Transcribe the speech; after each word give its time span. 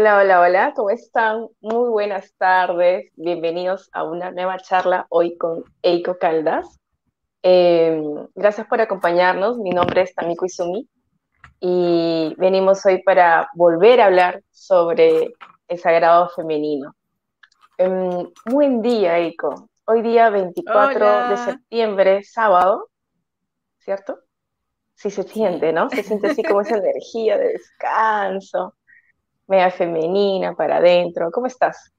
Hola, 0.00 0.18
hola, 0.18 0.40
hola, 0.40 0.72
¿cómo 0.76 0.90
están? 0.90 1.48
Muy 1.60 1.90
buenas 1.90 2.32
tardes, 2.36 3.10
bienvenidos 3.16 3.90
a 3.92 4.04
una 4.04 4.30
nueva 4.30 4.56
charla 4.58 5.08
hoy 5.08 5.36
con 5.36 5.64
Eiko 5.82 6.18
Caldas. 6.18 6.78
Eh, 7.42 8.00
gracias 8.36 8.68
por 8.68 8.80
acompañarnos, 8.80 9.58
mi 9.58 9.70
nombre 9.70 10.02
es 10.02 10.14
Tamiko 10.14 10.46
Izumi 10.46 10.88
y 11.58 12.32
venimos 12.38 12.86
hoy 12.86 13.02
para 13.02 13.48
volver 13.54 14.00
a 14.00 14.04
hablar 14.04 14.40
sobre 14.52 15.34
el 15.66 15.78
sagrado 15.80 16.28
femenino. 16.28 16.94
Um, 17.80 18.32
buen 18.46 18.80
día, 18.80 19.18
Eiko. 19.18 19.68
Hoy 19.84 20.02
día 20.02 20.30
24 20.30 20.94
Hola. 20.94 21.30
de 21.30 21.36
septiembre, 21.38 22.22
sábado, 22.22 22.88
¿cierto? 23.80 24.20
Sí 24.94 25.10
se 25.10 25.24
siente, 25.24 25.72
¿no? 25.72 25.90
Se 25.90 26.04
siente 26.04 26.28
así 26.28 26.44
como 26.44 26.60
esa 26.60 26.76
energía 26.78 27.36
de 27.36 27.48
descanso 27.48 28.77
media 29.48 29.70
femenina 29.70 30.54
para 30.54 30.76
adentro. 30.76 31.30
¿Cómo 31.32 31.46
estás? 31.46 31.92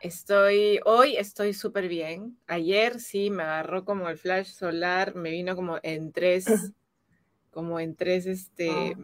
Estoy, 0.00 0.78
hoy 0.84 1.16
estoy 1.16 1.52
súper 1.52 1.88
bien. 1.88 2.38
Ayer 2.46 3.00
sí 3.00 3.30
me 3.30 3.42
agarró 3.42 3.84
como 3.84 4.08
el 4.08 4.16
flash 4.16 4.46
solar, 4.46 5.14
me 5.16 5.30
vino 5.30 5.56
como 5.56 5.78
en 5.82 6.12
tres, 6.12 6.46
como 7.50 7.80
en 7.80 7.96
tres 7.96 8.26
este, 8.26 8.70
Ah. 8.70 8.94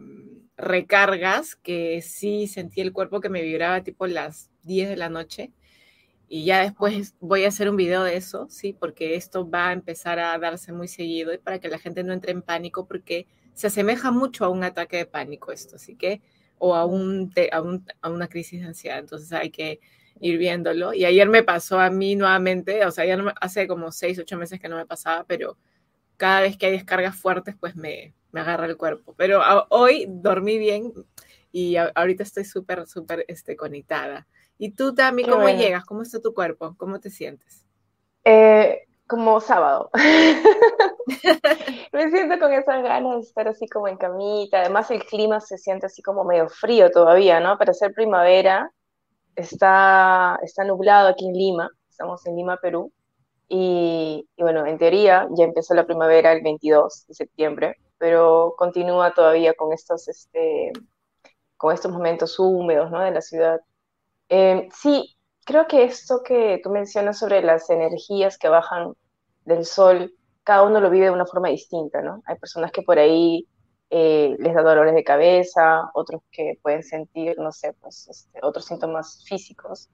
recargas 0.57 1.55
que 1.57 2.01
sí 2.01 2.47
sentí 2.47 2.79
el 2.79 2.93
cuerpo 2.93 3.19
que 3.19 3.29
me 3.29 3.41
vibraba 3.41 3.83
tipo 3.83 4.07
las 4.07 4.49
10 4.63 4.87
de 4.87 4.95
la 4.95 5.09
noche. 5.09 5.51
Y 6.27 6.45
ya 6.45 6.61
después 6.61 7.15
voy 7.19 7.43
a 7.45 7.49
hacer 7.49 7.69
un 7.69 7.75
video 7.75 8.03
de 8.03 8.15
eso, 8.17 8.47
sí, 8.49 8.73
porque 8.73 9.15
esto 9.15 9.49
va 9.49 9.69
a 9.69 9.73
empezar 9.73 10.17
a 10.19 10.37
darse 10.39 10.71
muy 10.71 10.87
seguido 10.87 11.33
y 11.33 11.37
para 11.37 11.59
que 11.59 11.67
la 11.69 11.77
gente 11.77 12.03
no 12.03 12.13
entre 12.13 12.31
en 12.31 12.41
pánico, 12.41 12.87
porque 12.87 13.27
se 13.53 13.67
asemeja 13.67 14.11
mucho 14.11 14.45
a 14.45 14.49
un 14.49 14.63
ataque 14.63 14.97
de 14.97 15.05
pánico 15.05 15.51
esto, 15.51 15.75
así 15.75 15.95
que, 15.95 16.21
o 16.59 16.75
a, 16.75 16.85
un, 16.85 17.31
te- 17.31 17.49
a, 17.53 17.61
un- 17.61 17.85
a 18.01 18.09
una 18.09 18.27
crisis 18.27 18.61
de 18.61 18.67
ansiedad, 18.67 18.99
entonces 18.99 19.31
hay 19.33 19.49
que 19.51 19.79
ir 20.19 20.37
viéndolo. 20.37 20.93
Y 20.93 21.05
ayer 21.05 21.29
me 21.29 21.43
pasó 21.43 21.79
a 21.79 21.89
mí 21.89 22.15
nuevamente, 22.15 22.85
o 22.85 22.91
sea, 22.91 23.05
ya 23.05 23.17
no 23.17 23.23
me- 23.25 23.33
hace 23.41 23.67
como 23.67 23.91
seis, 23.91 24.19
ocho 24.19 24.37
meses 24.37 24.59
que 24.59 24.69
no 24.69 24.77
me 24.77 24.85
pasaba, 24.85 25.25
pero 25.25 25.57
cada 26.17 26.41
vez 26.41 26.57
que 26.57 26.67
hay 26.67 26.73
descargas 26.73 27.15
fuertes, 27.17 27.55
pues 27.59 27.75
me, 27.75 28.13
me 28.31 28.41
agarra 28.41 28.65
el 28.67 28.77
cuerpo. 28.77 29.13
Pero 29.17 29.41
a- 29.43 29.67
hoy 29.69 30.05
dormí 30.09 30.57
bien 30.59 30.93
y 31.51 31.75
a- 31.77 31.91
ahorita 31.95 32.23
estoy 32.23 32.45
súper, 32.45 32.87
súper 32.87 33.25
este, 33.27 33.55
conectada. 33.55 34.27
¿Y 34.57 34.71
tú, 34.71 34.93
Tami, 34.95 35.25
cómo 35.27 35.49
bueno. 35.49 35.49
llegas? 35.49 35.85
¿Cómo 35.85 36.01
está 36.03 36.21
tu 36.21 36.33
cuerpo? 36.33 36.75
¿Cómo 36.77 36.99
te 36.99 37.09
sientes? 37.09 37.65
Eh, 38.23 38.87
como 39.07 39.39
sábado. 39.39 39.89
Me 41.93 42.09
siento 42.09 42.39
con 42.39 42.53
esas 42.53 42.83
ganas 42.83 43.15
de 43.15 43.21
estar 43.21 43.47
así 43.47 43.67
como 43.67 43.87
en 43.87 43.97
camita. 43.97 44.61
Además, 44.61 44.89
el 44.91 45.03
clima 45.05 45.39
se 45.41 45.57
siente 45.57 45.85
así 45.85 46.01
como 46.01 46.23
medio 46.23 46.49
frío 46.49 46.89
todavía, 46.91 47.39
¿no? 47.39 47.57
Para 47.57 47.73
ser 47.73 47.93
primavera, 47.93 48.71
está, 49.35 50.39
está 50.43 50.63
nublado 50.63 51.09
aquí 51.09 51.27
en 51.27 51.33
Lima. 51.33 51.69
Estamos 51.89 52.25
en 52.25 52.35
Lima, 52.35 52.57
Perú. 52.57 52.91
Y, 53.47 54.27
y 54.35 54.41
bueno, 54.43 54.65
en 54.65 54.77
teoría 54.77 55.27
ya 55.31 55.43
empezó 55.45 55.75
la 55.75 55.85
primavera 55.85 56.31
el 56.33 56.41
22 56.41 57.05
de 57.07 57.13
septiembre, 57.13 57.75
pero 57.99 58.55
continúa 58.57 59.13
todavía 59.13 59.53
con 59.53 59.71
estos, 59.71 60.07
este, 60.07 60.71
con 61.57 61.73
estos 61.73 61.91
momentos 61.91 62.39
húmedos, 62.39 62.91
¿no? 62.91 63.01
de 63.01 63.11
la 63.11 63.21
ciudad. 63.21 63.61
Eh, 64.29 64.67
sí, 64.73 65.14
creo 65.45 65.67
que 65.67 65.83
esto 65.83 66.21
que 66.23 66.59
tú 66.63 66.69
mencionas 66.69 67.19
sobre 67.19 67.41
las 67.41 67.69
energías 67.69 68.37
que 68.37 68.49
bajan 68.49 68.93
del 69.45 69.63
sol, 69.65 70.13
cada 70.43 70.63
uno 70.63 70.81
lo 70.81 70.89
vive 70.89 71.05
de 71.05 71.11
una 71.11 71.25
forma 71.25 71.49
distinta, 71.49 72.01
¿no? 72.01 72.21
Hay 72.25 72.37
personas 72.37 72.71
que 72.71 72.81
por 72.81 72.99
ahí 72.99 73.47
eh, 73.89 74.35
les 74.39 74.53
da 74.53 74.63
dolores 74.63 74.95
de 74.95 75.03
cabeza, 75.03 75.89
otros 75.93 76.21
que 76.31 76.59
pueden 76.61 76.83
sentir, 76.83 77.37
no 77.39 77.51
sé, 77.51 77.73
pues, 77.73 78.07
este, 78.09 78.39
otros 78.41 78.65
síntomas 78.65 79.23
físicos. 79.27 79.89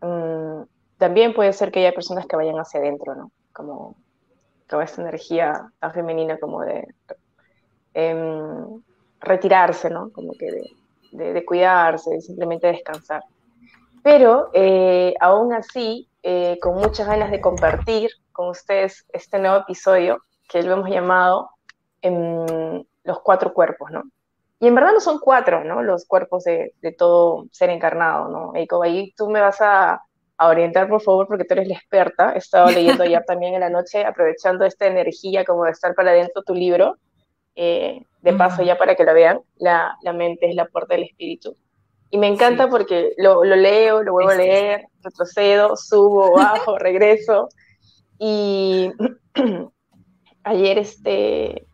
Mm, 0.00 0.62
también 0.98 1.34
puede 1.34 1.52
ser 1.52 1.70
que 1.70 1.80
haya 1.80 1.92
personas 1.92 2.26
que 2.26 2.36
vayan 2.36 2.56
hacia 2.56 2.80
adentro, 2.80 3.14
¿no? 3.14 3.32
Como, 3.52 3.96
como 4.70 4.82
esta 4.82 5.02
energía 5.02 5.70
tan 5.80 5.92
femenina 5.92 6.38
como 6.38 6.62
de 6.62 6.86
em, 7.94 8.82
retirarse, 9.20 9.90
¿no? 9.90 10.10
Como 10.12 10.32
que 10.32 10.52
de, 11.12 11.32
de, 11.32 11.44
cuidarse, 11.44 12.10
de 12.10 12.20
simplemente 12.20 12.68
descansar. 12.68 13.22
Pero 14.06 14.50
eh, 14.52 15.14
aún 15.18 15.52
así, 15.52 16.08
eh, 16.22 16.60
con 16.62 16.76
muchas 16.76 17.08
ganas 17.08 17.32
de 17.32 17.40
compartir 17.40 18.08
con 18.30 18.50
ustedes 18.50 19.04
este 19.12 19.40
nuevo 19.40 19.56
episodio 19.56 20.18
que 20.48 20.62
lo 20.62 20.74
hemos 20.74 20.90
llamado 20.90 21.50
em, 22.02 22.84
Los 23.02 23.18
cuatro 23.24 23.52
cuerpos, 23.52 23.90
¿no? 23.90 24.04
Y 24.60 24.68
en 24.68 24.76
verdad 24.76 24.92
no 24.92 25.00
son 25.00 25.18
cuatro, 25.18 25.64
¿no? 25.64 25.82
Los 25.82 26.06
cuerpos 26.06 26.44
de, 26.44 26.72
de 26.82 26.92
todo 26.92 27.46
ser 27.50 27.68
encarnado, 27.70 28.28
¿no? 28.28 28.52
Eiko, 28.54 28.80
ahí 28.80 29.12
tú 29.16 29.28
me 29.28 29.40
vas 29.40 29.60
a, 29.60 30.00
a 30.36 30.48
orientar, 30.48 30.88
por 30.88 31.02
favor, 31.02 31.26
porque 31.26 31.44
tú 31.44 31.54
eres 31.54 31.66
la 31.66 31.74
experta. 31.74 32.32
He 32.34 32.38
estado 32.38 32.70
leyendo 32.70 33.02
ayer 33.02 33.24
también 33.26 33.54
en 33.54 33.60
la 33.60 33.70
noche, 33.70 34.04
aprovechando 34.04 34.64
esta 34.64 34.86
energía 34.86 35.44
como 35.44 35.64
de 35.64 35.72
estar 35.72 35.96
para 35.96 36.12
adentro 36.12 36.44
tu 36.44 36.54
libro. 36.54 36.94
Eh, 37.56 38.04
de 38.22 38.32
paso, 38.34 38.62
ya 38.62 38.78
para 38.78 38.94
que 38.94 39.02
la 39.02 39.12
vean, 39.12 39.40
la, 39.56 39.96
la 40.02 40.12
mente 40.12 40.48
es 40.48 40.54
la 40.54 40.66
puerta 40.66 40.94
del 40.94 41.04
espíritu. 41.04 41.56
Y 42.10 42.18
me 42.18 42.28
encanta 42.28 42.64
Sí, 42.64 42.70
porque 42.70 43.12
lo, 43.18 43.44
lo 43.44 43.56
leo, 43.56 44.02
lo 44.02 44.12
vuelvo 44.12 44.30
a 44.30 44.34
este 44.34 44.44
es. 44.44 44.62
leer, 44.62 44.88
retrocedo, 45.02 45.76
subo, 45.76 46.32
bajo, 46.36 46.78
regreso. 46.78 47.48
Y 48.18 48.92
ayer, 50.44 50.78
este, 50.78 51.66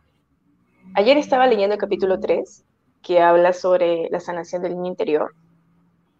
ayer 0.95 1.17
estaba 1.17 1.47
leyendo 1.47 1.75
el 1.75 1.79
capítulo 1.79 2.19
3, 2.19 2.65
que 3.01 3.21
habla 3.21 3.53
sobre 3.53 4.09
la 4.09 4.19
sanación 4.19 4.63
del 4.63 4.75
niño 4.75 4.87
interior. 4.87 5.35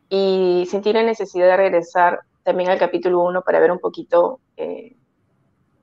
Y 0.10 0.68
sentí 0.70 0.94
la 0.94 1.04
necesidad 1.04 1.48
de 1.48 1.58
regresar 1.58 2.20
también 2.44 2.70
al 2.70 2.78
capítulo 2.78 3.22
1 3.22 3.42
para 3.42 3.60
ver 3.60 3.72
un 3.72 3.80
poquito, 3.80 4.40
eh, 4.58 4.96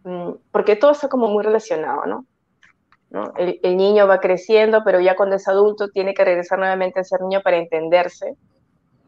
mm, 0.04 0.32
porque 0.52 0.76
todo 0.76 0.92
está 0.92 1.08
como 1.08 1.28
muy 1.28 1.42
relacionado, 1.42 2.06
¿no? 2.06 2.26
El, 3.36 3.76
niño 3.76 4.06
va 4.06 4.20
creciendo, 4.20 4.82
pero 4.84 5.00
ya 5.00 5.16
cuando 5.16 5.36
es 5.36 5.48
adulto 5.48 5.88
tiene 5.88 6.14
que 6.14 6.24
regresar 6.24 6.58
nuevamente 6.58 7.00
a 7.00 7.04
ser 7.04 7.20
niño 7.22 7.40
para 7.42 7.56
entenderse. 7.56 8.36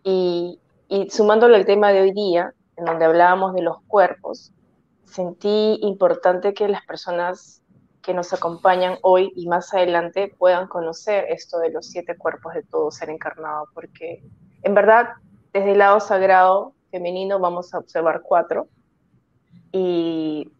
Y, 0.02 0.58
y 0.88 1.10
sumándolo 1.10 1.54
al 1.54 1.66
tema 1.66 1.92
de 1.92 2.02
hoy 2.02 2.12
día, 2.12 2.52
en 2.76 2.84
donde 2.84 3.04
hablábamos 3.04 3.54
de 3.54 3.62
los 3.62 3.76
cuerpos, 3.86 4.52
sentí 5.04 5.78
importante 5.82 6.54
que 6.54 6.68
las 6.68 6.84
personas 6.84 7.62
que 8.02 8.14
nos 8.14 8.32
acompañan 8.32 8.98
hoy 9.02 9.32
y 9.36 9.46
más 9.46 9.72
adelante 9.72 10.34
puedan 10.36 10.66
conocer 10.66 11.26
esto 11.28 11.58
de 11.58 11.70
los 11.70 11.86
siete 11.86 12.16
cuerpos 12.16 12.54
de 12.54 12.64
todo 12.64 12.90
ser 12.90 13.10
encarnado, 13.10 13.69
porque 13.74 14.24
en 14.62 14.74
verdad, 14.74 15.10
desde 15.52 15.72
el 15.72 15.78
lado 15.78 16.00
sagrado 16.00 16.74
femenino 16.90 17.38
vamos 17.38 17.72
a 17.72 17.78
observar 17.78 18.22
cuatro. 18.22 18.69
Y 19.72 20.50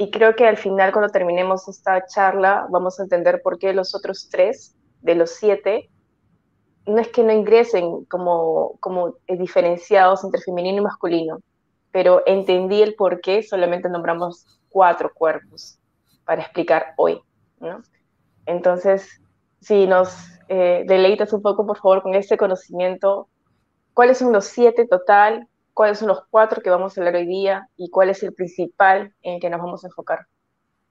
y 0.00 0.10
creo 0.10 0.34
que 0.34 0.46
al 0.46 0.56
final, 0.56 0.92
cuando 0.92 1.12
terminemos 1.12 1.68
esta 1.68 2.06
charla, 2.06 2.66
vamos 2.70 2.98
a 2.98 3.02
entender 3.02 3.42
por 3.42 3.58
qué 3.58 3.74
los 3.74 3.94
otros 3.94 4.30
tres 4.30 4.74
de 5.02 5.14
los 5.14 5.32
siete 5.32 5.90
no 6.86 7.00
es 7.00 7.08
que 7.08 7.22
no 7.22 7.34
ingresen 7.34 8.06
como, 8.06 8.78
como 8.80 9.16
diferenciados 9.28 10.24
entre 10.24 10.40
femenino 10.40 10.78
y 10.78 10.84
masculino, 10.84 11.40
pero 11.92 12.22
entendí 12.24 12.80
el 12.80 12.94
por 12.94 13.20
qué 13.20 13.42
solamente 13.42 13.90
nombramos 13.90 14.58
cuatro 14.70 15.12
cuerpos 15.12 15.78
para 16.24 16.40
explicar 16.40 16.94
hoy. 16.96 17.20
Entonces, 18.46 19.06
si 19.60 19.86
nos 19.86 20.16
eh, 20.48 20.82
deleitas 20.86 21.30
un 21.34 21.42
poco, 21.42 21.66
por 21.66 21.76
favor, 21.76 22.02
con 22.02 22.14
este 22.14 22.38
conocimiento, 22.38 23.28
¿cuáles 23.92 24.16
son 24.16 24.32
los 24.32 24.46
siete 24.46 24.86
total? 24.86 25.46
Cuáles 25.80 25.98
son 25.98 26.08
los 26.08 26.20
cuatro 26.28 26.60
que 26.60 26.68
vamos 26.68 26.98
a 26.98 27.00
hablar 27.00 27.14
hoy 27.14 27.26
día 27.26 27.66
y 27.78 27.88
cuál 27.88 28.10
es 28.10 28.22
el 28.22 28.34
principal 28.34 29.14
en 29.22 29.36
el 29.36 29.40
que 29.40 29.48
nos 29.48 29.62
vamos 29.62 29.82
a 29.82 29.86
enfocar. 29.86 30.26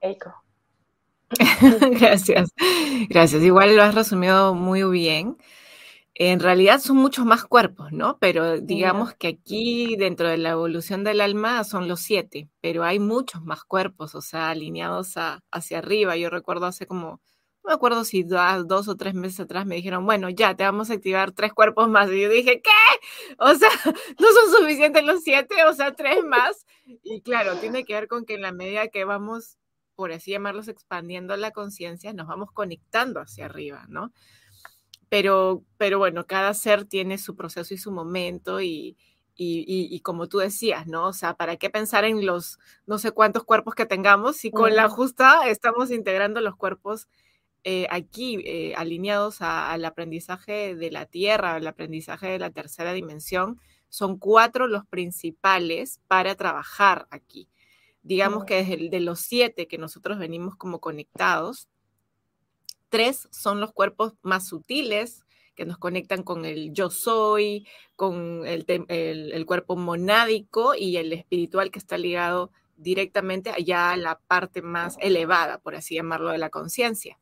Eiko. 0.01 0.33
Gracias, 1.99 2.49
gracias. 3.07 3.43
Igual 3.43 3.75
lo 3.75 3.83
has 3.83 3.93
resumido 3.93 4.55
muy 4.55 4.83
bien. 4.85 5.37
En 6.15 6.39
realidad 6.39 6.79
son 6.79 6.97
muchos 6.97 7.23
más 7.23 7.43
cuerpos, 7.43 7.91
¿no? 7.91 8.17
Pero 8.17 8.61
digamos 8.61 9.13
que 9.13 9.27
aquí 9.27 9.95
dentro 9.95 10.27
de 10.27 10.39
la 10.39 10.49
evolución 10.49 11.03
del 11.03 11.21
alma 11.21 11.63
son 11.65 11.87
los 11.87 11.99
siete, 11.99 12.49
pero 12.59 12.83
hay 12.83 12.97
muchos 12.97 13.43
más 13.43 13.63
cuerpos, 13.63 14.15
o 14.15 14.21
sea, 14.21 14.49
alineados 14.49 15.17
a, 15.17 15.43
hacia 15.51 15.77
arriba. 15.77 16.15
Yo 16.15 16.31
recuerdo 16.31 16.65
hace 16.65 16.87
como, 16.87 17.21
me 17.63 17.73
acuerdo 17.73 18.03
si 18.03 18.23
dos, 18.23 18.87
o 18.87 18.95
tres 18.95 19.13
meses 19.13 19.41
atrás 19.41 19.65
me 19.65 19.75
dijeron, 19.75 20.05
bueno, 20.05 20.29
ya 20.29 20.55
te 20.55 20.63
vamos 20.63 20.89
a 20.89 20.93
activar 20.93 21.31
tres 21.31 21.53
cuerpos 21.53 21.89
más. 21.89 22.09
Y 22.09 22.21
yo 22.21 22.29
dije, 22.29 22.61
¿qué? 22.61 23.35
O 23.37 23.53
sea, 23.53 23.69
no 24.19 24.27
son 24.27 24.59
suficientes 24.59 25.03
los 25.03 25.21
siete, 25.23 25.63
o 25.65 25.73
sea, 25.73 25.93
tres 25.93 26.23
más. 26.23 26.65
Y 27.03 27.21
claro, 27.21 27.55
tiene 27.57 27.85
que 27.85 27.93
ver 27.93 28.07
con 28.07 28.25
que 28.25 28.35
en 28.35 28.41
la 28.41 28.51
medida 28.51 28.87
que 28.87 29.05
vamos, 29.05 29.57
por 29.95 30.11
así 30.11 30.31
llamarlos, 30.31 30.67
expandiendo 30.67 31.35
la 31.37 31.51
conciencia, 31.51 32.13
nos 32.13 32.27
vamos 32.27 32.51
conectando 32.51 33.19
hacia 33.19 33.45
arriba, 33.45 33.85
¿no? 33.89 34.13
Pero, 35.09 35.63
pero 35.77 35.97
bueno, 35.99 36.25
cada 36.25 36.53
ser 36.53 36.85
tiene 36.85 37.17
su 37.17 37.35
proceso 37.35 37.73
y 37.73 37.77
su 37.77 37.91
momento 37.91 38.61
y, 38.61 38.97
y, 39.35 39.59
y, 39.67 39.95
y, 39.95 39.99
como 40.01 40.27
tú 40.27 40.37
decías, 40.37 40.87
¿no? 40.87 41.07
O 41.07 41.13
sea, 41.13 41.35
¿para 41.35 41.57
qué 41.57 41.69
pensar 41.69 42.05
en 42.05 42.25
los 42.25 42.59
no 42.85 42.99
sé 42.99 43.11
cuántos 43.11 43.43
cuerpos 43.43 43.73
que 43.73 43.85
tengamos 43.85 44.37
si 44.37 44.51
con 44.51 44.71
uh 44.71 44.73
-huh. 44.73 44.75
la 44.75 44.89
justa 44.89 45.47
estamos 45.47 45.91
integrando 45.91 46.41
los 46.41 46.55
cuerpos 46.55 47.07
eh, 47.63 47.87
aquí 47.89 48.41
eh, 48.45 48.73
alineados 48.75 49.41
al 49.41 49.83
aprendizaje 49.83 50.75
de 50.75 50.91
la 50.91 51.05
Tierra, 51.05 51.55
al 51.55 51.67
aprendizaje 51.67 52.27
de 52.27 52.39
la 52.39 52.51
tercera 52.51 52.93
dimensión, 52.93 53.59
son 53.89 54.17
cuatro 54.17 54.67
los 54.67 54.85
principales 54.85 55.99
para 56.07 56.35
trabajar 56.35 57.07
aquí. 57.09 57.49
Digamos 58.01 58.45
que 58.45 58.63
desde 58.63 58.89
de 58.89 58.99
los 59.01 59.19
siete 59.19 59.67
que 59.67 59.77
nosotros 59.77 60.19
venimos 60.19 60.55
como 60.55 60.79
conectados, 60.79 61.67
tres 62.87 63.27
son 63.31 63.59
los 63.59 63.73
cuerpos 63.73 64.13
más 64.21 64.47
sutiles 64.47 65.25
que 65.55 65.65
nos 65.65 65.77
conectan 65.77 66.23
con 66.23 66.45
el 66.45 66.71
yo 66.71 66.89
soy, 66.89 67.67
con 67.97 68.47
el, 68.47 68.65
el, 68.87 69.45
cuerpo 69.45 69.75
monádico 69.75 70.73
y 70.73 70.95
el 70.95 71.11
espiritual 71.11 71.69
que 71.69 71.79
está 71.79 71.97
ligado 71.97 72.51
directamente 72.77 73.49
allá 73.49 73.91
a 73.91 73.97
la 73.97 74.19
parte 74.19 74.61
más 74.61 74.95
elevada, 75.01 75.57
por 75.57 75.75
así 75.75 75.95
llamarlo, 75.95 76.29
de 76.29 76.37
la 76.37 76.49
conciencia. 76.49 77.19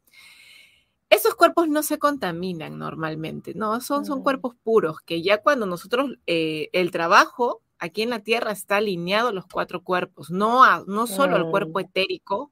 Esos 1.10 1.36
cuerpos 1.36 1.70
no 1.70 1.84
se 1.84 2.00
contaminan 2.00 2.78
normalmente, 2.78 3.54
¿no? 3.56 3.80
Son, 3.80 4.06
son 4.06 4.24
cuerpos 4.24 4.56
puros, 4.62 5.00
que 5.02 5.22
ya 5.22 5.42
cuando 5.42 5.66
nosotros, 5.66 6.12
eh, 6.28 6.70
el 6.74 6.92
trabajo 6.92 7.62
aquí 7.80 8.02
en 8.02 8.10
la 8.10 8.20
Tierra 8.20 8.52
está 8.52 8.78
alineado 8.78 9.30
a 9.30 9.34
los 9.34 9.46
cuatro 9.46 9.84
cuerpos, 9.84 10.30
no, 10.32 10.64
a, 10.64 10.84
no 10.86 11.08
solo 11.08 11.38
al 11.38 11.50
cuerpo 11.50 11.80
etérico, 11.80 12.52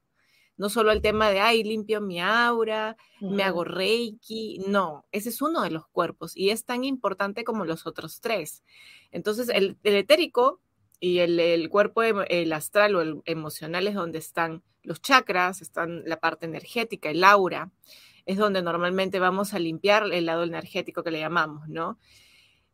no 0.57 0.69
solo 0.69 0.91
el 0.91 1.01
tema 1.01 1.29
de, 1.29 1.41
ay, 1.41 1.63
limpio 1.63 1.99
mi 1.99 2.21
aura, 2.21 2.95
me 3.19 3.43
hago 3.43 3.65
reiki, 3.65 4.63
no, 4.67 5.05
ese 5.11 5.29
es 5.29 5.41
uno 5.41 5.61
de 5.61 5.71
los 5.71 5.85
cuerpos 5.87 6.35
y 6.35 6.49
es 6.49 6.63
tan 6.63 6.85
importante 6.85 7.43
como 7.43 7.65
los 7.65 7.85
otros 7.85 8.21
tres. 8.21 8.63
Entonces, 9.11 9.49
el, 9.49 9.77
etérico 9.83 10.61
y 11.01 11.19
el, 11.19 11.39
el, 11.41 11.69
cuerpo, 11.69 12.03
el 12.03 12.53
astral 12.53 12.95
o 12.95 13.01
el 13.01 13.21
emocional 13.25 13.87
es 13.87 13.95
donde 13.95 14.19
están 14.19 14.63
los 14.81 15.01
chakras, 15.01 15.61
están 15.61 16.03
la 16.05 16.21
parte 16.21 16.45
energética, 16.45 17.09
el 17.09 17.23
aura 17.25 17.71
es 18.25 18.37
donde 18.37 18.61
normalmente 18.61 19.19
vamos 19.19 19.53
a 19.53 19.59
limpiar 19.59 20.11
el 20.11 20.25
lado 20.25 20.43
energético 20.43 21.03
que 21.03 21.11
le 21.11 21.19
llamamos, 21.19 21.67
¿no? 21.67 21.99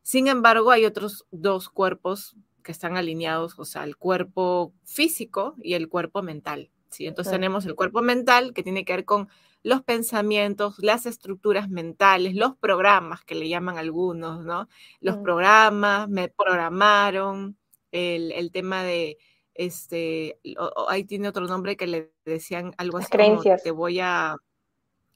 Sin 0.01 0.27
embargo, 0.27 0.71
hay 0.71 0.86
otros 0.86 1.25
dos 1.31 1.69
cuerpos 1.69 2.36
que 2.63 2.71
están 2.71 2.98
alineados, 2.98 3.57
o 3.57 3.65
sea, 3.65 3.83
el 3.83 3.98
cuerpo 3.98 4.74
físico 4.83 5.56
y 5.62 5.74
el 5.74 5.89
cuerpo 5.89 6.21
mental, 6.21 6.71
¿sí? 6.89 7.06
Entonces 7.06 7.33
tenemos 7.33 7.65
el 7.65 7.75
cuerpo 7.75 8.01
mental 8.01 8.53
que 8.53 8.63
tiene 8.63 8.86
que 8.86 8.94
ver 8.94 9.06
con 9.06 9.30
los 9.63 9.83
pensamientos, 9.83 10.75
las 10.80 11.06
estructuras 11.06 11.69
mentales, 11.69 12.36
los 12.36 12.56
programas 12.56 13.24
que 13.24 13.36
le 13.36 13.47
llaman 13.47 13.77
algunos, 13.77 14.44
¿no? 14.44 14.68
Los 15.01 15.18
programas, 15.18 16.09
me 16.09 16.30
programaron, 16.30 17.57
el, 17.92 18.51
tema 18.51 18.83
de, 18.83 19.18
este, 19.54 20.39
ahí 20.88 21.04
tiene 21.04 21.27
otro 21.27 21.45
nombre 21.45 21.77
que 21.77 21.88
le 21.88 22.12
decían 22.25 22.74
algo 22.77 22.97
así 22.97 23.09
como 23.12 23.42
te 23.42 23.71
voy 23.71 24.00
a 24.00 24.36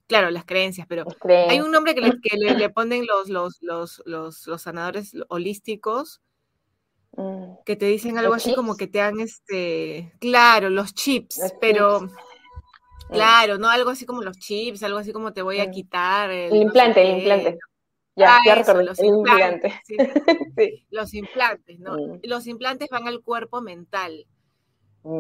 Claro, 0.07 0.29
las 0.29 0.45
creencias, 0.45 0.85
pero 0.87 1.05
hay 1.49 1.59
un 1.61 1.71
nombre 1.71 1.95
que 1.95 2.01
le, 2.37 2.55
le, 2.55 2.69
ponen 2.69 3.07
los, 3.07 3.27
los, 3.29 3.59
los, 3.61 4.01
los, 4.05 4.61
sanadores 4.61 5.13
holísticos 5.29 6.21
mm. 7.17 7.63
que 7.65 7.75
te 7.75 7.87
dicen 7.87 8.17
algo 8.17 8.35
así 8.35 8.53
como 8.53 8.77
que 8.77 8.87
te 8.87 9.01
han, 9.01 9.19
este, 9.19 10.13
claro, 10.19 10.69
los 10.69 10.93
chips, 10.93 11.41
pero, 11.59 12.01
mm. 12.01 12.09
claro, 13.09 13.57
no 13.57 13.67
algo 13.67 13.89
así 13.89 14.05
como 14.05 14.21
los 14.21 14.37
chips, 14.37 14.83
algo 14.83 14.99
así 14.99 15.11
como 15.11 15.33
te 15.33 15.41
voy 15.41 15.59
a 15.59 15.67
mm. 15.67 15.71
quitar. 15.71 16.29
El, 16.29 16.55
implante, 16.55 17.01
el 17.01 17.17
implante. 17.17 17.57
Ya, 18.17 18.37
ah, 18.37 18.39
ya 18.45 18.73
los 18.73 18.99
implantes. 18.99 19.73
Los 20.89 21.13
implantes, 21.13 21.79
¿no? 21.79 21.97
Los 22.23 22.47
implantes 22.47 22.87
van 22.89 23.09
al 23.09 23.21
cuerpo 23.21 23.59
mental. 23.59 24.25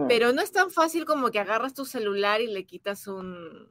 Pero 0.07 0.31
no 0.31 0.41
es 0.41 0.51
tan 0.51 0.71
fácil 0.71 1.05
como 1.05 1.29
que 1.29 1.39
agarras 1.39 1.73
tu 1.75 1.85
celular 1.85 2.41
y 2.41 2.47
le 2.47 2.65
quitas 2.65 3.05
un, 3.07 3.69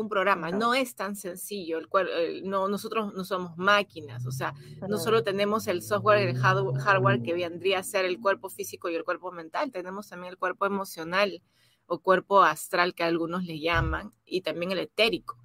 un 0.00 0.08
programa. 0.08 0.50
No 0.50 0.74
es 0.74 0.94
tan 0.94 1.16
sencillo. 1.16 1.78
El, 1.78 2.48
no, 2.48 2.68
nosotros 2.68 3.12
no 3.14 3.24
somos 3.24 3.56
máquinas, 3.56 4.26
o 4.26 4.32
sea, 4.32 4.54
no 4.88 4.98
solo 4.98 5.22
tenemos 5.22 5.66
el 5.66 5.82
software 5.82 6.22
y 6.22 6.30
el 6.30 6.38
hardware 6.38 7.22
que 7.22 7.34
vendría 7.34 7.80
a 7.80 7.82
ser 7.82 8.04
el 8.04 8.20
cuerpo 8.20 8.48
físico 8.48 8.88
y 8.88 8.94
el 8.94 9.04
cuerpo 9.04 9.32
mental, 9.32 9.70
tenemos 9.70 10.08
también 10.08 10.32
el 10.32 10.38
cuerpo 10.38 10.66
emocional 10.66 11.42
o 11.86 12.00
cuerpo 12.00 12.42
astral 12.42 12.94
que 12.94 13.02
algunos 13.02 13.44
le 13.44 13.60
llaman 13.60 14.12
y 14.24 14.42
también 14.42 14.72
el 14.72 14.78
etérico. 14.78 15.38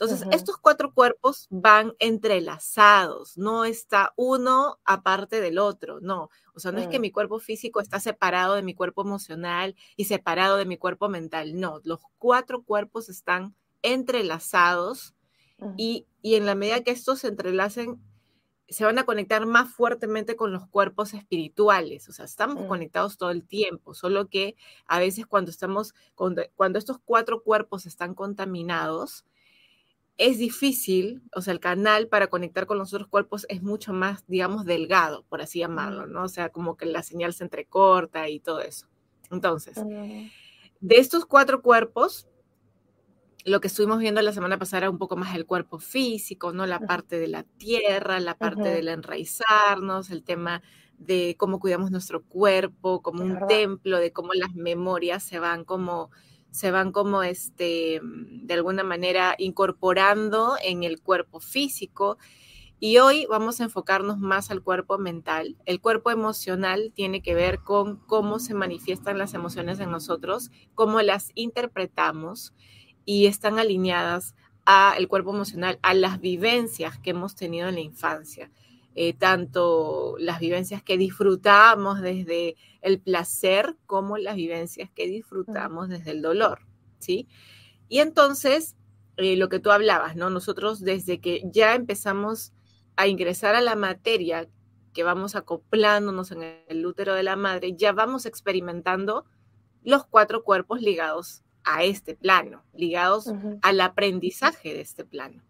Entonces, 0.00 0.28
estos 0.30 0.58
cuatro 0.58 0.94
cuerpos 0.94 1.48
van 1.50 1.92
entrelazados, 1.98 3.36
no 3.36 3.64
está 3.64 4.12
uno 4.14 4.78
aparte 4.84 5.40
del 5.40 5.58
otro, 5.58 5.98
no. 6.00 6.30
O 6.54 6.60
sea, 6.60 6.70
no 6.70 6.78
es 6.78 6.86
que 6.86 7.00
mi 7.00 7.10
cuerpo 7.10 7.40
físico 7.40 7.80
está 7.80 7.98
separado 7.98 8.54
de 8.54 8.62
mi 8.62 8.74
cuerpo 8.74 9.02
emocional 9.02 9.74
y 9.96 10.04
separado 10.04 10.56
de 10.56 10.66
mi 10.66 10.76
cuerpo 10.76 11.08
mental, 11.08 11.58
no, 11.58 11.80
los 11.82 11.98
cuatro 12.18 12.62
cuerpos 12.62 13.08
están 13.08 13.56
entrelazados 13.82 15.14
y, 15.76 16.06
en 16.22 16.46
la 16.46 16.54
medida 16.54 16.82
que 16.82 16.90
estos 16.90 17.20
se 17.20 17.28
entrelacen, 17.28 18.00
se 18.68 18.84
van 18.84 18.98
a 18.98 19.04
conectar 19.04 19.46
más 19.46 19.70
fuertemente 19.70 20.36
con 20.36 20.52
los 20.52 20.68
cuerpos 20.68 21.14
espirituales. 21.14 22.08
O 22.08 22.12
sea, 22.12 22.24
estamos 22.24 22.64
mm. 22.64 22.68
conectados 22.68 23.16
todo 23.16 23.30
el 23.30 23.44
tiempo, 23.44 23.94
solo 23.94 24.28
que 24.28 24.56
a 24.86 24.98
veces 24.98 25.26
cuando 25.26 25.50
estamos, 25.50 25.94
cuando, 26.14 26.42
cuando, 26.54 26.78
estos 26.78 26.98
cuatro 27.04 27.42
cuerpos 27.42 27.86
están 27.86 28.14
contaminados, 28.14 29.24
es 30.18 30.38
difícil, 30.38 31.22
o 31.34 31.40
sea, 31.40 31.52
el 31.52 31.60
canal 31.60 32.08
para 32.08 32.26
conectar 32.26 32.66
con 32.66 32.76
los 32.76 32.92
otros 32.92 33.08
cuerpos 33.08 33.46
es 33.48 33.62
mucho 33.62 33.92
más, 33.92 34.24
digamos, 34.26 34.64
delgado, 34.64 35.24
por 35.28 35.40
así 35.40 35.60
llamarlo, 35.60 36.06
mm. 36.06 36.12
¿no? 36.12 36.24
O 36.24 36.28
sea, 36.28 36.50
como 36.50 36.76
que 36.76 36.86
la 36.86 37.02
señal 37.02 37.32
se 37.32 37.44
entrecorta 37.44 38.28
y 38.28 38.40
todo 38.40 38.60
eso. 38.60 38.86
Entonces, 39.30 39.76
de 40.80 40.96
estos 40.96 41.26
cuatro 41.26 41.62
cuerpos, 41.62 42.28
lo 43.44 43.60
que 43.60 43.68
estuvimos 43.68 43.98
viendo 43.98 44.20
la 44.22 44.32
semana 44.32 44.58
pasada 44.58 44.78
era 44.78 44.90
un 44.90 44.98
poco 44.98 45.16
más 45.16 45.34
el 45.34 45.46
cuerpo 45.46 45.78
físico, 45.78 46.52
¿no? 46.52 46.66
La 46.66 46.80
parte 46.80 47.18
de 47.18 47.28
la 47.28 47.44
tierra, 47.44 48.20
la 48.20 48.36
parte 48.36 48.68
del 48.68 48.88
enraizarnos, 48.88 50.10
el 50.10 50.24
tema 50.24 50.62
de 50.98 51.36
cómo 51.38 51.60
cuidamos 51.60 51.90
nuestro 51.90 52.24
cuerpo 52.24 53.02
como 53.02 53.22
un 53.22 53.38
templo, 53.46 53.98
de 53.98 54.12
cómo 54.12 54.34
las 54.34 54.54
memorias 54.54 55.22
se 55.22 55.38
van 55.38 55.64
como 55.64 56.10
se 56.50 56.70
van 56.70 56.92
como 56.92 57.22
este 57.22 58.00
de 58.02 58.54
alguna 58.54 58.82
manera 58.82 59.34
incorporando 59.38 60.56
en 60.62 60.82
el 60.82 61.00
cuerpo 61.00 61.40
físico. 61.40 62.18
Y 62.80 62.98
hoy 62.98 63.26
vamos 63.28 63.60
a 63.60 63.64
enfocarnos 63.64 64.18
más 64.18 64.50
al 64.50 64.62
cuerpo 64.62 64.98
mental. 64.98 65.56
El 65.66 65.80
cuerpo 65.80 66.10
emocional 66.10 66.92
tiene 66.94 67.22
que 67.22 67.34
ver 67.34 67.60
con 67.60 67.96
cómo 67.96 68.38
se 68.38 68.54
manifiestan 68.54 69.18
las 69.18 69.34
emociones 69.34 69.80
en 69.80 69.90
nosotros, 69.90 70.50
cómo 70.74 71.02
las 71.02 71.32
interpretamos 71.34 72.54
y 73.08 73.24
están 73.24 73.58
alineadas 73.58 74.34
al 74.66 75.08
cuerpo 75.08 75.30
emocional, 75.30 75.78
a 75.80 75.94
las 75.94 76.20
vivencias 76.20 76.98
que 76.98 77.10
hemos 77.10 77.34
tenido 77.34 77.66
en 77.66 77.76
la 77.76 77.80
infancia. 77.80 78.50
Eh, 78.94 79.14
tanto 79.14 80.16
las 80.18 80.40
vivencias 80.40 80.82
que 80.82 80.98
disfrutamos 80.98 82.02
desde 82.02 82.56
el 82.82 83.00
placer 83.00 83.76
como 83.86 84.18
las 84.18 84.36
vivencias 84.36 84.90
que 84.90 85.06
disfrutamos 85.06 85.88
desde 85.88 86.10
el 86.10 86.20
dolor, 86.20 86.66
¿sí? 86.98 87.26
Y 87.88 88.00
entonces, 88.00 88.76
eh, 89.16 89.38
lo 89.38 89.48
que 89.48 89.58
tú 89.58 89.70
hablabas, 89.70 90.14
¿no? 90.14 90.28
Nosotros 90.28 90.80
desde 90.80 91.18
que 91.18 91.44
ya 91.50 91.74
empezamos 91.74 92.52
a 92.96 93.06
ingresar 93.06 93.54
a 93.54 93.62
la 93.62 93.74
materia, 93.74 94.50
que 94.92 95.02
vamos 95.02 95.34
acoplándonos 95.34 96.30
en 96.30 96.42
el 96.68 96.84
útero 96.84 97.14
de 97.14 97.22
la 97.22 97.36
madre, 97.36 97.74
ya 97.74 97.92
vamos 97.92 98.26
experimentando 98.26 99.24
los 99.82 100.04
cuatro 100.04 100.44
cuerpos 100.44 100.82
ligados 100.82 101.42
a 101.68 101.84
este 101.84 102.14
plano, 102.14 102.64
ligados 102.72 103.30
al 103.62 103.80
aprendizaje 103.80 104.72
de 104.72 104.80
este 104.80 105.04
plano. 105.04 105.44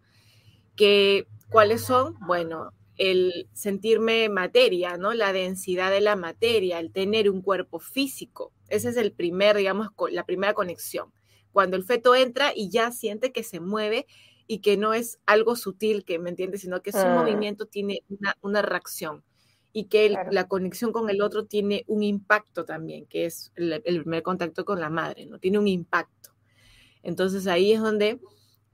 Que, 0.74 1.26
¿Cuáles 1.48 1.82
son? 1.82 2.16
Bueno, 2.26 2.72
el 2.96 3.48
sentirme 3.52 4.28
materia, 4.28 4.96
¿no? 4.96 5.14
La 5.14 5.32
densidad 5.32 5.90
de 5.90 6.00
la 6.00 6.16
materia, 6.16 6.80
el 6.80 6.92
tener 6.92 7.30
un 7.30 7.40
cuerpo 7.40 7.78
físico. 7.78 8.52
Ese 8.68 8.88
es 8.88 8.96
el 8.96 9.12
primer, 9.12 9.56
digamos, 9.56 9.90
la 10.10 10.26
primera 10.26 10.54
conexión. 10.54 11.12
Cuando 11.52 11.76
el 11.76 11.84
feto 11.84 12.14
entra 12.14 12.52
y 12.54 12.68
ya 12.68 12.90
siente 12.90 13.32
que 13.32 13.44
se 13.44 13.60
mueve 13.60 14.06
y 14.46 14.58
que 14.58 14.76
no 14.76 14.94
es 14.94 15.20
algo 15.24 15.54
sutil, 15.56 16.04
que 16.04 16.18
me 16.18 16.30
entiendes, 16.30 16.62
sino 16.62 16.82
que 16.82 16.92
su 16.92 16.98
ah. 16.98 17.14
movimiento 17.14 17.66
tiene 17.66 18.02
una 18.40 18.62
reacción 18.62 19.24
y 19.72 19.84
que 19.84 20.14
la 20.30 20.48
conexión 20.48 20.92
con 20.92 21.10
el 21.10 21.22
otro 21.22 21.44
tiene 21.44 21.84
un 21.86 22.02
impacto 22.02 22.64
también, 22.64 23.06
que 23.06 23.26
es 23.26 23.52
el, 23.54 23.82
primer 23.82 24.22
contacto 24.22 24.64
con 24.64 24.80
la 24.80 24.90
madre, 24.90 25.26
¿no? 25.26 25.38
Tiene 25.38 25.58
un 25.58 25.68
impacto. 25.68 26.30
Entonces 27.02 27.46
ahí 27.46 27.72
es 27.72 27.80
donde 27.80 28.20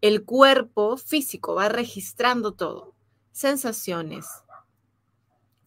el 0.00 0.24
cuerpo 0.24 0.96
físico 0.96 1.54
va 1.54 1.68
registrando 1.68 2.54
todo, 2.54 2.94
sensaciones, 3.32 4.26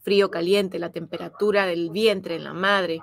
frío, 0.02 0.32
caliente, 0.32 0.80
la 0.80 0.92
temperatura 0.92 1.66
del 1.66 1.90
vientre 1.90 2.36
en 2.36 2.46
la 2.46 2.54
madre, 2.54 3.02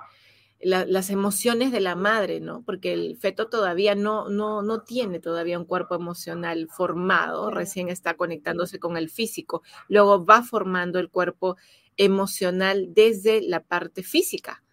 las 0.59 1.09
emociones 1.11 1.71
de 1.71 1.79
la 1.79 1.95
madre, 1.95 2.39
¿no? 2.39 2.63
Porque 2.63 2.93
el 2.93 3.17
feto 3.17 3.49
todavía 3.49 3.93
no, 3.93 4.29
no, 4.29 4.63
no 4.63 4.81
tiene 4.81 5.19
todavía 5.19 5.59
un 5.59 5.65
cuerpo 5.65 5.93
emocional 5.93 6.67
formado, 6.71 7.51
recién 7.51 7.89
está 7.89 8.15
conectándose 8.15 8.79
con 8.79 8.97
el 8.97 9.09
físico, 9.09 9.61
luego 9.89 10.25
va 10.25 10.41
formando 10.41 10.97
el 10.97 11.09
cuerpo 11.09 11.57
emocional 11.97 12.93
desde 12.93 13.41
la 13.41 13.63
parte 13.63 14.03
física, 14.03 14.63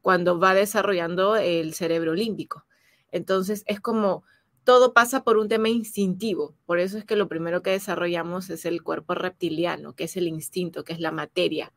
cuando 0.00 0.38
va 0.38 0.54
desarrollando 0.54 1.36
el 1.36 1.74
cerebro 1.74 2.14
límbico. 2.14 2.66
Entonces 3.10 3.62
es 3.66 3.80
como 3.80 4.24
todo 4.64 4.94
pasa 4.94 5.22
por 5.24 5.36
un 5.36 5.48
tema 5.48 5.68
instintivo. 5.68 6.56
Por 6.64 6.78
eso 6.78 6.98
es 6.98 7.04
que 7.04 7.16
lo 7.16 7.28
primero 7.28 7.62
que 7.62 7.70
desarrollamos 7.70 8.48
es 8.50 8.64
el 8.64 8.82
cuerpo 8.82 9.14
reptiliano, 9.14 9.94
que 9.94 10.04
es 10.04 10.16
el 10.16 10.26
instinto, 10.26 10.84
que 10.84 10.94
es 10.94 11.00
la 11.00 11.12
materia. 11.12 11.72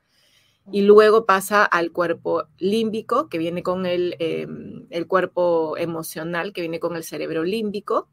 Y 0.72 0.82
luego 0.82 1.26
pasa 1.26 1.64
al 1.64 1.92
cuerpo 1.92 2.46
límbico, 2.58 3.30
que 3.30 3.38
viene 3.38 3.64
con 3.64 3.86
el, 3.86 4.16
em, 4.20 4.88
el 4.90 5.08
cuerpo 5.08 5.78
emocional, 5.78 6.52
que 6.52 6.62
viene 6.62 6.80
con 6.80 6.96
el 6.96 7.04
cerebro 7.04 7.44
límbico, 7.44 8.10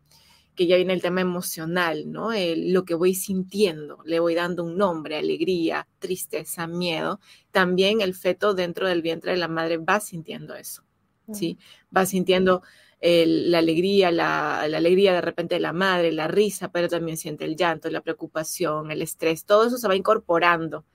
que 0.55 0.67
ya 0.67 0.77
viene 0.77 0.93
el 0.93 1.03
tema 1.03 1.21
emocional, 1.21 2.11
¿no? 2.11 2.31
lo 2.57 2.85
que 2.85 2.95
voy 2.95 3.15
sintiendo, 3.15 3.99
le 4.05 4.21
voy 4.21 4.35
dando 4.35 4.65
un 4.65 4.77
nombre, 4.77 5.17
alegría, 5.17 5.89
tristeza, 5.99 6.67
miedo. 6.67 7.21
También 7.51 8.01
el 8.01 8.15
feto 8.15 8.55
dentro 8.55 8.87
del 8.89 9.03
vientre 9.03 9.33
de 9.33 9.39
la 9.39 9.49
madre 9.49 9.79
va 9.79 10.01
sintiendo 10.01 10.55
eso, 10.55 10.85
¿sí? 11.33 11.59
Va 11.95 12.07
sintiendo 12.07 12.63
la 13.01 13.59
alegría, 13.59 14.11
la, 14.11 14.61
alegría 14.61 15.13
de 15.13 15.21
repente 15.21 15.57
de 15.57 15.61
la 15.61 15.73
madre, 15.73 16.11
la 16.11 16.29
risa, 16.29 16.71
pero 16.71 16.89
también 16.89 17.19
siente 17.19 17.45
el 17.45 17.57
llanto, 17.57 17.91
la 17.91 18.01
preocupación, 18.01 18.91
el 18.91 19.03
estrés, 19.03 19.45
todo 19.45 19.67
eso 19.67 19.77
se 19.77 19.89
va 19.89 19.97
incorporando 19.97 20.87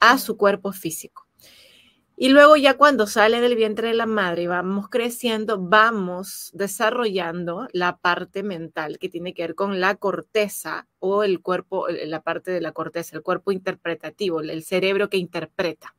a 0.00 0.18
su 0.18 0.36
cuerpo 0.36 0.72
físico. 0.72 1.28
Y 2.16 2.28
luego 2.28 2.56
ya 2.56 2.76
cuando 2.76 3.06
sale 3.08 3.40
del 3.40 3.56
vientre 3.56 3.88
de 3.88 3.94
la 3.94 4.06
madre 4.06 4.42
y 4.42 4.46
vamos 4.46 4.88
creciendo, 4.88 5.58
vamos 5.58 6.50
desarrollando 6.54 7.66
la 7.72 7.96
parte 7.96 8.44
mental 8.44 8.98
que 8.98 9.08
tiene 9.08 9.34
que 9.34 9.42
ver 9.42 9.54
con 9.56 9.80
la 9.80 9.96
corteza 9.96 10.86
o 11.00 11.24
el 11.24 11.40
cuerpo, 11.40 11.88
la 11.88 12.22
parte 12.22 12.52
de 12.52 12.60
la 12.60 12.72
corteza, 12.72 13.16
el 13.16 13.22
cuerpo 13.22 13.50
interpretativo, 13.50 14.40
el 14.40 14.62
cerebro 14.62 15.10
que 15.10 15.16
interpreta. 15.16 15.94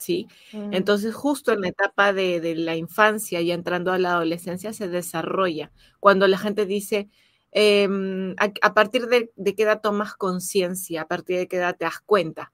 ¿sí? 0.00 0.28
Mm. 0.52 0.72
Entonces, 0.72 1.14
justo 1.14 1.52
en 1.52 1.60
la 1.60 1.68
etapa 1.68 2.12
de, 2.12 2.54
la 2.56 2.74
infancia 2.74 3.40
y 3.40 3.52
entrando 3.52 3.92
a 3.92 3.98
la 3.98 4.12
adolescencia 4.12 4.72
se 4.72 4.88
desarrolla. 4.88 5.70
Cuando 6.00 6.26
la 6.26 6.38
gente 6.38 6.66
dice, 6.66 7.08
em, 7.52 8.34
a, 8.38 8.74
partir 8.74 9.06
de, 9.06 9.30
qué 9.54 9.62
edad 9.62 9.80
tomas 9.82 10.14
conciencia, 10.14 11.02
a 11.02 11.08
partir 11.08 11.36
de 11.36 11.48
qué 11.48 11.56
edad 11.58 11.76
te 11.76 11.84
das 11.84 12.00
cuenta, 12.00 12.52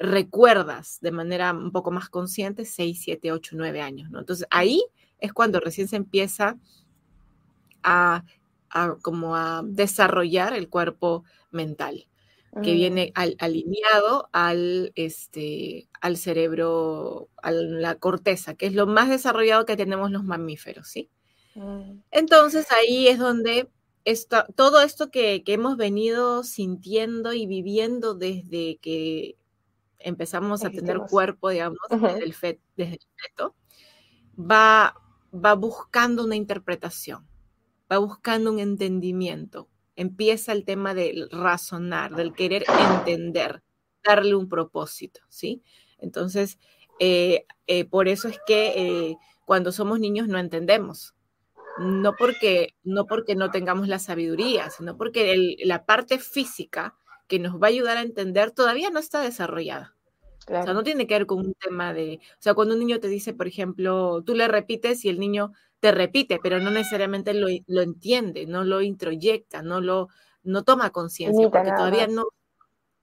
recuerdas 0.00 0.98
de 1.00 1.12
manera 1.12 1.52
un 1.52 1.70
poco 1.70 1.92
más 1.92 2.08
consciente 2.08 2.64
6, 2.64 3.00
7, 3.04 3.32
8, 3.32 3.54
9 3.56 3.80
años, 3.80 4.10
¿no? 4.10 4.18
Entonces, 4.18 4.46
ahí 4.50 4.82
es 5.20 5.32
cuando 5.32 5.60
recién 5.60 5.86
se 5.86 5.96
empieza 5.96 6.56
a, 7.82 8.24
a 8.70 8.96
como 9.02 9.36
a 9.36 9.62
desarrollar 9.64 10.54
el 10.54 10.68
cuerpo 10.68 11.24
mental 11.50 12.06
que 12.62 12.72
mm. 12.72 12.76
viene 12.76 13.12
alineado 13.14 14.28
al, 14.32 14.92
este, 14.96 15.88
al 16.00 16.16
cerebro, 16.16 17.28
a 17.42 17.52
la 17.52 17.94
corteza, 17.94 18.54
que 18.54 18.66
es 18.66 18.74
lo 18.74 18.86
más 18.86 19.08
desarrollado 19.08 19.66
que 19.66 19.76
tenemos 19.76 20.10
los 20.10 20.24
mamíferos, 20.24 20.88
¿sí? 20.88 21.08
Mm. 21.54 22.00
Entonces 22.10 22.66
ahí 22.72 23.06
es 23.06 23.18
donde 23.18 23.68
todo 24.56 24.80
esto 24.80 25.10
que, 25.10 25.42
hemos 25.46 25.76
venido 25.76 26.42
sintiendo 26.42 27.32
y 27.34 27.46
viviendo 27.46 28.14
desde 28.14 28.78
que 28.78 29.36
empezamos 30.00 30.64
a 30.64 30.70
tener 30.70 30.98
cuerpo, 30.98 31.50
digamos, 31.50 31.78
desde, 31.88 32.24
el 32.24 32.34
feto, 32.34 33.54
va, 34.38 34.94
va 35.32 35.54
buscando 35.54 36.24
una 36.24 36.36
interpretación, 36.36 37.26
va 37.90 37.98
buscando 37.98 38.50
un 38.50 38.58
entendimiento, 38.58 39.68
empieza 39.96 40.52
el 40.52 40.64
tema 40.64 40.94
del 40.94 41.28
razonar, 41.30 42.14
del 42.14 42.32
querer 42.32 42.64
entender, 42.68 43.62
darle 44.04 44.34
un 44.34 44.48
propósito, 44.48 45.20
¿sí? 45.28 45.62
Entonces, 45.98 46.58
eh, 46.98 47.46
eh, 47.66 47.84
por 47.84 48.08
eso 48.08 48.28
es 48.28 48.38
que 48.46 48.72
eh, 48.76 49.16
cuando 49.44 49.72
somos 49.72 50.00
niños 50.00 50.28
no 50.28 50.38
entendemos, 50.38 51.14
no 51.78 52.14
porque, 52.16 52.74
no 52.82 53.06
porque 53.06 53.34
no 53.34 53.50
tengamos 53.50 53.88
la 53.88 53.98
sabiduría, 53.98 54.70
sino 54.70 54.96
porque 54.96 55.56
la 55.64 55.86
parte 55.86 56.18
física 56.18 56.94
que 57.30 57.38
nos 57.38 57.62
va 57.62 57.68
a 57.68 57.70
ayudar 57.70 57.96
a 57.96 58.02
entender 58.02 58.50
todavía 58.50 58.90
no 58.90 58.98
está 58.98 59.20
desarrollada. 59.20 59.94
O 60.48 60.64
sea, 60.64 60.74
no 60.74 60.82
tiene 60.82 61.06
que 61.06 61.14
ver 61.14 61.26
con 61.26 61.38
un 61.38 61.54
tema 61.54 61.94
de, 61.94 62.18
o 62.32 62.42
sea, 62.42 62.54
cuando 62.54 62.74
un 62.74 62.80
niño 62.80 62.98
te 62.98 63.06
dice, 63.06 63.32
por 63.32 63.46
ejemplo, 63.46 64.20
tú 64.26 64.34
le 64.34 64.48
repites 64.48 65.04
y 65.04 65.08
el 65.08 65.20
niño 65.20 65.52
te 65.78 65.92
repite, 65.92 66.40
pero 66.42 66.58
no 66.58 66.72
necesariamente 66.72 67.32
lo, 67.32 67.80
entiende, 67.80 68.46
no 68.46 68.64
lo 68.64 68.82
introyecta, 68.82 69.62
no 69.62 69.80
lo 69.80 70.08
no 70.42 70.64
toma 70.64 70.90
conciencia, 70.90 71.50
porque 71.50 71.70
todavía 71.70 72.08
no, 72.08 72.24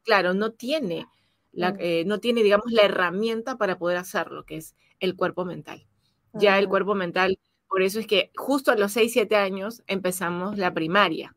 claro, 0.04 0.34
no 0.34 0.52
tiene, 0.52 1.06
la, 1.54 1.72
mm. 1.72 1.78
eh, 1.80 2.04
no 2.06 2.20
tiene, 2.20 2.44
digamos, 2.44 2.70
la 2.70 2.82
herramienta 2.82 3.58
para 3.58 3.78
poder 3.78 3.98
hacerlo, 3.98 4.44
que 4.44 4.58
es 4.58 4.76
el 5.00 5.16
cuerpo 5.16 5.46
mental. 5.46 5.88
Ya 6.34 6.60
el 6.60 6.68
cuerpo 6.68 6.96
mental, 6.96 7.40
por 7.70 7.82
eso 7.82 8.00
es 8.00 8.08
que 8.08 8.32
justo 8.36 8.72
a 8.72 8.76
los 8.76 8.92
6, 8.92 9.14
7 9.14 9.38
años 9.38 9.84
empezamos 9.88 10.58
la 10.58 10.74
primaria. 10.74 11.37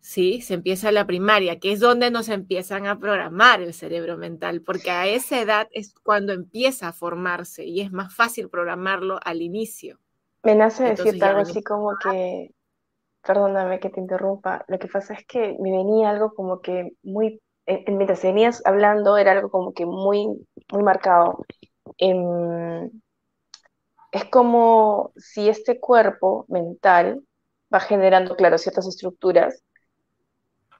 ¿Sí? 0.00 0.40
Se 0.40 0.54
empieza 0.54 0.90
la 0.92 1.06
primaria, 1.06 1.58
que 1.60 1.72
es 1.72 1.80
donde 1.80 2.10
nos 2.10 2.28
empiezan 2.28 2.86
a 2.86 2.98
programar 2.98 3.60
el 3.60 3.74
cerebro 3.74 4.16
mental, 4.16 4.62
porque 4.62 4.90
a 4.90 5.06
esa 5.06 5.40
edad 5.40 5.68
es 5.72 5.94
cuando 6.02 6.32
empieza 6.32 6.88
a 6.88 6.92
formarse 6.92 7.64
y 7.64 7.80
es 7.80 7.92
más 7.92 8.14
fácil 8.14 8.48
programarlo 8.48 9.18
al 9.22 9.42
inicio. 9.42 9.98
Me 10.42 10.54
nace 10.54 10.84
decirte 10.84 11.24
algo 11.24 11.42
así 11.42 11.62
como 11.62 11.96
que, 12.02 12.50
perdóname 13.22 13.78
que 13.78 13.90
te 13.90 14.00
interrumpa, 14.00 14.64
lo 14.68 14.78
que 14.78 14.88
pasa 14.88 15.14
es 15.14 15.26
que 15.26 15.56
me 15.60 15.70
venía 15.70 16.10
algo 16.10 16.34
como 16.34 16.60
que 16.60 16.92
muy, 17.02 17.40
mientras 17.86 18.22
venías 18.22 18.62
hablando 18.64 19.18
era 19.18 19.32
algo 19.32 19.50
como 19.50 19.74
que 19.74 19.84
muy, 19.84 20.26
muy 20.72 20.82
marcado. 20.82 21.44
Em, 21.98 22.90
es 24.12 24.24
como 24.24 25.12
si 25.16 25.48
este 25.48 25.78
cuerpo 25.78 26.46
mental 26.48 27.22
va 27.72 27.80
generando, 27.80 28.34
claro, 28.34 28.58
ciertas 28.58 28.88
estructuras 28.88 29.62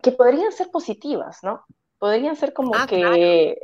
que 0.03 0.13
podrían 0.13 0.53
ser 0.53 0.71
positivas, 0.71 1.39
¿no? 1.43 1.65
Podrían 1.99 2.37
ser 2.37 2.53
como 2.53 2.73
ah, 2.75 2.87
que, 2.89 3.57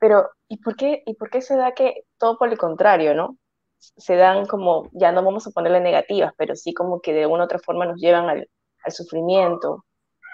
pero 0.00 0.28
¿y 0.48 0.58
por, 0.58 0.76
qué, 0.76 1.02
¿y 1.06 1.14
por 1.14 1.30
qué 1.30 1.40
se 1.40 1.56
da 1.56 1.72
que 1.72 2.04
todo 2.18 2.36
por 2.36 2.48
el 2.48 2.58
contrario, 2.58 3.14
¿no? 3.14 3.36
Se 3.78 4.16
dan 4.16 4.46
como, 4.46 4.88
ya 4.92 5.12
no 5.12 5.22
vamos 5.22 5.46
a 5.46 5.50
ponerle 5.50 5.80
negativas, 5.80 6.32
pero 6.36 6.56
sí 6.56 6.74
como 6.74 7.00
que 7.00 7.12
de 7.12 7.22
alguna 7.22 7.44
otra 7.44 7.58
forma 7.58 7.86
nos 7.86 8.00
llevan 8.00 8.28
al, 8.28 8.48
sufrimiento 8.88 9.84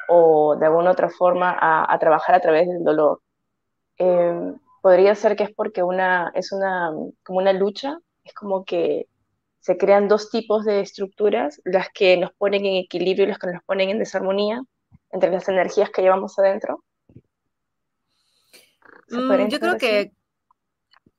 o 0.08 0.56
de 0.56 0.66
alguna 0.66 0.90
otra 0.90 1.08
forma 1.08 1.56
a, 1.58 1.98
trabajar 1.98 2.34
a 2.34 2.40
través 2.40 2.68
del 2.68 2.84
dolor. 2.84 3.20
Em, 3.96 4.58
podría 4.82 5.14
ser 5.14 5.36
que 5.36 5.44
es 5.44 5.54
porque 5.54 5.82
una, 5.82 6.30
es 6.34 6.52
una, 6.52 6.90
como 7.24 7.38
una 7.38 7.52
lucha, 7.52 7.98
es 8.24 8.34
como 8.34 8.64
que 8.64 9.06
se 9.60 9.76
crean 9.78 10.08
dos 10.08 10.30
tipos 10.30 10.64
de 10.64 10.80
estructuras, 10.80 11.60
las 11.64 11.88
que 11.94 12.16
nos 12.16 12.32
ponen 12.32 12.66
en 12.66 12.76
equilibrio 12.76 13.24
y 13.24 13.28
las 13.28 13.38
que 13.38 13.52
nos 13.52 13.62
ponen 13.64 13.90
en 13.90 13.98
desarmonía, 14.00 14.62
entre 15.12 15.30
las 15.30 15.48
energías 15.48 15.90
que 15.90 16.02
llevamos 16.02 16.38
adentro? 16.38 16.82
Mm, 19.08 19.48
yo 19.48 19.60
creo 19.60 19.76
que 19.76 20.12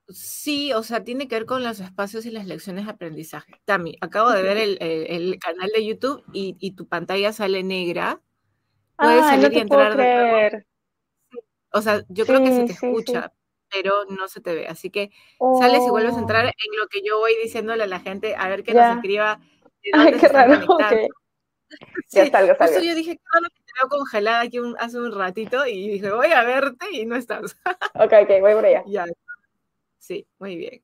sí, 0.10 0.74
o 0.74 0.84
sea, 0.84 1.04
tiene 1.04 1.28
que 1.28 1.36
ver 1.36 1.46
con 1.46 1.64
los 1.64 1.80
espacios 1.80 2.26
y 2.26 2.32
las 2.32 2.46
lecciones 2.46 2.86
de 2.86 2.92
aprendizaje. 2.92 3.54
Tami, 3.66 3.98
acabo 4.02 4.32
de 4.32 4.42
ver 4.44 4.58
el, 4.58 5.40
canal 5.40 5.70
de 5.74 5.86
YouTube 5.86 6.24
y, 6.34 6.72
tu 6.72 6.88
pantalla 6.88 7.32
sale 7.32 7.64
negra. 7.64 8.22
Puedes 8.98 9.26
salir 9.26 9.54
y 9.54 9.60
entrar. 9.60 10.66
O 11.72 11.82
sea, 11.82 12.04
yo 12.10 12.26
creo 12.26 12.44
que 12.44 12.52
se 12.52 12.66
te 12.66 12.74
escucha, 12.74 13.34
pero 13.72 14.06
no 14.06 14.28
se 14.28 14.42
te 14.42 14.54
ve. 14.54 14.68
Así 14.68 14.90
que 14.90 15.12
sales 15.60 15.82
y 15.86 15.90
vuelves 15.90 16.16
a 16.16 16.20
entrar 16.20 16.46
oh. 16.46 16.50
en 16.50 16.80
lo 16.80 16.88
que 16.88 17.02
yo 17.04 17.20
voy 17.20 17.34
diciéndole 17.42 17.84
a 17.84 17.88
la 17.88 18.00
gente, 18.00 18.36
a 18.36 18.48
ver 18.48 18.64
que 18.64 18.74
nos 18.74 18.96
escriba. 18.96 19.40
Ay, 19.94 20.14
qué 20.20 20.28
raro. 20.28 20.66
ya 22.12 22.30
salgo, 22.30 22.56
salgo. 22.56 22.80
yo 22.80 22.96
dije, 22.96 23.18
claro, 23.18 23.48
que 23.54 23.62
te 23.62 23.72
veo 23.82 23.90
congelada 23.90 24.42
aquí 24.42 24.60
hace 24.80 24.98
un 24.98 25.12
ratito 25.12 25.66
y 25.66 25.90
dije, 25.90 26.12
voy 26.12 26.32
a 26.32 26.44
verte 26.44 26.86
y 26.92 27.06
no 27.06 27.16
estás. 27.16 27.56
ok, 27.96 28.14
ok, 28.24 28.30
voy 28.42 28.54
por 28.54 28.66
allá. 28.66 28.84
Ya. 28.86 29.06
Sí, 30.00 30.28
muy 30.40 30.58
bien. 30.58 30.84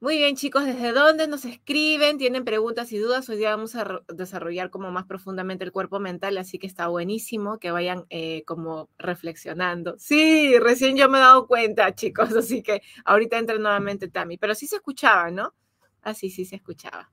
Muy 0.00 0.18
bien, 0.18 0.36
chicos, 0.36 0.66
¿desde 0.66 0.92
dónde 0.92 1.26
nos 1.26 1.46
escriben? 1.46 2.18
¿Tienen 2.18 2.44
preguntas 2.44 2.92
y 2.92 2.98
dudas? 2.98 3.26
Hoy 3.30 3.38
día 3.38 3.56
vamos 3.56 3.74
a 3.74 4.02
desarrollar 4.08 4.68
como 4.68 4.90
más 4.90 5.06
profundamente 5.06 5.64
el 5.64 5.72
cuerpo 5.72 5.98
mental, 5.98 6.36
así 6.36 6.58
que 6.58 6.66
está 6.66 6.88
buenísimo 6.88 7.58
que 7.58 7.70
vayan 7.70 8.04
eh, 8.10 8.42
como 8.44 8.90
reflexionando. 8.98 9.94
Sí, 9.98 10.58
recién 10.58 10.98
yo 10.98 11.08
me 11.08 11.16
he 11.16 11.20
dado 11.22 11.46
cuenta, 11.46 11.94
chicos, 11.94 12.28
así 12.36 12.62
que 12.62 12.82
ahorita 13.06 13.38
entra 13.38 13.56
nuevamente 13.56 14.08
Tami, 14.08 14.36
pero 14.36 14.54
sí 14.54 14.66
se 14.66 14.76
escuchaba, 14.76 15.30
¿no? 15.30 15.54
Ah, 16.02 16.12
sí, 16.12 16.28
sí 16.28 16.44
se 16.44 16.56
escuchaba. 16.56 17.10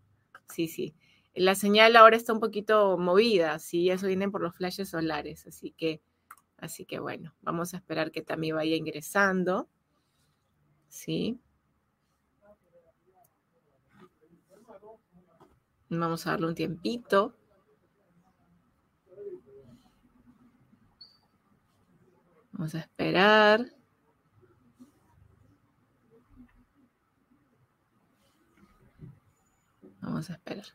Sí, 0.49 0.67
sí 0.67 0.93
la 1.35 1.55
señal 1.55 1.95
ahora 1.95 2.17
está 2.17 2.33
un 2.33 2.39
poquito 2.39 2.97
movida, 2.97 3.59
sí, 3.59 3.89
eso 3.89 4.07
viene 4.07 4.29
por 4.29 4.41
los 4.41 4.55
flashes 4.55 4.89
solares, 4.89 5.47
así 5.47 5.71
que, 5.71 6.01
así 6.57 6.85
que 6.85 6.99
bueno, 6.99 7.33
vamos 7.41 7.73
a 7.73 7.77
esperar 7.77 8.11
que 8.11 8.21
también 8.21 8.55
vaya 8.55 8.75
ingresando, 8.75 9.69
sí. 10.89 11.39
Vamos 15.89 16.25
a 16.25 16.31
darle 16.31 16.47
un 16.47 16.55
tiempito. 16.55 17.35
Vamos 22.53 22.75
a 22.75 22.79
esperar. 22.79 23.65
Vamos 30.01 30.29
a 30.29 30.33
esperar. 30.33 30.65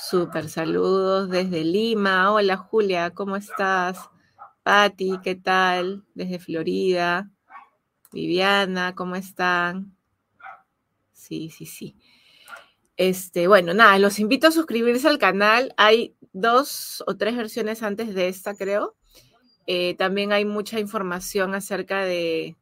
Súper 0.00 0.48
saludos 0.48 1.28
desde 1.28 1.64
Lima. 1.64 2.32
Hola 2.32 2.56
Julia, 2.56 3.10
¿cómo 3.10 3.36
estás? 3.36 4.08
Patti, 4.62 5.18
¿qué 5.24 5.34
tal? 5.34 6.04
Desde 6.14 6.38
Florida. 6.38 7.28
Viviana, 8.12 8.94
¿cómo 8.94 9.16
están? 9.16 9.96
Sí, 11.10 11.50
sí, 11.50 11.66
sí. 11.66 11.96
Este, 12.96 13.48
bueno, 13.48 13.74
nada, 13.74 13.98
los 13.98 14.20
invito 14.20 14.46
a 14.46 14.52
suscribirse 14.52 15.08
al 15.08 15.18
canal. 15.18 15.74
Hay 15.76 16.14
dos 16.32 17.02
o 17.08 17.16
tres 17.16 17.36
versiones 17.36 17.82
antes 17.82 18.14
de 18.14 18.28
esta, 18.28 18.54
creo. 18.54 18.94
Eh, 19.66 19.96
también 19.96 20.32
hay 20.32 20.44
mucha 20.44 20.78
información 20.78 21.56
acerca 21.56 22.04
de, 22.04 22.56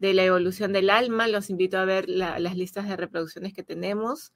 de, 0.00 0.12
la 0.12 0.24
evolución 0.24 0.72
del 0.72 0.90
alma. 0.90 1.28
Los 1.28 1.50
invito 1.50 1.78
a 1.78 1.84
ver 1.84 2.08
las 2.08 2.56
listas 2.56 2.88
de 2.88 2.96
reproducciones 2.96 3.54
que 3.54 3.62
tenemos. 3.62 4.32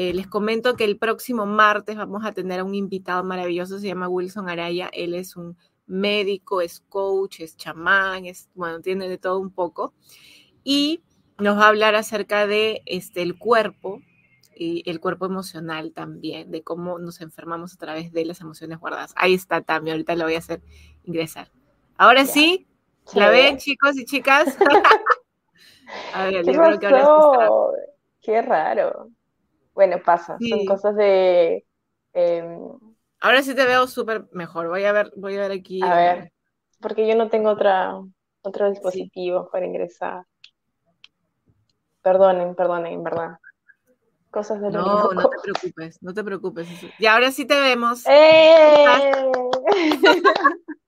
Eh, 0.00 0.14
les 0.14 0.28
comento 0.28 0.76
que 0.76 0.84
el 0.84 0.96
próximo 0.96 1.44
martes 1.44 1.96
vamos 1.96 2.24
a 2.24 2.30
tener 2.30 2.60
a 2.60 2.64
un 2.64 2.76
invitado 2.76 3.24
maravilloso, 3.24 3.80
se 3.80 3.88
llama 3.88 4.08
Wilson 4.08 4.48
Araya. 4.48 4.88
Él 4.92 5.12
es 5.12 5.34
un 5.34 5.56
médico, 5.88 6.60
es 6.60 6.78
coach, 6.88 7.40
es 7.40 7.56
chamán, 7.56 8.24
es, 8.24 8.48
bueno, 8.54 8.80
tiene 8.80 9.08
de 9.08 9.18
todo 9.18 9.40
un 9.40 9.50
poco. 9.50 9.94
Y 10.62 11.02
nos 11.38 11.58
va 11.58 11.64
a 11.64 11.68
hablar 11.70 11.96
acerca 11.96 12.46
de 12.46 12.82
este, 12.86 13.22
el 13.22 13.36
cuerpo 13.36 14.00
y 14.54 14.88
el 14.88 15.00
cuerpo 15.00 15.26
emocional 15.26 15.92
también, 15.92 16.52
de 16.52 16.62
cómo 16.62 17.00
nos 17.00 17.20
enfermamos 17.20 17.74
a 17.74 17.78
través 17.78 18.12
de 18.12 18.24
las 18.24 18.40
emociones 18.40 18.78
guardadas. 18.78 19.12
Ahí 19.16 19.34
está 19.34 19.62
también, 19.62 19.94
ahorita 19.94 20.14
lo 20.14 20.26
voy 20.26 20.36
a 20.36 20.38
hacer 20.38 20.62
ingresar. 21.02 21.50
Ahora 21.96 22.24
sí, 22.24 22.68
¿la 23.14 23.30
ven 23.30 23.56
chicos 23.56 23.98
y 23.98 24.04
chicas? 24.04 24.56
a 26.14 26.26
ver, 26.26 26.44
¿Qué 26.44 26.52
creo 26.52 26.78
que 26.78 26.86
ahora 26.86 27.48
Qué 28.20 28.42
raro. 28.42 29.10
Bueno, 29.78 30.02
pasa, 30.04 30.36
son 30.40 30.66
cosas 30.66 30.96
de... 30.96 31.64
Em, 32.12 32.68
Ahora 33.20 33.44
sí 33.44 33.54
te 33.54 33.64
veo 33.64 33.86
súper 33.86 34.26
mejor. 34.32 34.66
Voy 34.66 34.82
a 34.82 34.90
ver, 34.90 35.12
voy 35.14 35.36
a 35.36 35.42
ver 35.42 35.52
aquí. 35.52 35.80
A 35.84 35.94
ver, 35.94 36.32
porque 36.80 37.06
yo 37.06 37.14
no 37.14 37.28
tengo 37.28 37.50
otra, 37.50 37.94
otro 38.42 38.70
dispositivo 38.70 39.48
para 39.52 39.66
ingresar. 39.66 40.24
Perdonen, 42.02 42.56
perdonen, 42.56 42.94
en 42.94 43.04
verdad. 43.04 43.38
Cosas 44.32 44.60
de 44.62 44.70
No, 44.72 45.12
no 45.12 45.30
te 45.30 45.36
preocupes, 45.44 46.02
no 46.02 46.12
te 46.12 46.24
preocupes. 46.24 46.68
Y 46.98 47.06
ahora 47.06 47.30
sí 47.30 47.44
te 47.46 47.60
vemos. 47.60 48.04
¡Eh! 48.08 48.84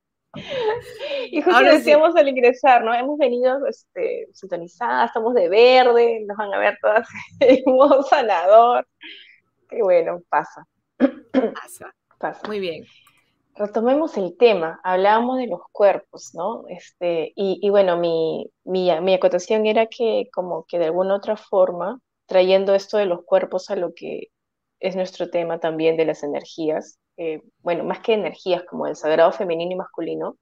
y 1.31 1.43
justo 1.43 1.65
decíamos 1.65 2.15
al 2.17 2.29
ingresar, 2.29 2.85
¿no? 2.85 2.95
Hemos 2.95 3.19
venido 3.19 3.67
este, 3.67 4.29
sintonizadas, 4.33 5.11
estamos 5.11 5.35
de 5.35 5.49
verde, 5.49 6.25
nos 6.27 6.37
van 6.37 6.55
a 6.55 6.59
ver 6.59 6.79
todas 6.81 7.09
en 7.41 7.63
modo 7.67 8.03
sanador. 8.03 8.87
Qué 9.69 9.83
bueno, 9.83 10.21
pasa. 10.29 10.67
Pasa. 12.19 12.41
Muy 12.47 12.61
bien. 12.61 12.85
Retomemos 13.57 14.17
el 14.17 14.37
tema, 14.37 14.81
hablábamos 14.85 15.39
de 15.39 15.47
los 15.47 15.61
cuerpos, 15.73 16.31
¿no? 16.35 16.65
Este, 16.69 17.33
y, 17.35 17.69
bueno, 17.69 17.99
mi, 17.99 18.51
mi, 18.65 18.91
mi, 19.01 19.15
acotación 19.15 19.67
era 19.67 19.87
que 19.87 20.29
como 20.33 20.65
que 20.67 20.79
de 20.79 20.87
alguna 20.87 21.17
otra 21.17 21.37
forma, 21.37 22.01
trayendo 22.27 22.75
esto 22.75 22.97
de 22.97 23.07
los 23.07 23.25
cuerpos 23.25 23.71
a 23.71 23.77
lo 23.77 23.93
que 23.95 24.29
es 24.79 24.97
nuestro 24.97 25.29
tema 25.29 25.61
también 25.61 25.97
de 25.97 26.07
las 26.07 26.23
energías, 26.23 27.00
eh, 27.21 27.43
bueno, 27.59 27.85
más 27.85 28.01
que 28.01 28.15
energías 28.15 28.65
como 28.65 28.87
el 28.87 28.97
sagrado 28.97 29.31
femenino 29.31 29.73
y 29.73 29.77
masculino, 29.77 30.39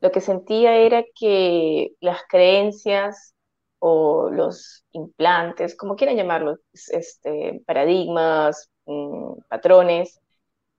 lo 0.00 0.10
que 0.10 0.22
sentía 0.22 0.74
era 0.76 1.04
que 1.14 1.92
las 2.00 2.22
creencias 2.30 3.34
o 3.78 4.30
los 4.30 4.86
implantes, 4.92 5.76
como 5.76 5.96
quieran 5.96 6.16
llamarlos, 6.16 6.60
este, 6.92 7.62
paradigmas, 7.66 8.70
mm, 8.86 9.34
patrones, 9.50 10.18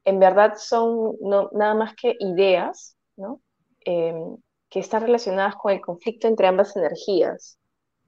en 0.04 0.20
verdad 0.20 0.56
son 0.58 1.16
nada 1.54 1.76
más 1.76 1.96
que 1.96 2.16
ideas, 2.20 2.98
¿no? 3.16 3.40
Em, 3.86 4.38
que 4.70 4.80
están 4.80 5.04
relacionadas 5.04 5.56
con 5.58 5.72
el 5.74 5.82
conflicto 5.82 6.28
entre 6.28 6.48
ambas 6.48 6.76
energías. 6.76 7.60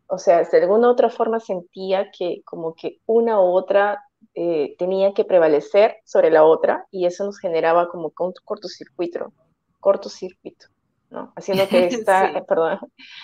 O 0.08 0.18
sea, 0.18 0.44
de 0.44 0.58
alguna 0.62 0.88
u 0.88 0.92
otra 0.92 1.10
forma 1.10 1.40
sentía 1.40 2.10
que 2.12 2.42
como 2.46 2.74
que 2.74 2.98
una 3.06 3.40
u 3.42 3.54
otra 3.56 4.04
eh, 4.34 4.76
tenía 4.78 5.14
que 5.14 5.26
prevalecer 5.26 5.98
sobre 6.06 6.32
la 6.32 6.44
otra 6.44 6.88
y 6.92 7.06
eso 7.06 7.26
nos 7.26 7.40
generaba 7.40 7.90
como 7.90 8.14
un 8.18 8.34
cortocircuito, 8.46 9.34
cortocircuito, 9.80 10.68
¿no? 11.10 11.34
Haciendo 11.36 11.68
que 11.68 11.86
esta, 11.88 12.44
perdón, 12.46 12.80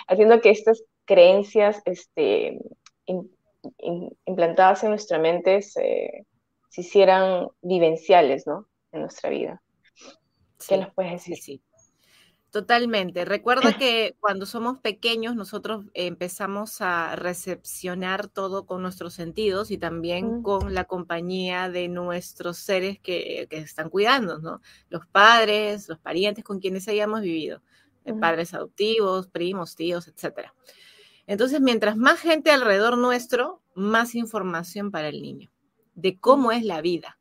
haciendo 0.08 0.42
que 0.42 0.50
estas 0.50 0.84
creencias 1.06 1.82
este, 1.86 2.60
implantadas 4.26 4.84
en 4.84 4.90
nuestra 4.90 5.18
mente 5.20 5.62
se, 5.62 6.26
se 6.70 6.82
hicieran 6.82 7.48
vivenciales, 7.62 8.46
¿no? 8.46 8.68
En 8.92 9.02
nuestra 9.02 9.30
vida. 9.30 9.62
¿Qué 10.68 10.78
nos 10.78 10.94
puedes 10.94 11.12
decir? 11.14 11.38
Sí, 11.38 11.64
Totalmente. 12.58 13.24
Recuerda 13.24 13.62
que 13.78 14.16
cuando 14.20 14.48
somos 14.48 14.80
pequeños 14.80 15.36
nosotros 15.36 15.86
empezamos 15.94 16.82
a 16.82 17.16
recepcionar 17.16 18.30
todo 18.30 18.66
con 18.66 18.82
nuestros 18.82 19.14
sentidos 19.14 19.70
y 19.70 19.78
también 19.78 20.42
con 20.42 20.74
la 20.74 20.86
compañía 20.86 21.70
de 21.70 21.88
nuestros 21.88 22.58
seres 22.58 23.00
que, 23.00 23.48
están 23.52 23.92
cuidando, 23.92 24.40
¿no? 24.40 24.60
Los 24.90 25.06
padres, 25.06 25.88
los 25.88 26.00
parientes 26.00 26.44
con 26.44 26.60
quienes 26.60 26.88
hayamos 26.88 27.22
vivido, 27.22 27.62
eh, 28.06 28.14
padres 28.16 28.56
adoptivos, 28.56 29.28
primos, 29.28 29.76
tíos, 29.76 30.08
etc. 30.08 30.50
Entonces, 31.28 31.62
mientras 31.62 31.96
más 31.96 32.20
gente 32.20 32.50
alrededor 32.50 32.98
nuestro, 32.98 33.62
más 33.76 34.16
información 34.16 34.90
para 34.90 35.10
el 35.10 35.22
niño 35.22 35.52
de 35.94 36.18
cómo 36.18 36.52
es 36.52 36.64
la 36.64 36.82
vida. 36.82 37.20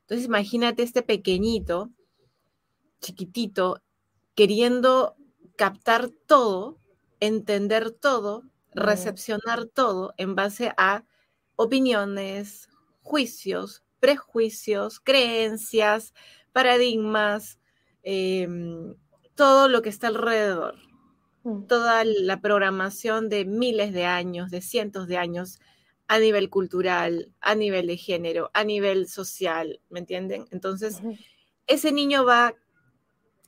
Entonces 0.00 0.24
imagínate 0.24 0.82
este 0.82 1.02
pequeñito, 1.02 1.90
chiquitito, 3.00 3.82
queriendo 4.38 5.16
captar 5.56 6.10
todo, 6.28 6.78
entender 7.18 7.90
todo, 7.90 8.44
recepcionar 8.72 9.66
todo 9.66 10.14
en 10.16 10.36
base 10.36 10.72
a 10.76 11.02
opiniones, 11.56 12.68
juicios, 13.02 13.82
prejuicios, 13.98 15.00
creencias, 15.00 16.14
paradigmas, 16.52 17.58
em, 18.04 18.94
todo 19.34 19.66
lo 19.66 19.82
que 19.82 19.88
está 19.88 20.06
alrededor, 20.06 20.76
mm. 21.42 21.64
toda 21.64 22.04
la 22.04 22.40
programación 22.40 23.28
de 23.28 23.44
miles 23.44 23.92
de 23.92 24.04
años, 24.04 24.52
de 24.52 24.60
cientos 24.60 25.08
de 25.08 25.16
años 25.16 25.58
a 26.06 26.20
nivel 26.20 26.48
cultural, 26.48 27.32
a 27.40 27.56
nivel 27.56 27.88
de 27.88 27.96
género, 27.96 28.52
a 28.54 28.62
nivel 28.62 29.08
social, 29.08 29.80
¿me 29.90 29.98
entienden? 29.98 30.46
Entonces, 30.52 31.00
ese 31.66 31.90
niño 31.90 32.24
va 32.24 32.54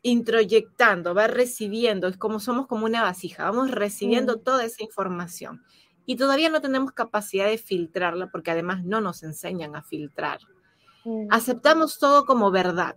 introyectando, 0.03 1.15
va 1.15 1.27
recibiendo, 1.27 2.09
es 2.09 2.17
como 2.17 2.41
somos 2.41 2.67
como 2.67 2.87
una 2.87 3.03
vasija, 3.03 3.45
vamos 3.45 3.71
recibiendo 3.71 4.37
mm. 4.37 4.43
toda 4.43 4.65
esa 4.65 4.83
información 4.83 5.63
y 6.07 6.17
todavía 6.17 6.49
no 6.49 6.61
tenemos 6.61 6.93
capacidad 6.93 7.47
de 7.47 7.59
filtrarla 7.59 8.31
porque 8.31 8.51
además 8.51 8.85
no 8.85 9.01
nos 9.01 9.23
enseñan 9.23 9.77
a 9.77 9.83
filtrar. 9.83 10.41
Mm. 11.05 11.27
Aceptamos 11.31 11.99
todo 11.99 12.25
como 12.25 12.51
verdad. 12.51 12.97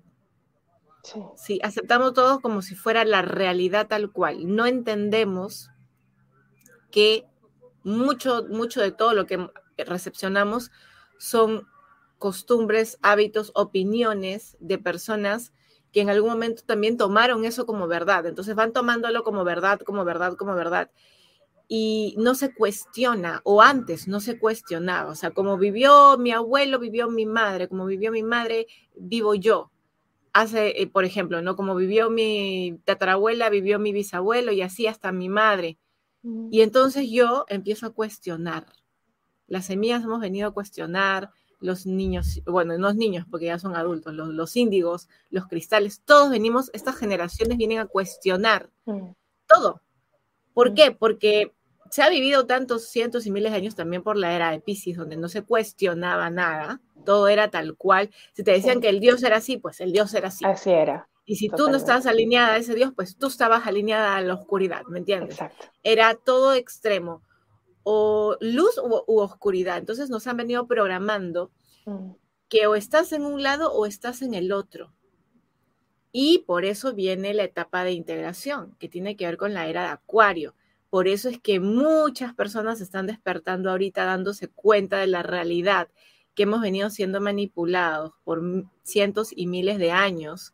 Sí. 1.03 1.19
sí, 1.35 1.59
aceptamos 1.61 2.13
todo 2.13 2.39
como 2.39 2.61
si 2.61 2.75
fuera 2.75 3.03
la 3.03 3.21
realidad 3.21 3.87
tal 3.87 4.11
cual. 4.11 4.55
No 4.55 4.65
entendemos 4.65 5.69
que 6.91 7.25
mucho, 7.83 8.45
mucho 8.49 8.79
de 8.79 8.93
todo 8.93 9.13
lo 9.13 9.25
que 9.25 9.49
recepcionamos 9.77 10.71
son 11.17 11.67
costumbres, 12.17 12.97
hábitos, 13.01 13.51
opiniones 13.53 14.55
de 14.61 14.77
personas 14.77 15.51
que 15.93 16.01
en 16.01 16.09
algún 16.09 16.31
momento 16.31 16.63
también 16.65 16.97
tomaron 16.97 17.45
eso 17.45 17.65
como 17.65 17.87
verdad. 17.87 18.25
Entonces 18.25 18.55
van 18.55 18.73
tomándolo 18.73 19.23
como 19.23 19.43
verdad, 19.43 19.79
como 19.79 20.03
verdad, 20.03 20.33
como 20.35 20.55
verdad. 20.55 20.91
Y 21.67 22.15
no 22.17 22.35
se 22.35 22.53
cuestiona, 22.53 23.41
o 23.45 23.61
antes 23.61 24.07
no 24.07 24.19
se 24.19 24.39
cuestionaba. 24.39 25.11
O 25.11 25.15
sea, 25.15 25.31
como 25.31 25.57
vivió 25.57 26.17
mi 26.17 26.31
abuelo, 26.31 26.79
vivió 26.79 27.09
mi 27.09 27.25
madre, 27.25 27.69
como 27.69 27.85
vivió 27.85 28.11
mi 28.11 28.23
madre, 28.23 28.67
vivo 28.95 29.35
yo. 29.35 29.71
Hace, 30.33 30.81
eh, 30.81 30.87
por 30.87 31.05
ejemplo, 31.05 31.41
¿no? 31.43 31.55
Como 31.55 31.75
vivió 31.75 32.09
mi 32.09 32.79
tatarabuela, 32.85 33.49
vivió 33.49 33.77
mi 33.77 33.93
bisabuelo 33.93 34.51
y 34.51 34.63
así 34.63 34.87
hasta 34.87 35.11
mi 35.11 35.29
madre. 35.29 35.77
Y 36.51 36.61
entonces 36.61 37.09
yo 37.11 37.45
empiezo 37.49 37.85
a 37.85 37.93
cuestionar. 37.93 38.65
Las 39.45 39.65
semillas 39.65 40.03
hemos 40.03 40.21
venido 40.21 40.47
a 40.47 40.53
cuestionar, 40.53 41.31
los 41.63 41.85
niños, 41.85 42.41
bueno, 42.45 42.77
no 42.77 42.87
los 42.89 42.95
niños 42.95 43.25
porque 43.31 43.45
ya 43.45 43.57
son 43.57 43.75
adultos, 43.75 44.13
los, 44.13 44.27
los 44.27 44.55
índigos, 44.55 45.07
los 45.29 45.47
cristales, 45.47 46.01
todos 46.03 46.29
venimos, 46.29 46.69
estas 46.73 46.97
generaciones 46.97 47.57
vienen 47.57 47.79
a 47.79 47.85
cuestionar 47.85 48.69
mm. 48.85 49.11
todo. 49.47 49.81
¿Por 50.53 50.71
mm. 50.71 50.73
qué? 50.75 50.91
Porque 50.91 51.53
se 51.89 52.03
ha 52.03 52.09
vivido 52.09 52.45
tantos 52.45 52.89
cientos 52.89 53.25
y 53.25 53.31
miles 53.31 53.53
de 53.53 53.59
años 53.59 53.75
también 53.75 54.03
por 54.03 54.17
la 54.17 54.33
era 54.33 54.51
de 54.51 54.59
Pisces, 54.59 54.97
donde 54.97 55.15
no 55.15 55.29
se 55.29 55.43
cuestionaba 55.43 56.29
nada, 56.29 56.81
todo 57.05 57.29
era 57.29 57.49
tal 57.49 57.77
cual. 57.77 58.09
Si 58.33 58.43
te 58.43 58.51
decían 58.51 58.81
que 58.81 58.89
el 58.89 58.99
Dios 58.99 59.23
era 59.23 59.37
así, 59.37 59.57
pues 59.57 59.79
el 59.79 59.93
Dios 59.93 60.13
era 60.13 60.27
así. 60.27 60.43
Así 60.43 60.69
era. 60.69 61.07
Y 61.25 61.37
si 61.37 61.47
tú 61.47 61.69
no 61.69 61.77
estabas 61.77 62.05
alineada 62.05 62.55
a 62.55 62.57
ese 62.57 62.75
Dios, 62.75 62.91
pues 62.93 63.17
tú 63.17 63.27
estabas 63.27 63.65
alineada 63.65 64.17
a 64.17 64.21
la 64.21 64.33
oscuridad, 64.33 64.83
¿me 64.89 64.99
entiendes? 64.99 65.35
Exacto. 65.35 65.67
Era 65.81 66.15
todo 66.15 66.53
extremo, 66.53 67.21
o 67.83 68.37
luz 68.39 68.77
u, 68.77 69.19
oscuridad. 69.19 69.77
Entonces 69.77 70.09
nos 70.09 70.27
han 70.27 70.37
venido 70.37 70.67
programando 70.67 71.51
mm. 71.85 72.11
que 72.49 72.67
o 72.67 72.75
estás 72.75 73.11
en 73.11 73.25
un 73.25 73.43
lado 73.43 73.71
o 73.71 73.85
estás 73.85 74.21
en 74.21 74.33
el 74.33 74.51
otro. 74.51 74.93
Y 76.11 76.39
por 76.45 76.63
eso 76.63 76.93
viene 76.93 77.33
la 77.33 77.43
etapa 77.43 77.83
de 77.83 77.91
integración, 77.91 78.75
que 78.79 78.87
tiene 78.87 79.15
que 79.15 79.25
ver 79.25 79.37
con 79.37 79.53
la 79.53 79.67
era 79.67 79.81
de 79.83 79.89
Acuario. 79.89 80.53
Por 80.91 81.07
eso 81.07 81.27
es 81.27 81.39
que 81.39 81.59
muchas 81.59 82.35
personas 82.35 82.79
están 82.79 83.07
despertando 83.07 83.71
ahorita 83.71 84.05
dándose 84.05 84.47
cuenta 84.47 84.97
de 84.99 85.07
la 85.07 85.23
realidad, 85.23 85.89
que 86.35 86.43
hemos 86.43 86.61
venido 86.61 86.91
siendo 86.91 87.19
manipulados 87.19 88.11
por 88.23 88.43
cientos 88.83 89.29
y 89.35 89.47
miles 89.47 89.79
de 89.79 89.91
años. 89.91 90.53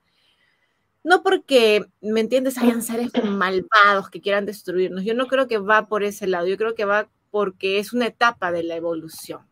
No 1.03 1.23
porque, 1.23 1.85
¿me 1.99 2.21
entiendes?, 2.21 2.57
hayan 2.57 2.81
seres 2.81 3.11
malvados 3.25 4.09
que 4.09 4.21
quieran 4.21 4.45
destruirnos. 4.45 5.03
Yo 5.03 5.13
no 5.13 5.27
creo 5.27 5.47
que 5.47 5.57
va 5.57 5.87
por 5.87 6.03
ese 6.05 6.25
lado. 6.25 6.47
Yo 6.47 6.55
creo 6.55 6.73
que 6.73 6.85
va 6.85 7.09
porque 7.31 7.79
es 7.79 7.93
una 7.93 8.07
etapa 8.07 8.51
de 8.51 8.63
la 8.63 8.75
evolución. 8.75 9.47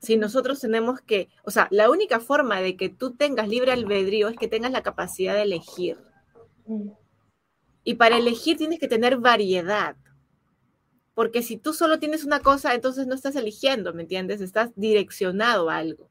Si 0.00 0.16
nosotros 0.16 0.60
tenemos 0.60 1.00
que, 1.00 1.28
o 1.44 1.50
sea, 1.50 1.68
la 1.70 1.90
única 1.90 2.20
forma 2.20 2.60
de 2.60 2.76
que 2.76 2.88
tú 2.88 3.14
tengas 3.14 3.48
libre 3.48 3.72
albedrío 3.72 4.28
es 4.28 4.36
que 4.36 4.48
tengas 4.48 4.72
la 4.72 4.82
capacidad 4.82 5.34
de 5.34 5.42
elegir. 5.42 5.98
Mm. 6.66 6.90
Y 7.84 7.94
para 7.94 8.16
elegir 8.16 8.56
tienes 8.56 8.78
que 8.78 8.88
tener 8.88 9.18
variedad. 9.18 9.96
Porque 11.14 11.42
si 11.42 11.58
tú 11.58 11.74
solo 11.74 11.98
tienes 11.98 12.24
una 12.24 12.40
cosa, 12.40 12.74
entonces 12.74 13.06
no 13.06 13.14
estás 13.14 13.36
eligiendo, 13.36 13.92
¿me 13.92 14.02
entiendes? 14.02 14.40
Estás 14.40 14.70
direccionado 14.74 15.68
a 15.68 15.76
algo. 15.76 16.10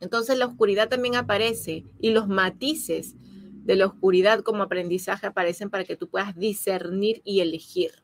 Entonces 0.00 0.38
la 0.38 0.46
oscuridad 0.46 0.88
también 0.88 1.16
aparece 1.16 1.84
y 2.00 2.10
los 2.10 2.28
matices 2.28 3.16
de 3.18 3.76
la 3.76 3.86
oscuridad 3.86 4.40
como 4.40 4.62
aprendizaje 4.62 5.26
aparecen 5.26 5.68
para 5.68 5.84
que 5.84 5.96
tú 5.96 6.08
puedas 6.08 6.36
discernir 6.36 7.20
y 7.24 7.40
elegir. 7.40 8.02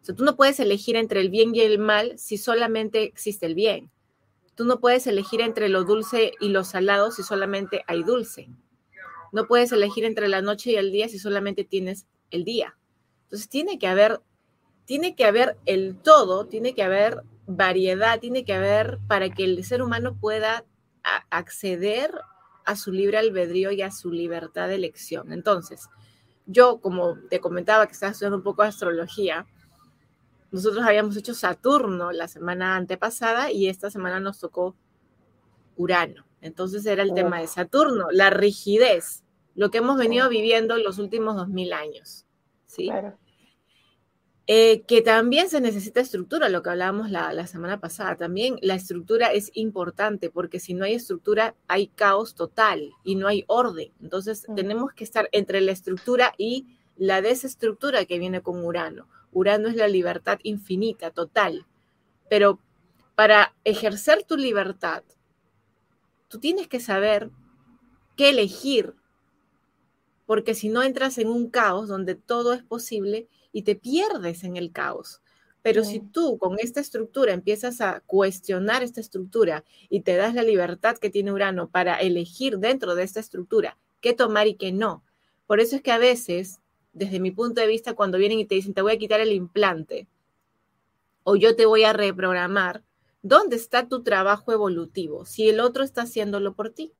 O 0.00 0.04
sea, 0.04 0.14
tú 0.14 0.24
no 0.24 0.36
puedes 0.36 0.60
elegir 0.60 0.96
entre 0.96 1.20
el 1.20 1.30
bien 1.30 1.54
y 1.54 1.60
el 1.60 1.78
mal 1.78 2.18
si 2.18 2.38
solamente 2.38 3.02
existe 3.02 3.46
el 3.46 3.54
bien. 3.54 3.90
Tú 4.54 4.64
no 4.64 4.80
puedes 4.80 5.06
elegir 5.06 5.40
entre 5.40 5.68
lo 5.68 5.84
dulce 5.84 6.32
y 6.40 6.48
lo 6.48 6.64
salado 6.64 7.10
si 7.10 7.22
solamente 7.22 7.82
hay 7.86 8.02
dulce. 8.02 8.48
No 9.32 9.46
puedes 9.46 9.70
elegir 9.72 10.04
entre 10.04 10.28
la 10.28 10.42
noche 10.42 10.72
y 10.72 10.76
el 10.76 10.90
día 10.90 11.08
si 11.08 11.18
solamente 11.18 11.64
tienes 11.64 12.06
el 12.30 12.44
día. 12.44 12.76
Entonces 13.24 13.48
tiene 13.48 13.78
que 13.78 13.86
haber 13.86 14.20
tiene 14.88 15.14
que 15.14 15.26
haber 15.26 15.58
el 15.66 15.96
todo, 15.96 16.46
tiene 16.46 16.74
que 16.74 16.82
haber 16.82 17.22
variedad, 17.46 18.20
tiene 18.20 18.46
que 18.46 18.54
haber 18.54 18.98
para 19.06 19.28
que 19.28 19.44
el 19.44 19.62
ser 19.62 19.82
humano 19.82 20.16
pueda 20.18 20.64
acceder 21.28 22.10
a 22.64 22.74
su 22.74 22.90
libre 22.90 23.18
albedrío 23.18 23.70
y 23.70 23.82
a 23.82 23.90
su 23.90 24.10
libertad 24.10 24.66
de 24.66 24.76
elección. 24.76 25.30
Entonces, 25.32 25.88
yo, 26.46 26.80
como 26.80 27.18
te 27.28 27.38
comentaba 27.38 27.86
que 27.86 27.92
estaba 27.92 28.12
estudiando 28.12 28.38
un 28.38 28.42
poco 28.42 28.62
astrología, 28.62 29.46
nosotros 30.50 30.84
habíamos 30.84 31.16
hecho 31.16 31.34
Saturno 31.34 32.12
la 32.12 32.28
semana 32.28 32.76
antepasada 32.76 33.50
y 33.50 33.68
esta 33.68 33.90
semana 33.90 34.20
nos 34.20 34.38
tocó 34.40 34.76
Urano. 35.76 36.24
Entonces 36.40 36.86
era 36.86 37.02
el 37.02 37.14
tema 37.14 37.40
de 37.40 37.46
Saturno, 37.46 38.06
la 38.10 38.30
rigidez, 38.30 39.24
lo 39.54 39.70
que 39.70 39.78
hemos 39.78 39.98
venido 39.98 40.28
viviendo 40.28 40.76
los 40.76 40.98
últimos 40.98 41.36
dos 41.36 41.48
mil 41.48 41.72
años. 41.72 42.26
¿sí? 42.66 42.86
Claro. 42.86 43.18
Eh, 44.50 44.84
que 44.86 45.02
también 45.02 45.50
se 45.50 45.60
necesita 45.60 46.00
estructura, 46.00 46.48
lo 46.48 46.62
que 46.62 46.70
hablábamos 46.70 47.10
la, 47.10 47.46
semana 47.46 47.80
pasada. 47.80 48.16
También 48.16 48.56
la 48.62 48.76
estructura 48.76 49.26
es 49.26 49.50
importante 49.52 50.30
porque 50.30 50.58
si 50.58 50.72
no 50.72 50.86
hay 50.86 50.94
estructura 50.94 51.54
hay 51.66 51.88
caos 51.88 52.34
total 52.34 52.92
y 53.04 53.16
no 53.16 53.28
hay 53.28 53.44
orden. 53.46 53.92
Entonces 54.00 54.46
mm. 54.48 54.54
tenemos 54.54 54.94
que 54.94 55.04
estar 55.04 55.28
entre 55.32 55.60
la 55.60 55.72
estructura 55.72 56.32
y 56.38 56.78
la 56.96 57.20
desestructura 57.20 58.06
que 58.06 58.18
viene 58.18 58.40
con 58.40 58.64
Urano. 58.64 59.06
Urano 59.32 59.68
es 59.68 59.76
la 59.76 59.88
libertad 59.88 60.38
infinita, 60.42 61.10
total. 61.10 61.66
Pero 62.28 62.60
para 63.14 63.54
ejercer 63.64 64.24
tu 64.24 64.36
libertad, 64.36 65.02
tú 66.28 66.38
tienes 66.38 66.68
que 66.68 66.80
saber 66.80 67.30
qué 68.16 68.30
elegir, 68.30 68.94
porque 70.26 70.54
si 70.54 70.68
no 70.68 70.82
entras 70.82 71.18
en 71.18 71.28
un 71.28 71.50
caos 71.50 71.88
donde 71.88 72.14
todo 72.14 72.52
es 72.52 72.62
posible, 72.62 73.28
y 73.52 73.62
te 73.62 73.74
pierdes 73.74 74.44
en 74.44 74.56
el 74.56 74.72
caos. 74.72 75.20
Pero 75.62 75.84
si 75.84 76.00
tú 76.00 76.38
con 76.38 76.58
esta 76.58 76.80
estructura 76.80 77.32
empiezas 77.32 77.80
a 77.80 78.00
cuestionar 78.06 78.82
esta 78.82 79.00
estructura 79.00 79.64
y 79.90 80.00
te 80.00 80.16
das 80.16 80.34
la 80.34 80.42
libertad 80.42 80.96
que 80.96 81.10
tiene 81.10 81.32
Urano 81.32 81.68
para 81.68 81.96
elegir 81.96 82.58
dentro 82.58 82.94
de 82.94 83.02
esta 83.02 83.20
estructura 83.20 83.76
qué 84.00 84.12
tomar 84.12 84.46
y 84.46 84.54
qué 84.54 84.72
no. 84.72 85.04
Por 85.46 85.60
eso 85.60 85.76
es 85.76 85.82
que 85.82 85.90
a 85.90 85.98
veces, 85.98 86.60
desde 86.92 87.20
mi 87.20 87.30
punto 87.30 87.60
de 87.60 87.66
vista, 87.66 87.94
cuando 87.94 88.18
vienen 88.18 88.38
y 88.38 88.44
te 88.46 88.54
dicen, 88.54 88.74
te 88.74 88.82
voy 88.82 88.92
a 88.92 88.98
quitar 88.98 89.20
el 89.20 89.32
implante 89.32 90.08
o 91.30 91.36
yo 91.36 91.54
te 91.54 91.66
voy 91.66 91.84
a 91.84 91.92
reprogramar, 91.92 92.82
¿dónde 93.20 93.56
está 93.56 93.86
tu 93.86 94.02
trabajo 94.02 94.50
evolutivo? 94.50 95.26
Si 95.26 95.46
el 95.48 95.60
otro 95.60 95.84
está 95.84 96.02
haciéndolo 96.02 96.54
por 96.54 96.70
ti. 96.70 96.94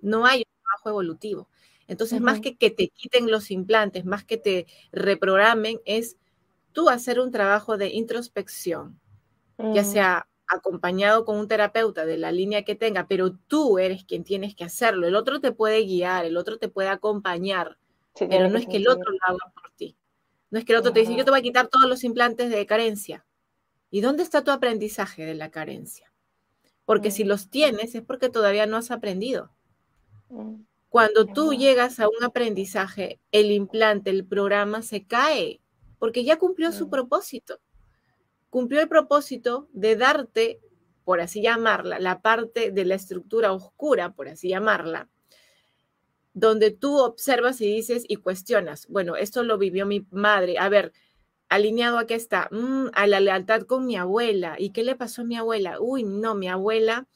No 0.00 0.26
hay 0.26 0.40
un 0.40 0.62
trabajo 0.62 0.90
evolutivo. 0.90 1.48
Entonces, 1.88 2.20
más 2.20 2.40
que 2.40 2.56
que 2.56 2.70
te 2.70 2.88
quiten 2.88 3.30
los 3.30 3.50
implantes, 3.50 4.04
más 4.04 4.24
que 4.24 4.36
te 4.36 4.66
reprogramen, 4.92 5.80
es 5.84 6.16
tú 6.72 6.88
hacer 6.88 7.18
un 7.18 7.32
trabajo 7.32 7.76
de 7.76 7.88
introspección, 7.88 9.00
ya 9.74 9.82
sea 9.82 10.28
acompañado 10.46 11.24
con 11.24 11.36
un 11.36 11.48
terapeuta 11.48 12.04
de 12.04 12.18
la 12.18 12.30
línea 12.30 12.64
que 12.64 12.76
tenga, 12.76 13.08
pero 13.08 13.32
tú 13.32 13.80
eres 13.80 14.04
quien 14.04 14.22
tienes 14.22 14.54
que 14.54 14.62
hacerlo. 14.64 15.06
El 15.06 15.16
otro 15.16 15.40
te 15.40 15.50
puede 15.50 15.84
guiar, 15.84 16.24
el 16.24 16.36
otro 16.36 16.58
te 16.58 16.68
puede 16.68 16.90
acompañar, 16.90 17.76
pero 18.18 18.48
no 18.48 18.58
es 18.58 18.66
que 18.66 18.76
el 18.76 18.88
otro 18.88 19.12
lo 19.12 19.18
haga 19.22 19.52
por 19.54 19.70
ti. 19.76 19.96
No 20.50 20.58
es 20.58 20.64
que 20.64 20.72
el 20.72 20.78
otro 20.78 20.92
te 20.92 21.00
dice, 21.00 21.16
yo 21.16 21.24
te 21.24 21.30
voy 21.30 21.40
a 21.40 21.42
quitar 21.42 21.68
todos 21.68 21.88
los 21.88 22.04
implantes 22.04 22.50
de 22.50 22.66
carencia. 22.66 23.26
¿Y 23.90 24.00
dónde 24.00 24.22
está 24.22 24.42
tu 24.42 24.50
aprendizaje 24.50 25.24
de 25.24 25.34
la 25.34 25.50
carencia? 25.50 26.12
Porque 26.84 27.10
si 27.10 27.24
mm. 27.24 27.28
los 27.28 27.50
tienes 27.50 27.94
es 27.94 28.02
porque 28.02 28.28
todavía 28.28 28.66
no 28.66 28.76
has 28.76 28.90
aprendido. 28.90 29.52
Mm. 30.28 30.62
Cuando 30.88 31.26
tú 31.26 31.52
llegas 31.52 32.00
a 32.00 32.08
un 32.08 32.24
aprendizaje, 32.24 33.20
el 33.32 33.50
implante, 33.50 34.10
el 34.10 34.24
programa 34.24 34.82
se 34.82 35.04
cae, 35.04 35.60
porque 35.98 36.24
ya 36.24 36.38
cumplió 36.38 36.72
su 36.72 36.88
propósito. 36.88 37.60
Cumplió 38.48 38.80
el 38.80 38.88
propósito 38.88 39.68
de 39.72 39.96
darte, 39.96 40.60
por 41.04 41.20
así 41.20 41.42
llamarla, 41.42 41.98
la 41.98 42.22
parte 42.22 42.70
de 42.70 42.84
la 42.84 42.94
estructura 42.94 43.52
oscura, 43.52 44.14
por 44.14 44.28
así 44.28 44.48
llamarla, 44.48 45.10
donde 46.36 46.70
tú 46.70 46.98
observas 46.98 47.60
y 47.62 47.66
dices 47.66 48.04
y 48.06 48.16
cuestionas, 48.16 48.86
bueno, 48.88 49.16
esto 49.16 49.42
lo 49.42 49.56
vivió 49.56 49.86
mi 49.86 50.06
madre, 50.10 50.58
a 50.58 50.68
ver, 50.68 50.92
alineado 51.48 51.98
a 51.98 52.06
qué 52.06 52.14
está, 52.14 52.48
mm, 52.52 52.88
a 52.92 53.06
la 53.06 53.20
lealtad 53.20 53.62
con 53.62 53.86
mi 53.86 53.96
abuela, 53.96 54.56
¿y 54.58 54.70
qué 54.70 54.84
le 54.84 54.96
pasó 54.96 55.22
a 55.22 55.24
mi 55.24 55.36
abuela? 55.36 55.80
Uy, 55.80 56.04
no, 56.04 56.34
mi 56.34 56.48
abuela 56.48 57.08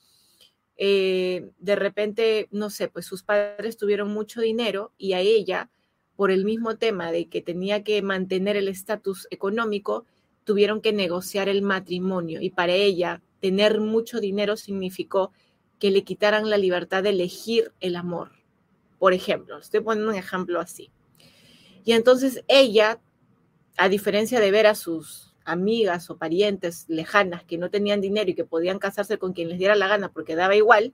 eh, 0.82 1.50
de 1.58 1.76
repente, 1.76 2.48
no 2.52 2.70
sé, 2.70 2.88
pues 2.88 3.04
sus 3.04 3.22
padres 3.22 3.76
tuvieron 3.76 4.08
mucho 4.08 4.40
dinero 4.40 4.94
y 4.96 5.12
a 5.12 5.20
ella, 5.20 5.70
por 6.16 6.30
el 6.30 6.46
mismo 6.46 6.78
tema 6.78 7.12
de 7.12 7.28
que 7.28 7.42
tenía 7.42 7.84
que 7.84 8.00
mantener 8.00 8.56
el 8.56 8.66
estatus 8.66 9.28
económico, 9.30 10.06
tuvieron 10.44 10.80
que 10.80 10.94
negociar 10.94 11.50
el 11.50 11.60
matrimonio 11.60 12.40
y 12.40 12.48
para 12.48 12.72
ella 12.72 13.22
tener 13.40 13.78
mucho 13.78 14.20
dinero 14.20 14.56
significó 14.56 15.32
que 15.78 15.90
le 15.90 16.02
quitaran 16.02 16.48
la 16.48 16.56
libertad 16.56 17.02
de 17.02 17.10
elegir 17.10 17.72
el 17.80 17.94
amor. 17.94 18.39
Por 19.00 19.14
ejemplo, 19.14 19.56
estoy 19.56 19.80
poniendo 19.80 20.12
un 20.12 20.18
ejemplo 20.18 20.60
así. 20.60 20.92
Y 21.84 21.92
entonces 21.92 22.44
ella, 22.48 23.00
a 23.78 23.88
diferencia 23.88 24.40
de 24.40 24.50
ver 24.50 24.66
a 24.66 24.74
sus 24.74 25.34
amigas 25.46 26.10
o 26.10 26.18
parientes 26.18 26.84
lejanas 26.86 27.42
que 27.42 27.56
no 27.56 27.70
tenían 27.70 28.02
dinero 28.02 28.30
y 28.30 28.34
que 28.34 28.44
podían 28.44 28.78
casarse 28.78 29.16
con 29.16 29.32
quien 29.32 29.48
les 29.48 29.58
diera 29.58 29.74
la 29.74 29.88
gana 29.88 30.12
porque 30.12 30.36
daba 30.36 30.54
igual, 30.54 30.92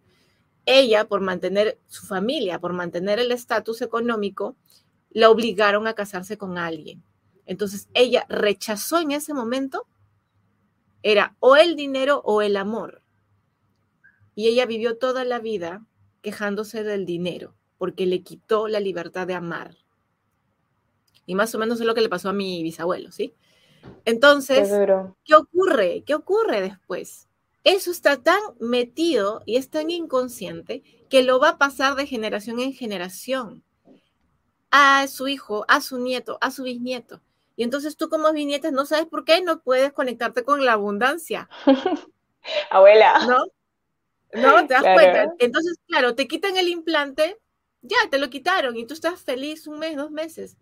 ella, 0.66 1.08
por 1.08 1.20
mantener 1.20 1.80
su 1.88 2.06
familia, 2.06 2.60
por 2.60 2.72
mantener 2.74 3.18
el 3.18 3.32
estatus 3.32 3.82
económico, 3.82 4.54
la 5.10 5.28
obligaron 5.28 5.88
a 5.88 5.94
casarse 5.94 6.38
con 6.38 6.58
alguien. 6.58 7.02
Entonces 7.44 7.88
ella 7.92 8.24
rechazó 8.28 9.00
en 9.00 9.10
ese 9.10 9.34
momento, 9.34 9.84
era 11.02 11.34
o 11.40 11.56
el 11.56 11.74
dinero 11.74 12.22
o 12.24 12.40
el 12.40 12.56
amor. 12.56 13.02
Y 14.36 14.46
ella 14.46 14.64
vivió 14.64 14.96
toda 14.96 15.24
la 15.24 15.40
vida 15.40 15.84
quejándose 16.22 16.84
del 16.84 17.04
dinero 17.04 17.55
porque 17.78 18.06
le 18.06 18.22
quitó 18.22 18.68
la 18.68 18.80
libertad 18.80 19.26
de 19.26 19.34
amar. 19.34 19.76
Y 21.26 21.34
más 21.34 21.54
o 21.54 21.58
menos 21.58 21.80
es 21.80 21.86
lo 21.86 21.94
que 21.94 22.00
le 22.00 22.08
pasó 22.08 22.28
a 22.28 22.32
mi 22.32 22.62
bisabuelo, 22.62 23.10
¿sí? 23.10 23.34
Entonces, 24.04 24.70
¿qué 25.24 25.34
ocurre? 25.34 26.02
¿Qué 26.06 26.14
ocurre 26.14 26.60
después? 26.60 27.28
Eso 27.64 27.90
está 27.90 28.22
tan 28.22 28.38
metido 28.60 29.42
y 29.44 29.56
es 29.56 29.70
tan 29.70 29.90
inconsciente 29.90 30.82
que 31.08 31.22
lo 31.22 31.40
va 31.40 31.50
a 31.50 31.58
pasar 31.58 31.96
de 31.96 32.06
generación 32.06 32.60
en 32.60 32.72
generación 32.72 33.64
a 34.70 35.06
su 35.08 35.26
hijo, 35.26 35.64
a 35.68 35.80
su 35.80 35.98
nieto, 35.98 36.38
a 36.40 36.50
su 36.50 36.62
bisnieto. 36.62 37.20
Y 37.56 37.64
entonces 37.64 37.96
tú 37.96 38.08
como 38.08 38.32
bisnieta 38.32 38.70
no 38.70 38.84
sabes 38.86 39.06
por 39.06 39.24
qué 39.24 39.40
no 39.42 39.62
puedes 39.62 39.92
conectarte 39.92 40.44
con 40.44 40.64
la 40.64 40.74
abundancia. 40.74 41.48
Abuela. 42.70 43.26
¿No? 43.26 43.46
¿No? 44.40 44.66
¿Te 44.66 44.74
das 44.74 44.82
cuenta? 44.82 45.34
Entonces, 45.38 45.78
claro, 45.86 46.14
te 46.14 46.28
quitan 46.28 46.56
el 46.56 46.68
implante, 46.68 47.38
ya 47.86 48.10
te 48.10 48.18
lo 48.18 48.30
quitaron 48.30 48.76
y 48.76 48.86
tú 48.86 48.94
estás 48.94 49.20
feliz 49.22 49.66
un 49.66 49.78
mes, 49.78 49.96
dos 49.96 50.10
meses. 50.10 50.56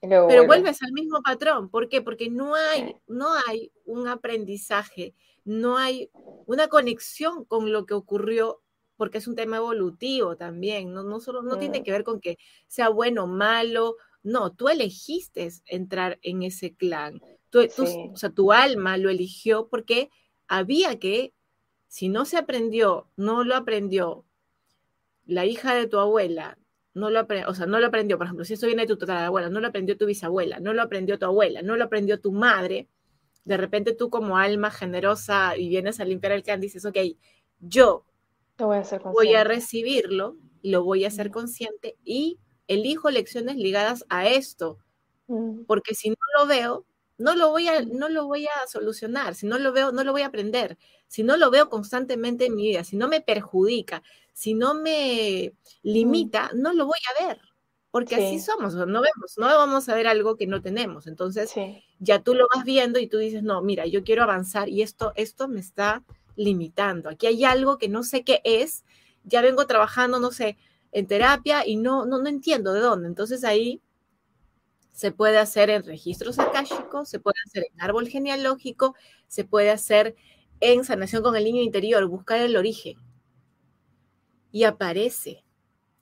pero 0.00 0.46
vuelves 0.46 0.82
al 0.82 0.92
mismo 0.92 1.22
patrón. 1.22 1.68
¿Por 1.68 1.88
qué? 1.88 2.02
Porque 2.02 2.30
no 2.30 2.54
hay, 2.54 2.94
no 3.06 3.28
hay 3.46 3.72
un 3.84 4.08
aprendizaje, 4.08 5.14
no 5.44 5.76
hay 5.78 6.10
una 6.46 6.68
conexión 6.68 7.44
con 7.44 7.72
lo 7.72 7.86
que 7.86 7.94
ocurrió, 7.94 8.62
porque 8.96 9.18
es 9.18 9.26
un 9.26 9.34
tema 9.34 9.56
evolutivo 9.56 10.36
también. 10.36 10.92
No, 10.92 11.02
no, 11.02 11.20
solo, 11.20 11.42
no 11.42 11.58
tiene 11.58 11.80
mm. 11.80 11.82
que 11.84 11.92
ver 11.92 12.04
con 12.04 12.20
que 12.20 12.38
sea 12.66 12.88
bueno 12.88 13.24
o 13.24 13.26
malo. 13.26 13.96
No, 14.22 14.52
tú 14.52 14.68
elegiste 14.68 15.48
entrar 15.66 16.18
en 16.22 16.42
ese 16.42 16.74
clan. 16.74 17.20
o 17.52 18.16
sea, 18.16 18.30
tu 18.30 18.52
alma 18.52 18.96
lo 18.96 19.10
eligió 19.10 19.68
porque 19.68 20.10
había 20.48 20.98
que, 20.98 21.34
si 21.88 22.08
no 22.08 22.24
se 22.24 22.36
aprendió, 22.36 23.08
no 23.16 23.44
lo 23.44 23.54
aprendió 23.56 24.24
la 25.26 25.46
hija 25.46 25.74
de 25.74 25.86
tu 25.86 25.98
abuela, 25.98 26.58
no 26.94 27.10
lo 27.10 27.20
aprendió, 27.20 27.50
o 27.50 27.54
sea, 27.54 27.66
no 27.66 27.80
lo 27.80 27.86
aprendió, 27.88 28.16
por 28.16 28.26
ejemplo, 28.26 28.44
si 28.44 28.54
eso 28.54 28.66
viene 28.66 28.82
de 28.82 28.88
tu 28.88 28.96
tatarabuela, 28.96 29.50
no 29.50 29.60
lo 29.60 29.66
aprendió 29.66 29.96
tu 29.96 30.06
bisabuela, 30.06 30.60
no 30.60 30.72
lo 30.72 30.82
aprendió 30.82 31.18
tu 31.18 31.26
abuela, 31.26 31.60
no 31.62 31.76
lo 31.76 31.84
aprendió 31.84 32.20
tu 32.20 32.32
madre, 32.32 32.88
de 33.44 33.56
repente 33.56 33.94
tú 33.94 34.10
como 34.10 34.38
alma 34.38 34.70
generosa 34.70 35.56
y 35.56 35.68
vienes 35.68 36.00
a 36.00 36.04
limpiar 36.04 36.32
el 36.32 36.44
can, 36.44 36.60
dices, 36.60 36.84
ok, 36.84 36.96
yo 37.60 38.06
voy, 38.58 38.78
a, 38.78 38.98
voy 39.12 39.34
a 39.34 39.44
recibirlo, 39.44 40.36
lo 40.62 40.84
voy 40.84 41.04
a 41.04 41.08
hacer 41.08 41.30
consciente 41.30 41.98
y 42.04 42.38
elijo 42.68 43.10
lecciones 43.10 43.56
ligadas 43.56 44.06
a 44.08 44.28
esto, 44.28 44.78
porque 45.66 45.94
si 45.94 46.10
no 46.10 46.16
lo 46.38 46.46
veo, 46.46 46.86
no 47.18 47.34
lo 47.34 47.50
voy 47.50 47.68
a, 47.68 47.82
no 47.82 48.08
lo 48.08 48.26
voy 48.26 48.46
a 48.46 48.66
solucionar, 48.68 49.34
si 49.34 49.46
no 49.46 49.58
lo 49.58 49.72
veo, 49.72 49.92
no 49.92 50.04
lo 50.04 50.12
voy 50.12 50.22
a 50.22 50.26
aprender, 50.26 50.78
si 51.14 51.22
no 51.22 51.36
lo 51.36 51.48
veo 51.48 51.68
constantemente 51.70 52.46
en 52.46 52.56
mi 52.56 52.62
vida, 52.62 52.82
si 52.82 52.96
no 52.96 53.06
me 53.06 53.20
perjudica, 53.20 54.02
si 54.32 54.52
no 54.52 54.74
me 54.74 55.52
limita, 55.84 56.50
no 56.56 56.72
lo 56.72 56.86
voy 56.86 56.98
a 57.08 57.24
ver, 57.28 57.40
porque 57.92 58.16
así 58.16 58.40
somos, 58.40 58.74
no 58.74 58.84
vemos, 58.84 59.34
no 59.36 59.46
vamos 59.46 59.88
a 59.88 59.94
ver 59.94 60.08
algo 60.08 60.36
que 60.36 60.48
no 60.48 60.60
tenemos. 60.60 61.06
Entonces, 61.06 61.54
ya 62.00 62.20
tú 62.20 62.34
lo 62.34 62.48
vas 62.52 62.64
viendo 62.64 62.98
y 62.98 63.06
tú 63.06 63.18
dices, 63.18 63.44
no, 63.44 63.62
mira, 63.62 63.86
yo 63.86 64.02
quiero 64.02 64.24
avanzar 64.24 64.68
y 64.68 64.82
esto, 64.82 65.12
esto 65.14 65.46
me 65.46 65.60
está 65.60 66.02
limitando. 66.34 67.08
Aquí 67.10 67.28
hay 67.28 67.44
algo 67.44 67.78
que 67.78 67.88
no 67.88 68.02
sé 68.02 68.24
qué 68.24 68.40
es, 68.42 68.84
ya 69.22 69.40
vengo 69.40 69.68
trabajando, 69.68 70.18
no 70.18 70.32
sé, 70.32 70.58
en 70.90 71.06
terapia 71.06 71.64
y 71.64 71.76
no, 71.76 72.06
no, 72.06 72.18
no 72.18 72.28
entiendo 72.28 72.72
de 72.72 72.80
dónde. 72.80 73.06
Entonces 73.06 73.44
ahí 73.44 73.80
se 74.90 75.12
puede 75.12 75.38
hacer 75.38 75.70
en 75.70 75.84
registros 75.84 76.40
akáshicos, 76.40 77.08
se 77.08 77.20
puede 77.20 77.36
hacer 77.46 77.66
en 77.72 77.80
árbol 77.80 78.08
genealógico, 78.08 78.96
se 79.28 79.44
puede 79.44 79.70
hacer 79.70 80.16
en 80.64 80.84
sanación 80.84 81.22
con 81.22 81.36
el 81.36 81.44
niño 81.44 81.62
interior, 81.62 82.06
buscar 82.06 82.40
el 82.40 82.56
origen 82.56 82.96
y 84.50 84.64
aparece, 84.64 85.44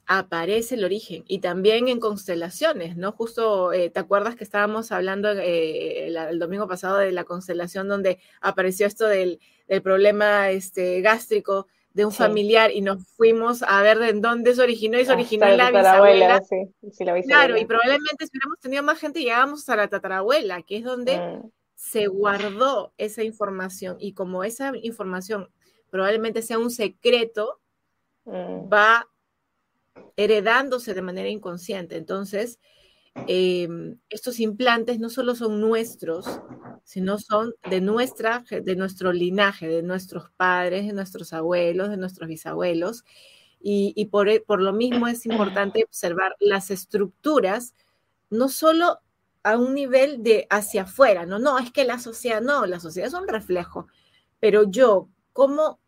aparece 0.06 0.76
el 0.76 0.84
origen 0.84 1.24
y 1.26 1.40
también 1.40 1.88
en 1.88 1.98
constelaciones, 1.98 2.96
¿no? 2.96 3.12
Justo, 3.12 3.72
eh, 3.72 3.90
¿te 3.90 3.98
acuerdas 3.98 4.36
que 4.36 4.44
estábamos 4.44 4.92
hablando 4.92 5.30
eh, 5.30 6.06
el, 6.06 6.38
domingo 6.38 6.68
pasado 6.68 6.98
de 6.98 7.10
la 7.12 7.24
constelación 7.24 7.88
donde 7.88 8.18
apareció 8.40 8.86
esto 8.86 9.06
del, 9.06 9.40
problema 9.82 10.50
este, 10.50 11.00
gástrico 11.00 11.66
de 11.94 12.04
un 12.04 12.12
familiar 12.12 12.70
y 12.70 12.82
nos 12.82 13.06
fuimos 13.16 13.62
a 13.62 13.80
ver 13.80 13.98
de 13.98 14.12
dónde 14.12 14.54
se 14.54 14.62
originó 14.62 15.00
y 15.00 15.06
se 15.06 15.12
originó 15.12 15.46
en 15.46 15.56
la 15.56 15.70
bisabuela. 15.70 16.42
claro, 17.24 17.56
y 17.56 17.64
probablemente 17.64 18.26
si 18.26 18.30
hubiéramos 18.32 18.60
tenido 18.60 18.82
más 18.82 18.98
gente 18.98 19.20
llegamos 19.20 19.66
a 19.70 19.76
la 19.76 19.88
tatarabuela, 19.88 20.62
que 20.62 20.76
es 20.76 20.84
donde 20.84 21.18
mm. 21.18 21.50
Se 21.82 22.06
guardó 22.06 22.92
esa 22.96 23.24
información 23.24 23.96
y 23.98 24.12
como 24.14 24.44
esa 24.44 24.72
información 24.82 25.48
probablemente 25.90 26.40
sea 26.40 26.58
un 26.58 26.70
secreto, 26.70 27.58
Mm. 28.24 28.72
va 28.72 29.08
heredándose 30.16 30.94
de 30.94 31.02
manera 31.02 31.28
inconsciente. 31.28 31.96
Entonces, 31.96 32.60
em, 33.26 33.98
estos 34.08 34.40
implantes 34.40 35.00
no 35.00 35.10
solo 35.10 35.34
son 35.34 35.60
nuestros, 35.60 36.40
sino 36.84 37.18
son 37.18 37.54
de, 37.68 37.80
nuestra, 37.80 38.44
de 38.48 38.76
nuestro 38.76 39.12
linaje, 39.12 39.66
de 39.68 39.82
nuestros 39.82 40.30
padres, 40.36 40.86
de 40.86 40.92
nuestros 40.92 41.32
abuelos, 41.32 41.90
de 41.90 41.96
nuestros 41.96 42.28
bisabuelos. 42.28 43.04
Y, 43.64 44.06
por, 44.06 44.28
e, 44.28 44.40
por, 44.40 44.60
lo 44.60 44.72
mismo 44.72 45.06
es 45.08 45.24
importante 45.26 45.84
observar 45.84 46.34
las 46.40 46.70
estructuras, 46.70 47.74
no 48.30 48.48
solo 48.48 48.98
a 49.44 49.58
un 49.58 49.74
nivel 49.74 50.22
de 50.22 50.46
hacia 50.50 50.82
afuera, 50.82 51.26
no, 51.26 51.38
no, 51.38 51.58
es 51.58 51.72
que 51.72 51.84
la 51.84 51.98
sociedad, 51.98 52.40
no, 52.40 52.66
la 52.66 52.80
sociedad 52.80 53.08
es 53.08 53.14
un 53.14 53.28
reflejo, 53.28 53.86
pero 54.40 54.64
yo, 54.64 55.08
¿cómo 55.32 55.80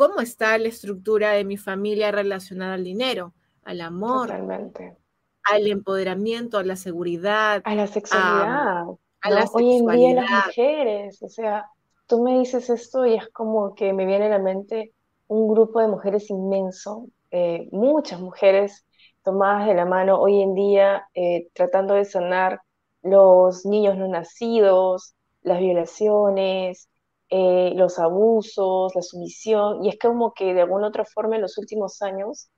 cómo 0.00 0.20
está 0.20 0.56
la 0.56 0.68
estructura 0.68 1.32
de 1.32 1.44
mi 1.44 1.58
familia 1.58 2.10
relacionada 2.10 2.72
al 2.72 2.84
dinero, 2.84 3.34
al 3.64 3.82
amor, 3.82 4.32
al 4.32 5.66
empoderamiento, 5.66 6.56
a 6.56 6.64
la 6.64 6.76
seguridad, 6.76 7.60
a 7.64 7.74
la 7.74 7.86
sexualidad. 7.86 8.84
A, 9.20 9.30
la 9.30 9.44
Hoy 9.52 9.76
en 9.76 9.86
día 9.88 10.14
las 10.14 10.46
mujeres, 10.46 11.22
o 11.22 11.28
sea, 11.28 11.66
tú 12.06 12.22
me 12.22 12.38
dices 12.38 12.70
esto 12.70 13.04
y 13.04 13.16
es 13.16 13.28
como 13.28 13.74
que 13.74 13.92
me 13.92 14.06
viene 14.06 14.24
a 14.24 14.30
la 14.30 14.38
mente 14.38 14.94
un 15.26 15.52
grupo 15.52 15.80
de 15.80 15.88
mujeres 15.88 16.30
inmenso, 16.30 17.06
eh, 17.30 17.68
muchas 17.70 18.20
mujeres 18.20 18.86
tomadas 19.22 19.66
de 19.66 19.74
la 19.74 19.84
mano 19.84 20.18
hoy 20.18 20.40
en 20.40 20.54
día 20.54 21.06
eh, 21.12 21.48
tratando 21.52 21.92
de 21.92 22.06
sanar 22.06 22.62
los 23.02 23.64
niños 23.66 23.96
no 23.96 24.08
nacidos, 24.08 25.14
las 25.42 25.60
violaciones, 25.60 26.88
eh, 27.30 27.72
los 27.76 27.98
abusos, 27.98 28.94
la 28.94 29.02
sumisión, 29.02 29.84
y 29.84 29.88
es 29.90 29.98
como 29.98 30.32
que 30.34 30.54
de 30.54 30.62
alguna 30.62 30.88
otra 30.88 31.04
forma 31.04 31.36
en 31.36 31.42
los 31.42 31.58
últimos 31.58 32.02
años 32.02 32.50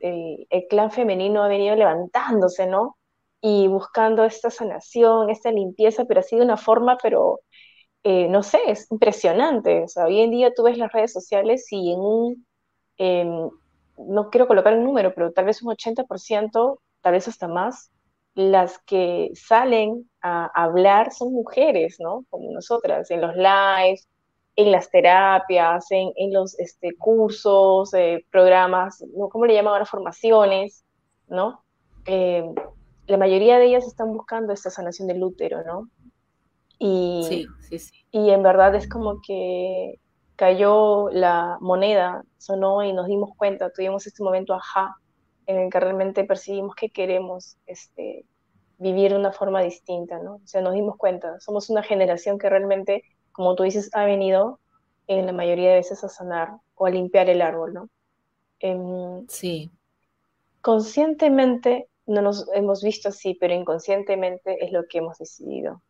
eh, 0.00 0.46
el 0.50 0.66
clan 0.68 0.90
femenino 0.90 1.42
ha 1.42 1.48
venido 1.48 1.74
levantándose, 1.76 2.66
¿no? 2.66 2.96
Y 3.40 3.68
buscando 3.68 4.24
esta 4.24 4.50
sanación, 4.50 5.30
esta 5.30 5.50
limpieza, 5.52 6.04
pero 6.04 6.20
así 6.20 6.36
de 6.36 6.42
una 6.42 6.56
forma, 6.56 6.98
pero 7.02 7.40
eh, 8.04 8.28
no 8.28 8.42
sé, 8.42 8.58
es 8.68 8.90
impresionante. 8.92 9.84
O 9.84 9.88
sea, 9.88 10.06
hoy 10.06 10.20
en 10.20 10.30
día 10.30 10.52
tú 10.54 10.64
ves 10.64 10.78
las 10.78 10.92
redes 10.92 11.12
sociales 11.12 11.66
y 11.72 11.92
en 11.92 12.00
un, 12.00 12.46
no 13.98 14.30
quiero 14.30 14.46
colocar 14.48 14.74
un 14.74 14.84
número, 14.84 15.14
pero 15.14 15.32
tal 15.32 15.46
vez 15.46 15.62
un 15.62 15.70
80%, 15.70 16.80
tal 17.00 17.12
vez 17.12 17.28
hasta 17.28 17.48
más, 17.48 17.90
las 18.38 18.78
que 18.86 19.32
salen 19.34 20.08
a 20.22 20.46
hablar 20.54 21.12
son 21.12 21.32
mujeres, 21.32 21.96
¿no? 21.98 22.24
Como 22.30 22.52
nosotras, 22.52 23.10
en 23.10 23.20
los 23.20 23.34
lives, 23.34 24.08
en 24.54 24.70
las 24.70 24.92
terapias, 24.92 25.86
en, 25.90 26.32
los 26.32 26.56
este, 26.60 26.94
cursos, 26.96 27.92
eh, 27.94 28.24
programas. 28.30 29.04
¿cómo 29.32 29.44
le 29.44 29.54
llaman 29.54 29.72
ahora? 29.72 29.86
Formaciones, 29.86 30.84
¿no? 31.26 31.64
Eh, 32.06 32.44
la 33.08 33.16
mayoría 33.16 33.58
de 33.58 33.64
ellas 33.64 33.88
están 33.88 34.12
buscando 34.12 34.52
esta 34.52 34.70
sanación 34.70 35.08
del 35.08 35.20
útero, 35.20 35.64
¿no? 35.64 35.90
Y, 36.78 37.24
sí, 37.28 37.46
sí, 37.68 37.78
sí. 37.80 38.06
y 38.12 38.30
en 38.30 38.44
verdad 38.44 38.72
es 38.76 38.88
como 38.88 39.20
que 39.20 39.98
cayó 40.36 41.08
la 41.10 41.58
moneda, 41.60 42.22
sonó 42.36 42.84
y 42.84 42.92
nos 42.92 43.08
dimos 43.08 43.30
cuenta, 43.36 43.72
tuvimos 43.72 44.06
este 44.06 44.22
momento 44.22 44.54
ajá, 44.54 44.94
en 45.48 45.58
el 45.58 45.70
que 45.70 45.80
realmente 45.80 46.24
percibimos 46.24 46.76
que 46.76 46.90
queremos 46.90 47.56
este, 47.66 48.26
vivir 48.76 49.12
de 49.12 49.18
una 49.18 49.32
forma 49.32 49.62
distinta, 49.62 50.18
¿no? 50.18 50.36
O 50.36 50.46
sea, 50.46 50.60
nos 50.60 50.74
dimos 50.74 50.96
cuenta, 50.98 51.40
somos 51.40 51.70
una 51.70 51.82
generación 51.82 52.38
que 52.38 52.50
realmente, 52.50 53.02
como 53.32 53.54
tú 53.54 53.62
dices, 53.62 53.88
ha 53.94 54.04
venido 54.04 54.60
en 55.06 55.24
la 55.24 55.32
mayoría 55.32 55.70
de 55.70 55.76
veces 55.76 56.04
a 56.04 56.10
sanar 56.10 56.50
o 56.74 56.84
a 56.84 56.90
limpiar 56.90 57.30
el 57.30 57.40
árbol, 57.40 57.72
¿no? 57.72 57.88
Em, 58.60 59.26
sí. 59.28 59.70
Conscientemente 60.60 61.88
no 62.04 62.20
nos 62.20 62.46
hemos 62.52 62.82
visto 62.82 63.08
así, 63.08 63.34
pero 63.40 63.54
inconscientemente 63.54 64.62
es 64.62 64.70
lo 64.70 64.86
que 64.86 64.98
hemos 64.98 65.16
decidido. 65.16 65.82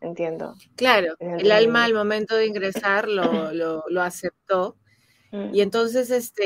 Entiendo. 0.00 0.54
Claro, 0.76 1.14
el 1.18 1.50
alma 1.50 1.84
al 1.84 1.94
momento 1.94 2.36
de 2.36 2.46
ingresar 2.46 3.08
lo, 3.08 3.52
lo, 3.52 4.02
aceptó. 4.02 4.76
Mm. 5.32 5.52
Y 5.52 5.62
entonces 5.62 6.10
este, 6.10 6.44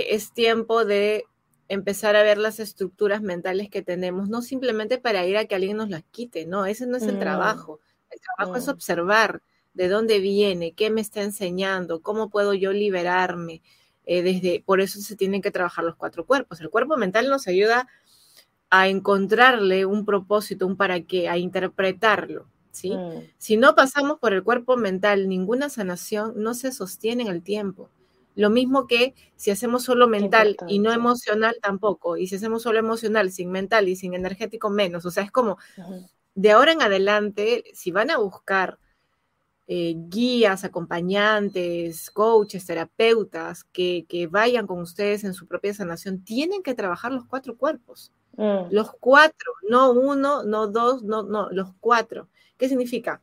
eh, 0.00 0.14
es 0.14 0.32
tiempo 0.32 0.86
de 0.86 1.24
empezar 1.72 2.16
a 2.16 2.22
ver 2.22 2.36
las 2.36 2.60
estructuras 2.60 3.22
mentales 3.22 3.70
que 3.70 3.80
tenemos, 3.80 4.28
no 4.28 4.42
simplemente 4.42 4.98
para 4.98 5.24
ir 5.24 5.38
a 5.38 5.46
que 5.46 5.54
alguien 5.54 5.78
nos 5.78 5.88
las 5.88 6.04
quite, 6.10 6.44
no, 6.46 6.66
ese 6.66 6.86
no 6.86 6.98
es 6.98 7.04
el 7.04 7.16
mm. 7.16 7.20
trabajo. 7.20 7.80
El 8.10 8.20
trabajo 8.20 8.58
es 8.58 8.68
observar 8.68 9.40
de 9.72 9.88
dónde 9.88 10.18
viene, 10.18 10.72
qué 10.72 10.90
me 10.90 11.00
está 11.00 11.22
enseñando, 11.22 12.02
cómo 12.02 12.28
puedo 12.28 12.52
yo 12.52 12.72
liberarme. 12.72 13.62
Eh, 14.04 14.22
desde, 14.22 14.62
por 14.66 14.82
eso 14.82 15.00
se 15.00 15.16
tienen 15.16 15.40
que 15.40 15.50
trabajar 15.50 15.84
los 15.84 15.96
cuatro 15.96 16.26
cuerpos. 16.26 16.60
El 16.60 16.68
cuerpo 16.68 16.98
mental 16.98 17.30
nos 17.30 17.48
ayuda 17.48 17.88
a 18.68 18.88
encontrarle 18.88 19.86
un 19.86 20.04
propósito, 20.04 20.66
un 20.66 20.76
para 20.76 21.00
qué, 21.00 21.30
a 21.30 21.38
interpretarlo. 21.38 22.48
¿sí? 22.70 22.90
Mm. 22.90 23.30
Si 23.38 23.56
no 23.56 23.74
pasamos 23.74 24.18
por 24.18 24.34
el 24.34 24.42
cuerpo 24.42 24.76
mental, 24.76 25.26
ninguna 25.26 25.70
sanación 25.70 26.34
no 26.36 26.52
se 26.52 26.70
sostiene 26.70 27.22
en 27.22 27.28
el 27.28 27.42
tiempo. 27.42 27.88
Lo 28.34 28.50
mismo 28.50 28.86
que 28.86 29.14
si 29.36 29.50
hacemos 29.50 29.84
solo 29.84 30.08
mental 30.08 30.56
y 30.66 30.78
no 30.78 30.92
emocional 30.92 31.56
tampoco, 31.60 32.16
y 32.16 32.26
si 32.26 32.36
hacemos 32.36 32.62
solo 32.62 32.78
emocional 32.78 33.30
sin 33.30 33.50
mental 33.50 33.88
y 33.88 33.96
sin 33.96 34.14
energético 34.14 34.70
menos. 34.70 35.04
O 35.04 35.10
sea, 35.10 35.22
es 35.22 35.30
como 35.30 35.58
de 36.34 36.50
ahora 36.50 36.72
en 36.72 36.82
adelante, 36.82 37.64
si 37.74 37.90
van 37.90 38.10
a 38.10 38.18
buscar 38.18 38.78
eh, 39.66 39.94
guías, 39.96 40.64
acompañantes, 40.64 42.10
coaches, 42.10 42.66
terapeutas 42.66 43.64
que, 43.64 44.06
que 44.08 44.26
vayan 44.26 44.66
con 44.66 44.80
ustedes 44.80 45.24
en 45.24 45.34
su 45.34 45.46
propia 45.46 45.74
sanación, 45.74 46.24
tienen 46.24 46.62
que 46.62 46.74
trabajar 46.74 47.12
los 47.12 47.24
cuatro 47.26 47.56
cuerpos. 47.56 48.12
Mm. 48.36 48.70
Los 48.70 48.92
cuatro, 48.98 49.52
no 49.68 49.92
uno, 49.92 50.42
no 50.42 50.66
dos, 50.68 51.02
no, 51.02 51.22
no, 51.22 51.50
los 51.50 51.72
cuatro. 51.80 52.28
¿Qué 52.56 52.68
significa? 52.68 53.20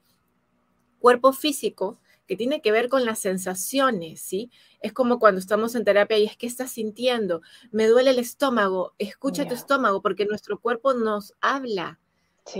Cuerpo 1.00 1.34
físico, 1.34 2.00
que 2.29 2.35
tiene 2.35 2.61
que 2.61 2.71
ver 2.71 2.89
con 2.89 3.05
las 3.05 3.17
sensaciones, 3.17 4.21
¿sí? 4.21 4.51
Es 4.81 4.93
como 4.93 5.17
cuando 5.17 5.39
estamos 5.39 5.73
en 5.73 5.83
terapia 5.83 6.19
y 6.19 6.25
es 6.25 6.37
que 6.37 6.45
estás 6.45 6.69
sintiendo, 6.69 7.41
me 7.71 7.87
duele 7.87 8.11
el 8.11 8.19
estómago, 8.19 8.93
escucha 8.99 9.47
tu 9.47 9.55
estómago 9.55 10.03
porque 10.03 10.27
nuestro 10.27 10.59
cuerpo 10.59 10.93
nos 10.93 11.33
habla. 11.41 11.99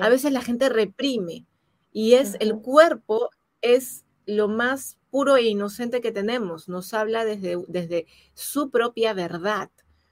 A 0.02 0.10
veces 0.10 0.32
la 0.32 0.42
gente 0.42 0.70
reprime 0.70 1.46
y 1.94 2.16
es 2.16 2.36
el 2.40 2.56
cuerpo 2.56 3.30
es 3.62 4.06
lo 4.26 4.48
más 4.48 4.98
puro 5.12 5.38
e 5.38 5.44
inocente 5.44 6.02
que 6.02 6.12
tenemos, 6.12 6.68
nos 6.68 6.96
habla 6.96 7.24
desde, 7.24 7.64
desde 7.68 8.08
su 8.34 8.72
propia 8.72 9.14
verdad 9.14 9.70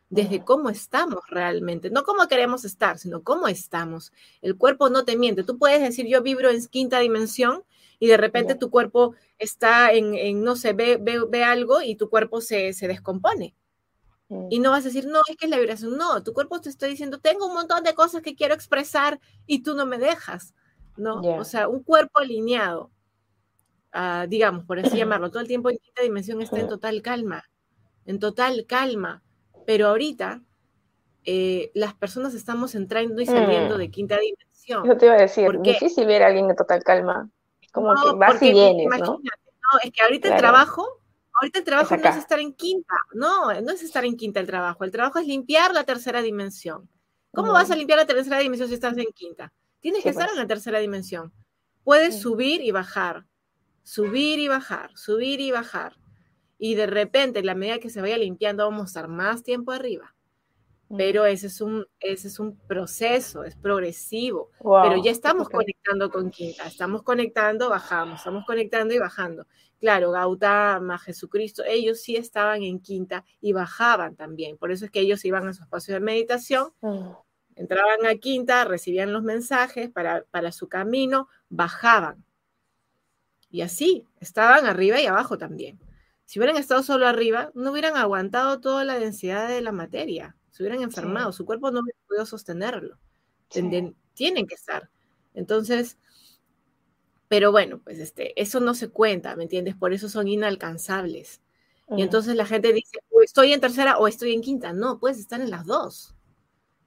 desde 0.10 0.46
cómo 0.46 0.70
estamos 0.70 1.20
realmente, 1.30 1.90
no 1.90 2.04
cómo 2.04 2.28
queremos 2.28 2.64
estar, 2.64 2.98
sino 2.98 3.24
cómo 3.24 3.50
estamos. 3.50 4.14
El 4.42 4.56
cuerpo 4.56 4.90
no 4.90 5.04
te 5.04 5.18
miente. 5.18 5.44
Tú 5.44 5.58
puedes 5.58 5.82
decir, 5.82 6.08
yo 6.08 6.22
vibro 6.22 6.50
en 6.50 6.66
quinta 6.68 7.00
dimensión 7.00 7.66
y 8.00 8.08
de 8.08 8.18
repente 8.18 8.56
tu 8.56 8.70
cuerpo 8.70 9.16
está 9.40 9.92
en, 9.92 10.44
no 10.44 10.56
sé, 10.56 10.74
ve, 10.74 10.98
ve, 10.98 11.44
algo 11.44 11.82
y 11.82 11.96
tu 11.96 12.10
cuerpo 12.10 12.42
se, 12.42 12.74
descompone. 12.82 13.56
Mm. 14.30 14.48
Y 14.50 14.60
no 14.60 14.72
vas 14.72 14.82
a 14.82 14.90
decir, 14.90 15.08
no, 15.08 15.22
es 15.28 15.36
que 15.36 15.46
es 15.46 15.50
la 15.50 15.58
vibración. 15.58 15.98
No, 15.98 16.22
tu 16.24 16.34
cuerpo 16.34 16.62
te 16.62 16.70
está 16.70 16.86
diciendo, 16.86 17.20
tengo 17.20 17.48
un 17.48 17.54
montón 17.54 17.84
de 17.84 17.96
cosas 17.96 18.22
que 18.22 18.36
quiero 18.36 18.54
expresar 18.54 19.20
y 19.46 19.64
tú 19.64 19.74
no 19.74 19.86
me 19.86 19.98
dejas. 19.98 20.54
¿no? 20.96 21.22
O 21.22 21.44
sea, 21.44 21.68
un 21.68 21.84
cuerpo 21.84 22.20
alineado, 22.20 22.92
ah, 23.94 24.26
digamos, 24.28 24.66
por 24.66 24.80
así 24.80 24.82
llamarlo, 24.98 25.30
todo 25.30 25.42
el 25.42 25.48
tiempo 25.48 25.70
en 25.70 25.78
quinta 25.78 26.02
dimensión 26.04 26.42
está 26.42 26.60
en 26.60 26.68
total 26.68 27.02
calma, 27.02 27.44
en 28.06 28.20
total 28.20 28.66
calma. 28.68 29.24
Pero 29.66 29.88
ahorita 29.88 30.42
eh, 31.26 31.72
las 31.74 31.94
personas 31.94 32.34
estamos 32.34 32.74
entrando 32.76 33.22
y 33.22 33.26
saliendo 33.26 33.76
mm. 33.76 33.80
de 33.80 33.92
quinta 33.92 34.18
dimensión. 34.18 34.86
Yo 34.86 34.98
te 34.98 35.06
iba 35.06 35.16
a 35.16 35.22
decir, 35.22 35.60
difícil 35.62 36.06
ver 36.06 36.24
a 36.24 36.28
alguien 36.28 36.48
de 36.48 36.56
total 36.56 36.84
calma 36.84 37.30
como 37.78 37.94
que 37.94 38.18
vas 38.18 38.42
y 38.42 38.54
vienes, 38.54 38.88
¿no? 39.00 39.20
No, 39.20 39.80
es 39.84 39.92
que 39.92 40.02
ahorita 40.02 40.34
el 40.34 40.38
trabajo, 40.38 41.02
ahorita 41.34 41.60
el 41.60 41.66
trabajo 41.66 41.98
no 41.98 42.10
es 42.10 42.16
estar 42.16 42.40
en 42.40 42.54
quinta, 42.54 42.96
no, 43.14 43.62
no 43.62 43.72
es 43.72 43.84
estar 43.84 44.06
en 44.06 44.16
quinta 44.16 44.40
el 44.40 44.48
trabajo, 44.48 44.84
el 44.84 44.92
trabajo 44.92 45.20
es 45.20 45.28
limpiar 45.28 45.74
la 45.74 45.84
tercera 45.84 46.22
dimensión. 46.22 46.90
¿Cómo 47.32 47.52
vas 47.52 47.70
a 47.70 47.76
limpiar 47.76 48.00
la 48.00 48.06
tercera 48.06 48.40
dimensión 48.40 48.68
si 48.68 48.76
estás 48.76 48.98
en 48.98 49.12
quinta? 49.14 49.54
Tienes 49.80 50.02
que 50.02 50.10
estar 50.10 50.30
en 50.30 50.38
la 50.38 50.48
tercera 50.48 50.80
dimensión. 50.80 51.32
Puedes 51.84 52.20
subir 52.20 52.62
y 52.62 52.72
bajar, 52.72 53.26
subir 53.84 54.40
y 54.40 54.48
bajar, 54.48 54.92
subir 54.98 55.40
y 55.40 55.52
bajar. 55.52 55.98
Y 56.58 56.74
de 56.74 56.88
repente, 56.88 57.40
en 57.40 57.46
la 57.46 57.54
medida 57.54 57.78
que 57.78 57.92
se 57.92 58.02
vaya 58.02 58.18
limpiando, 58.18 58.66
vamos 58.66 58.82
a 58.82 58.86
estar 58.86 59.08
más 59.08 59.44
tiempo 59.44 59.72
arriba 59.72 60.17
pero 60.96 61.26
ese 61.26 61.48
es 61.48 61.60
un, 61.60 61.86
ese 62.00 62.28
es 62.28 62.40
un 62.40 62.56
proceso, 62.56 63.44
es 63.44 63.56
progresivo, 63.56 64.52
pero 64.60 65.04
ya 65.04 65.12
estamos 65.12 65.50
conectando 65.50 66.10
con 66.10 66.30
Quinta, 66.30 66.66
estamos 66.66 67.04
conectando, 67.04 67.70
bajamos, 67.70 68.20
estamos 68.20 68.46
conectando 68.46 68.94
y 68.94 69.00
bajando. 69.00 69.46
Claro, 69.80 70.12
Gautama, 70.12 70.98
Jesucristo, 70.98 71.64
ellos 71.66 72.02
sí 72.02 72.16
estaban 72.16 72.64
en 72.64 72.80
Quinta 72.80 73.26
y 73.42 73.54
bajaban 73.54 74.16
también, 74.16 74.58
por 74.58 74.72
eso 74.72 74.86
es 74.86 74.92
que 74.92 75.02
ellos 75.02 75.24
iban 75.26 75.48
a 75.48 75.54
su 75.54 75.64
espacio 75.64 75.94
de 75.94 76.00
meditación, 76.00 76.72
entraban 77.56 78.06
a 78.06 78.16
Quinta, 78.16 78.64
recibían 78.64 79.12
los 79.12 79.24
mensajes 79.24 79.90
para, 79.90 80.24
para 80.32 80.52
su 80.52 80.70
camino, 80.70 81.28
bajaban. 81.50 82.24
Y 83.50 83.62
así, 83.62 84.06
estaban 84.20 84.66
arriba 84.66 85.02
y 85.02 85.06
abajo 85.06 85.38
también. 85.38 85.80
Si 86.26 86.40
hubieran 86.40 86.58
estado 86.58 86.84
solo 86.84 87.08
arriba, 87.08 87.52
no 87.54 87.72
hubieran 87.72 87.96
aguantado 87.96 88.60
toda 88.60 88.84
la 88.84 89.00
densidad 89.00 89.48
de 89.48 89.62
la 89.62 89.72
materia 89.72 90.36
se 90.58 90.64
hubieran 90.64 90.82
enfermado, 90.82 91.32
su 91.32 91.46
cuerpo 91.46 91.70
no 91.70 91.82
hubiera 91.82 92.00
podido 92.08 92.26
sostenerlo. 92.26 92.98
Tienen 93.48 94.48
que 94.48 94.56
estar. 94.56 94.90
Entonces, 95.36 96.00
pero 97.28 97.52
bueno, 97.52 97.80
pues 97.84 98.00
este, 98.00 98.40
eso 98.42 98.60
no 98.60 98.74
se 98.74 98.90
cuenta, 98.90 99.36
¿me 99.36 99.44
entiendes? 99.44 99.76
Por 99.76 99.94
eso 99.94 100.10
son 100.10 100.28
inalcanzables. 100.28 101.42
Y 101.96 102.02
entonces 102.02 102.36
la 102.36 102.48
gente 102.48 102.74
dice, 102.74 102.98
estoy 103.24 103.54
en 103.54 103.62
tercera 103.62 104.00
o 104.00 104.08
estoy 104.08 104.34
en 104.34 104.42
quinta. 104.42 104.74
No, 104.74 105.00
puedes 105.00 105.20
estar 105.20 105.40
en 105.42 105.52
las 105.52 105.68
dos. 105.68 106.16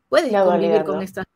Puedes 0.09 0.33
convivir 0.33 0.83
con 0.83 1.01
estas 1.01 1.27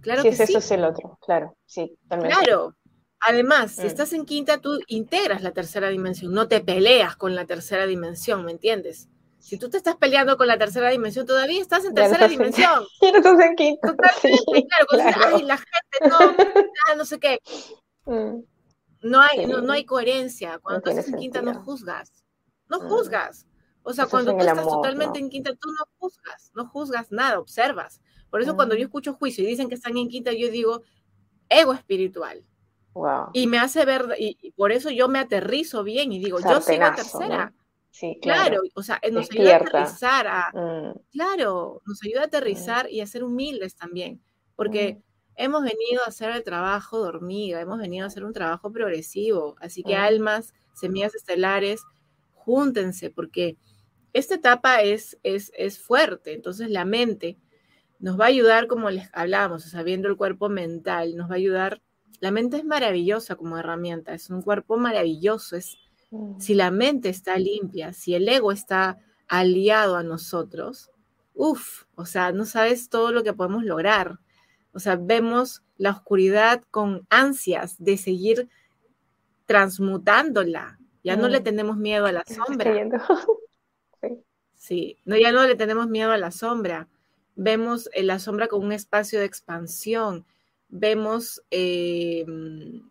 Claro 0.00 0.22
que 0.22 0.30
es 0.30 0.40
eso 0.40 0.58
es 0.58 0.70
el 0.70 0.84
otro, 0.84 1.18
claro, 1.20 1.54
sí, 1.66 1.94
Claro. 2.08 2.74
Además, 3.20 3.72
si 3.72 3.82
mm. 3.82 3.86
estás 3.86 4.14
en 4.14 4.24
quinta, 4.24 4.56
tú 4.62 4.80
integras 4.86 5.42
la 5.42 5.50
tercera 5.50 5.90
dimensión, 5.90 6.32
no 6.32 6.48
te 6.48 6.60
peleas 6.60 7.16
con 7.16 7.34
la 7.34 7.44
tercera 7.44 7.86
dimensión, 7.86 8.46
¿me 8.46 8.52
entiendes? 8.52 9.09
Si 9.40 9.58
tú 9.58 9.70
te 9.70 9.78
estás 9.78 9.96
peleando 9.96 10.36
con 10.36 10.46
la 10.46 10.58
tercera 10.58 10.90
dimensión, 10.90 11.26
todavía 11.26 11.60
estás 11.60 11.84
en 11.84 11.94
tercera 11.94 12.28
dimensión. 12.28 12.84
Y 13.00 13.10
no 13.10 13.18
estás 13.18 13.40
en 13.40 13.56
quinta. 13.56 13.88
Totalmente, 13.88 14.68
claro, 14.68 14.86
claro. 14.88 15.36
Ay, 15.36 15.42
la 15.42 15.56
gente 15.56 16.08
no, 16.08 16.96
no 16.96 17.04
sé 17.06 17.18
qué. 17.18 17.40
Mm. 18.04 18.42
No 19.02 19.20
hay, 19.22 19.46
no, 19.46 19.72
hay 19.72 19.84
coherencia. 19.84 20.58
Cuando 20.58 20.90
estás 20.90 21.08
en 21.08 21.18
quinta 21.18 21.40
no 21.40 21.54
juzgas. 21.54 22.12
No 22.68 22.80
mm. 22.80 22.88
juzgas. 22.88 23.46
O 23.82 23.94
sea, 23.94 24.06
cuando 24.06 24.32
tú 24.32 24.40
estás 24.40 24.62
totalmente 24.62 25.18
en 25.18 25.30
quinta, 25.30 25.54
tú 25.54 25.68
no 25.70 25.84
juzgas, 25.98 26.52
no 26.54 26.66
juzgas 26.68 27.10
nada, 27.10 27.38
observas. 27.38 28.02
Por 28.28 28.42
eso 28.42 28.54
cuando 28.54 28.74
yo 28.74 28.82
mm. 28.82 28.88
escucho 28.88 29.14
juicio 29.14 29.42
y 29.42 29.46
dicen 29.46 29.68
que 29.68 29.74
están 29.74 29.96
en 29.96 30.08
quinta, 30.08 30.32
yo 30.32 30.50
digo 30.50 30.82
ego 31.48 31.72
espiritual. 31.72 32.44
Wow. 32.92 33.30
Y 33.32 33.46
me 33.46 33.58
hace 33.58 33.84
ver, 33.86 34.14
y, 34.18 34.52
por 34.52 34.70
eso 34.70 34.90
yo 34.90 35.08
me 35.08 35.18
aterrizo 35.18 35.82
bien 35.82 36.12
y 36.12 36.18
digo, 36.18 36.40
yo 36.40 36.60
sigo 36.60 36.94
tercera. 36.94 37.54
Sí, 37.90 38.18
claro. 38.22 38.60
o 38.74 38.82
sea, 38.82 39.00
nos 39.10 39.30
ayuda 39.30 39.54
a 39.54 39.56
aterrizar, 39.56 40.26
a, 40.28 40.52
mm. 40.52 41.00
claro, 41.10 41.82
nos 41.84 42.02
ayuda 42.04 42.20
a 42.20 42.24
mm. 42.24 42.28
aterrizar 42.28 42.90
y 42.90 43.00
a 43.00 43.06
ser 43.06 43.24
humildes 43.24 43.74
también, 43.74 44.22
porque 44.54 44.94
mm. 44.94 45.02
hemos 45.36 45.62
venido 45.64 46.02
a 46.04 46.08
hacer 46.08 46.30
el 46.30 46.44
trabajo 46.44 47.02
de 47.02 47.08
hormiga, 47.08 47.60
hemos 47.60 47.78
venido 47.78 48.04
a 48.04 48.06
hacer 48.06 48.24
un 48.24 48.32
trabajo 48.32 48.72
progresivo, 48.72 49.56
así 49.60 49.82
que 49.82 49.96
almas, 49.96 50.54
semillas 50.72 51.14
estelares, 51.16 51.82
júntense, 52.32 53.10
porque 53.10 53.56
esta 54.12 54.36
etapa 54.36 54.82
es, 54.82 55.18
es, 55.24 55.52
es 55.56 55.80
fuerte, 55.80 56.32
entonces 56.32 56.70
la 56.70 56.84
mente 56.84 57.38
nos 57.98 58.18
va 58.18 58.24
a 58.24 58.28
ayudar, 58.28 58.66
como 58.66 58.88
les 58.88 59.10
hablábamos, 59.12 59.66
o 59.66 59.68
sea, 59.68 59.82
viendo 59.82 60.08
el 60.08 60.16
cuerpo 60.16 60.48
mental, 60.48 61.16
nos 61.16 61.28
va 61.28 61.34
a 61.34 61.38
ayudar, 61.38 61.82
la 62.20 62.30
mente 62.30 62.56
es 62.56 62.64
maravillosa 62.64 63.36
como 63.36 63.58
herramienta, 63.58 64.14
es 64.14 64.30
un 64.30 64.42
cuerpo 64.42 64.76
maravilloso, 64.78 65.56
es 65.56 65.76
si 66.38 66.54
la 66.54 66.70
mente 66.70 67.08
está 67.08 67.38
limpia, 67.38 67.92
si 67.92 68.14
el 68.14 68.28
ego 68.28 68.52
está 68.52 68.98
aliado 69.28 69.96
a 69.96 70.02
nosotros, 70.02 70.90
uff, 71.34 71.84
o 71.94 72.04
sea, 72.04 72.32
no 72.32 72.44
sabes 72.44 72.88
todo 72.88 73.12
lo 73.12 73.22
que 73.22 73.32
podemos 73.32 73.64
lograr. 73.64 74.18
O 74.72 74.78
sea, 74.78 74.96
vemos 74.96 75.62
la 75.76 75.90
oscuridad 75.90 76.62
con 76.70 77.06
ansias 77.10 77.76
de 77.78 77.96
seguir 77.96 78.48
transmutándola. 79.46 80.78
Ya 81.02 81.16
no 81.16 81.28
le 81.28 81.40
mm. 81.40 81.44
tenemos 81.44 81.76
miedo 81.76 82.06
a 82.06 82.12
la 82.12 82.24
sombra. 82.26 82.72
Sí, 84.54 84.98
no, 85.06 85.16
ya 85.16 85.32
no 85.32 85.46
le 85.46 85.54
tenemos 85.54 85.88
miedo 85.88 86.12
a 86.12 86.18
la 86.18 86.30
sombra. 86.30 86.86
Vemos 87.34 87.88
eh, 87.94 88.02
la 88.02 88.18
sombra 88.18 88.46
como 88.46 88.66
un 88.66 88.72
espacio 88.72 89.18
de 89.18 89.24
expansión. 89.24 90.26
Vemos, 90.68 91.42
eh, 91.50 92.26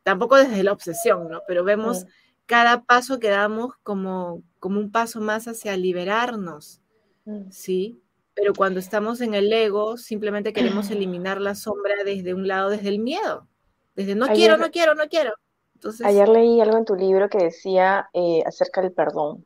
tampoco 0.01 0.35
desde 0.37 0.63
la 0.63 0.71
obsesión, 0.71 1.29
¿no? 1.29 1.41
Pero 1.47 1.63
vemos 1.63 2.07
cada 2.49 2.81
paso 2.81 3.19
que 3.19 3.29
damos 3.29 3.75
como, 3.83 4.41
como 4.57 4.79
un 4.79 4.91
paso 4.91 5.21
más 5.21 5.47
hacia 5.47 5.77
liberarnos, 5.77 6.81
mm. 7.25 7.51
¿sí? 7.51 8.01
Pero 8.33 8.53
cuando 8.55 8.79
estamos 8.79 9.21
en 9.21 9.35
el 9.35 9.53
ego, 9.53 9.97
simplemente 9.97 10.51
queremos 10.51 10.89
eliminar 10.91 11.39
la 11.39 11.53
sombra 11.53 12.03
desde 12.03 12.33
un 12.33 12.47
lado, 12.47 12.71
desde 12.71 12.89
el 12.89 12.97
miedo, 12.97 13.47
desde 13.95 14.15
no 14.15 14.25
quiero, 14.29 14.57
no 14.57 14.71
quiero, 14.71 14.95
no 14.95 15.07
quiero. 15.07 15.33
Entonces, 15.75 16.07
ayer 16.07 16.27
leí 16.27 16.59
algo 16.59 16.77
en 16.77 16.85
tu 16.85 16.95
libro 16.95 17.29
que 17.29 17.37
decía 17.37 18.09
eh, 18.13 18.41
acerca 18.47 18.81
del 18.81 18.93
perdón. 18.93 19.45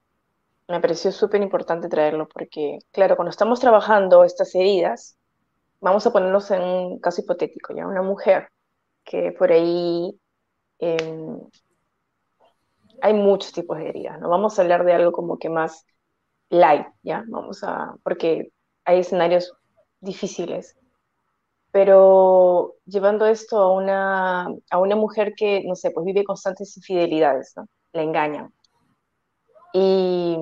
Me 0.69 0.79
pareció 0.79 1.11
súper 1.11 1.41
importante 1.41 1.89
traerlo 1.89 2.29
porque, 2.29 2.79
claro, 2.91 3.17
cuando 3.17 3.31
estamos 3.31 3.59
trabajando 3.59 4.23
estas 4.23 4.55
heridas, 4.55 5.17
vamos 5.81 6.07
a 6.07 6.13
ponernos 6.13 6.49
en 6.51 6.61
un 6.61 6.99
caso 6.99 7.21
hipotético, 7.21 7.75
ya 7.75 7.85
una 7.85 8.01
mujer 8.01 8.47
que 9.03 9.33
por 9.33 9.51
ahí 9.51 10.17
em, 10.79 11.41
hay 13.01 13.13
muchos 13.13 13.51
tipos 13.51 13.77
de 13.77 13.89
heridas, 13.89 14.19
¿no? 14.19 14.29
Vamos 14.29 14.57
a 14.57 14.61
hablar 14.61 14.85
de 14.85 14.93
algo 14.93 15.11
como 15.11 15.37
que 15.37 15.49
más 15.49 15.85
light, 16.49 16.87
¿ya? 17.03 17.23
Vamos 17.27 17.63
a, 17.63 17.95
porque 18.03 18.51
hay 18.85 18.99
escenarios 18.99 19.53
difíciles, 19.99 20.75
pero 21.71 22.75
llevando 22.85 23.25
esto 23.25 23.57
a 23.59 23.71
una, 23.71 24.47
a 24.69 24.79
una 24.79 24.95
mujer 24.95 25.33
que, 25.35 25.63
no 25.65 25.75
sé, 25.75 25.91
pues 25.91 26.05
vive 26.05 26.23
constantes 26.23 26.77
infidelidades, 26.77 27.53
¿no? 27.55 27.67
La 27.93 28.03
engañan. 28.03 28.53
Y, 29.73 30.37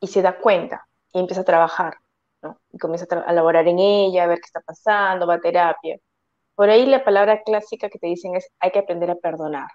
y 0.00 0.06
se 0.08 0.22
da 0.22 0.38
cuenta 0.38 0.86
y 1.12 1.20
empieza 1.20 1.42
a 1.42 1.44
trabajar, 1.44 1.98
¿no? 2.42 2.60
Y 2.72 2.78
comienza 2.78 3.06
a, 3.26 3.32
laborar 3.32 3.68
en 3.68 3.78
ella, 3.78 4.24
a 4.24 4.26
ver 4.26 4.38
qué 4.38 4.46
está 4.46 4.60
pasando, 4.60 5.26
va 5.26 5.34
a 5.34 5.40
terapia. 5.40 5.98
Por 6.54 6.70
ahí 6.70 6.86
la 6.86 7.04
palabra 7.04 7.42
clásica 7.42 7.88
que 7.88 7.98
te 7.98 8.08
dicen 8.08 8.34
es 8.36 8.50
hay 8.60 8.72
que 8.72 8.80
aprender 8.80 9.10
a 9.10 9.16
perdonar 9.16 9.68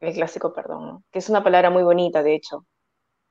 el 0.00 0.14
clásico 0.14 0.52
perdón, 0.52 1.04
que 1.10 1.18
es 1.20 1.28
una 1.28 1.42
palabra 1.44 1.70
muy 1.70 1.82
bonita, 1.82 2.22
de 2.22 2.34
hecho. 2.34 2.66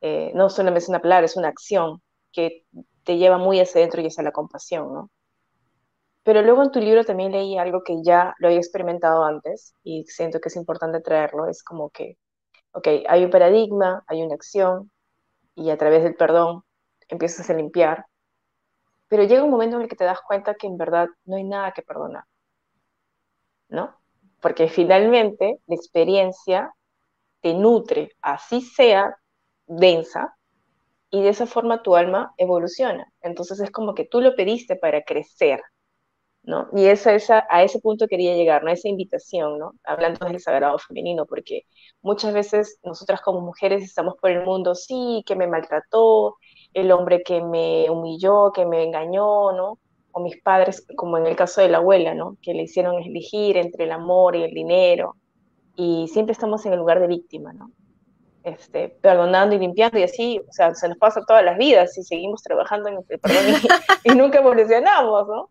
Eh, 0.01 0.31
no 0.35 0.49
solamente 0.49 0.79
es 0.79 0.89
una 0.89 1.01
palabra, 1.01 1.25
es 1.25 1.37
una 1.37 1.49
acción 1.49 2.01
que 2.31 2.65
te 3.03 3.17
lleva 3.17 3.37
muy 3.37 3.59
hacia 3.59 3.79
adentro 3.81 4.01
y 4.01 4.07
hacia 4.07 4.23
la 4.23 4.31
compasión, 4.31 4.93
¿no? 4.93 5.11
Pero 6.23 6.41
luego 6.41 6.63
en 6.63 6.71
tu 6.71 6.79
libro 6.79 7.03
también 7.03 7.31
leí 7.31 7.57
algo 7.57 7.83
que 7.83 8.01
ya 8.03 8.33
lo 8.39 8.47
había 8.47 8.59
experimentado 8.59 9.25
antes 9.25 9.75
y 9.83 10.05
siento 10.05 10.39
que 10.39 10.49
es 10.49 10.55
importante 10.55 11.01
traerlo, 11.01 11.47
es 11.47 11.63
como 11.63 11.89
que, 11.89 12.17
ok, 12.73 12.87
hay 13.07 13.25
un 13.25 13.31
paradigma, 13.31 14.03
hay 14.07 14.23
una 14.23 14.35
acción 14.35 14.91
y 15.55 15.69
a 15.69 15.77
través 15.77 16.03
del 16.03 16.15
perdón 16.15 16.63
empiezas 17.09 17.49
a 17.49 17.53
limpiar, 17.53 18.05
pero 19.07 19.23
llega 19.23 19.43
un 19.43 19.51
momento 19.51 19.77
en 19.77 19.83
el 19.83 19.89
que 19.89 19.95
te 19.95 20.05
das 20.05 20.19
cuenta 20.21 20.55
que 20.55 20.67
en 20.67 20.77
verdad 20.77 21.07
no 21.25 21.35
hay 21.37 21.43
nada 21.43 21.71
que 21.73 21.83
perdonar, 21.83 22.23
¿no? 23.69 24.02
Porque 24.43 24.69
finalmente 24.69 25.59
la 25.67 25.75
experiencia 25.75 26.73
te 27.41 27.53
nutre, 27.55 28.11
así 28.21 28.61
sea 28.61 29.17
densa, 29.67 30.35
y 31.11 31.21
de 31.23 31.29
esa 31.29 31.45
forma 31.47 31.83
tu 31.83 31.95
alma 31.95 32.33
evoluciona. 32.37 33.11
Entonces 33.21 33.59
es 33.59 33.71
como 33.71 33.93
que 33.95 34.05
tú 34.05 34.21
lo 34.21 34.35
pediste 34.35 34.75
para 34.75 35.03
crecer, 35.03 35.61
¿no? 36.43 36.67
Y 36.75 36.85
esa, 36.85 37.13
esa, 37.15 37.45
a 37.49 37.63
ese 37.63 37.79
punto 37.79 38.07
quería 38.07 38.35
llegar, 38.35 38.63
¿no? 38.63 38.71
Esa 38.71 38.89
invitación, 38.89 39.59
¿no? 39.59 39.73
Hablando 39.83 40.25
del 40.27 40.39
sagrado 40.41 40.77
femenino, 40.79 41.25
porque 41.25 41.63
muchas 42.01 42.33
veces 42.33 42.79
nosotras 42.83 43.21
como 43.21 43.41
mujeres 43.41 43.83
estamos 43.83 44.15
por 44.21 44.31
el 44.31 44.43
mundo, 44.45 44.75
sí, 44.75 45.23
que 45.25 45.35
me 45.35 45.47
maltrató, 45.47 46.37
el 46.73 46.91
hombre 46.91 47.23
que 47.23 47.41
me 47.41 47.89
humilló, 47.89 48.51
que 48.53 48.65
me 48.65 48.83
engañó, 48.83 49.51
¿no? 49.53 49.79
O 50.13 50.21
mis 50.21 50.41
padres, 50.41 50.85
como 50.95 51.17
en 51.17 51.27
el 51.27 51.35
caso 51.35 51.61
de 51.61 51.69
la 51.69 51.79
abuela, 51.79 52.13
¿no? 52.13 52.37
Que 52.41 52.53
le 52.53 52.63
hicieron 52.63 53.01
elegir 53.03 53.57
entre 53.57 53.83
el 53.83 53.91
amor 53.91 54.35
y 54.35 54.43
el 54.43 54.53
dinero. 54.53 55.17
Y 55.75 56.07
siempre 56.07 56.33
estamos 56.33 56.65
en 56.65 56.73
el 56.73 56.79
lugar 56.79 56.99
de 57.01 57.07
víctima, 57.07 57.51
¿no? 57.51 57.71
este, 58.43 58.89
perdonando 59.01 59.55
y 59.55 59.59
limpiando 59.59 59.97
y 59.97 60.03
así, 60.03 60.41
o 60.47 60.51
sea, 60.51 60.73
se 60.75 60.87
nos 60.89 60.97
pasa 60.97 61.21
todas 61.25 61.43
las 61.43 61.57
vidas 61.57 61.97
y 61.97 62.03
seguimos 62.03 62.43
trabajando 62.43 62.89
en 62.89 62.97
el 62.97 63.19
perdón 63.19 63.37
y, 64.03 64.09
nunca 64.15 64.39
evolucionamos, 64.39 65.27
¿no? 65.27 65.49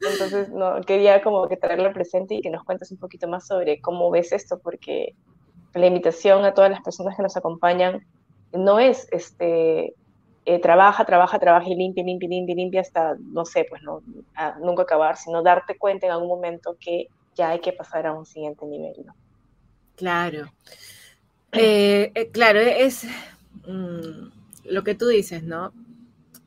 Entonces, 0.00 0.50
no, 0.50 0.80
quería 0.82 1.22
como 1.22 1.48
que 1.48 1.56
traerlo 1.56 1.92
presente 1.92 2.34
y 2.34 2.42
que 2.42 2.50
nos 2.50 2.64
cuentes 2.64 2.92
un 2.92 2.98
poquito 2.98 3.26
más 3.28 3.46
sobre 3.46 3.80
cómo 3.80 4.10
ves 4.10 4.32
esto, 4.32 4.58
porque 4.62 5.14
la 5.74 5.86
invitación 5.86 6.44
a 6.44 6.52
todas 6.52 6.70
las 6.70 6.82
personas 6.82 7.16
que 7.16 7.22
nos 7.22 7.36
acompañan 7.36 8.06
no 8.52 8.78
es, 8.78 9.08
este, 9.10 9.94
eh, 10.48 10.60
trabaja, 10.60 11.04
trabaja, 11.04 11.40
trabaja 11.40 11.68
y 11.68 11.74
limpia, 11.74 12.04
limpia, 12.04 12.28
limpia, 12.28 12.54
limpia 12.54 12.80
hasta, 12.80 13.16
no 13.18 13.44
sé, 13.44 13.66
pues 13.68 13.82
no, 13.82 14.00
nunca 14.60 14.84
acabar, 14.84 15.16
sino 15.16 15.42
darte 15.42 15.76
cuenta 15.76 16.06
en 16.06 16.12
algún 16.12 16.28
momento 16.28 16.76
que 16.78 17.08
ya 17.34 17.50
hay 17.50 17.58
que 17.58 17.72
pasar 17.72 18.06
a 18.06 18.12
un 18.12 18.24
siguiente 18.24 18.64
nivel, 18.64 18.94
¿no? 19.04 19.14
Claro. 19.96 20.52
Eh, 21.50 22.12
eh, 22.14 22.30
claro, 22.30 22.60
es 22.60 23.08
mm, 23.66 24.28
lo 24.66 24.84
que 24.84 24.94
tú 24.94 25.08
dices, 25.08 25.42
¿no? 25.42 25.72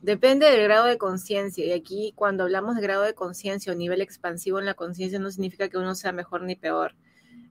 Depende 0.02 0.50
del 0.50 0.64
grado 0.64 0.86
de 0.86 0.98
conciencia. 0.98 1.66
Y 1.66 1.74
aquí 1.74 2.14
cuando 2.16 2.44
hablamos 2.44 2.78
de 2.78 2.82
grado 2.82 3.04
de 3.04 3.14
conciencia 3.14 3.74
o 3.74 3.76
nivel 3.76 4.02
expansivo 4.02 4.60
en 4.60 4.66
la 4.66 4.76
conciencia 4.76 5.20
no 5.20 5.30
significa 5.30 5.68
que 5.68 5.78
uno 5.78 5.94
sea 5.94 6.14
mejor 6.14 6.44
ni 6.44 6.56
peor. 6.56 6.96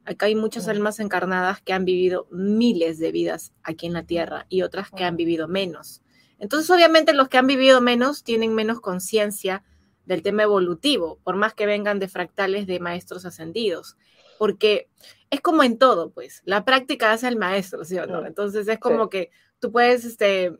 Acá 0.06 0.26
hay 0.26 0.34
muchas 0.34 0.66
almas 0.66 0.98
encarnadas 0.98 1.60
que 1.60 1.74
han 1.74 1.84
vivido 1.84 2.26
miles 2.30 2.98
de 2.98 3.12
vidas 3.12 3.52
aquí 3.62 3.86
en 3.86 3.92
la 3.92 4.04
Tierra 4.04 4.46
y 4.48 4.62
otras 4.62 4.90
que 4.90 5.04
han 5.04 5.16
vivido 5.16 5.46
menos. 5.46 6.00
Entonces, 6.38 6.70
obviamente, 6.70 7.14
los 7.14 7.28
que 7.28 7.38
han 7.38 7.46
vivido 7.46 7.80
menos 7.80 8.24
tienen 8.24 8.54
menos 8.54 8.80
conciencia 8.80 9.64
del 10.06 10.22
tema 10.22 10.44
evolutivo, 10.44 11.18
por 11.22 11.36
más 11.36 11.54
que 11.54 11.66
vengan 11.66 11.98
de 11.98 12.08
fractales 12.08 12.66
de 12.66 12.80
maestros 12.80 13.26
ascendidos 13.26 13.96
porque 14.38 14.88
es 15.30 15.40
como 15.42 15.62
en 15.62 15.76
todo, 15.76 16.10
pues, 16.10 16.40
la 16.46 16.64
práctica 16.64 17.12
hace 17.12 17.26
al 17.26 17.36
maestro, 17.36 17.84
¿sí 17.84 17.98
o 17.98 18.06
no? 18.06 18.24
Entonces 18.24 18.66
es 18.68 18.78
como 18.78 19.10
que 19.10 19.30
tú 19.58 19.70
puedes, 19.70 20.04
este, 20.04 20.58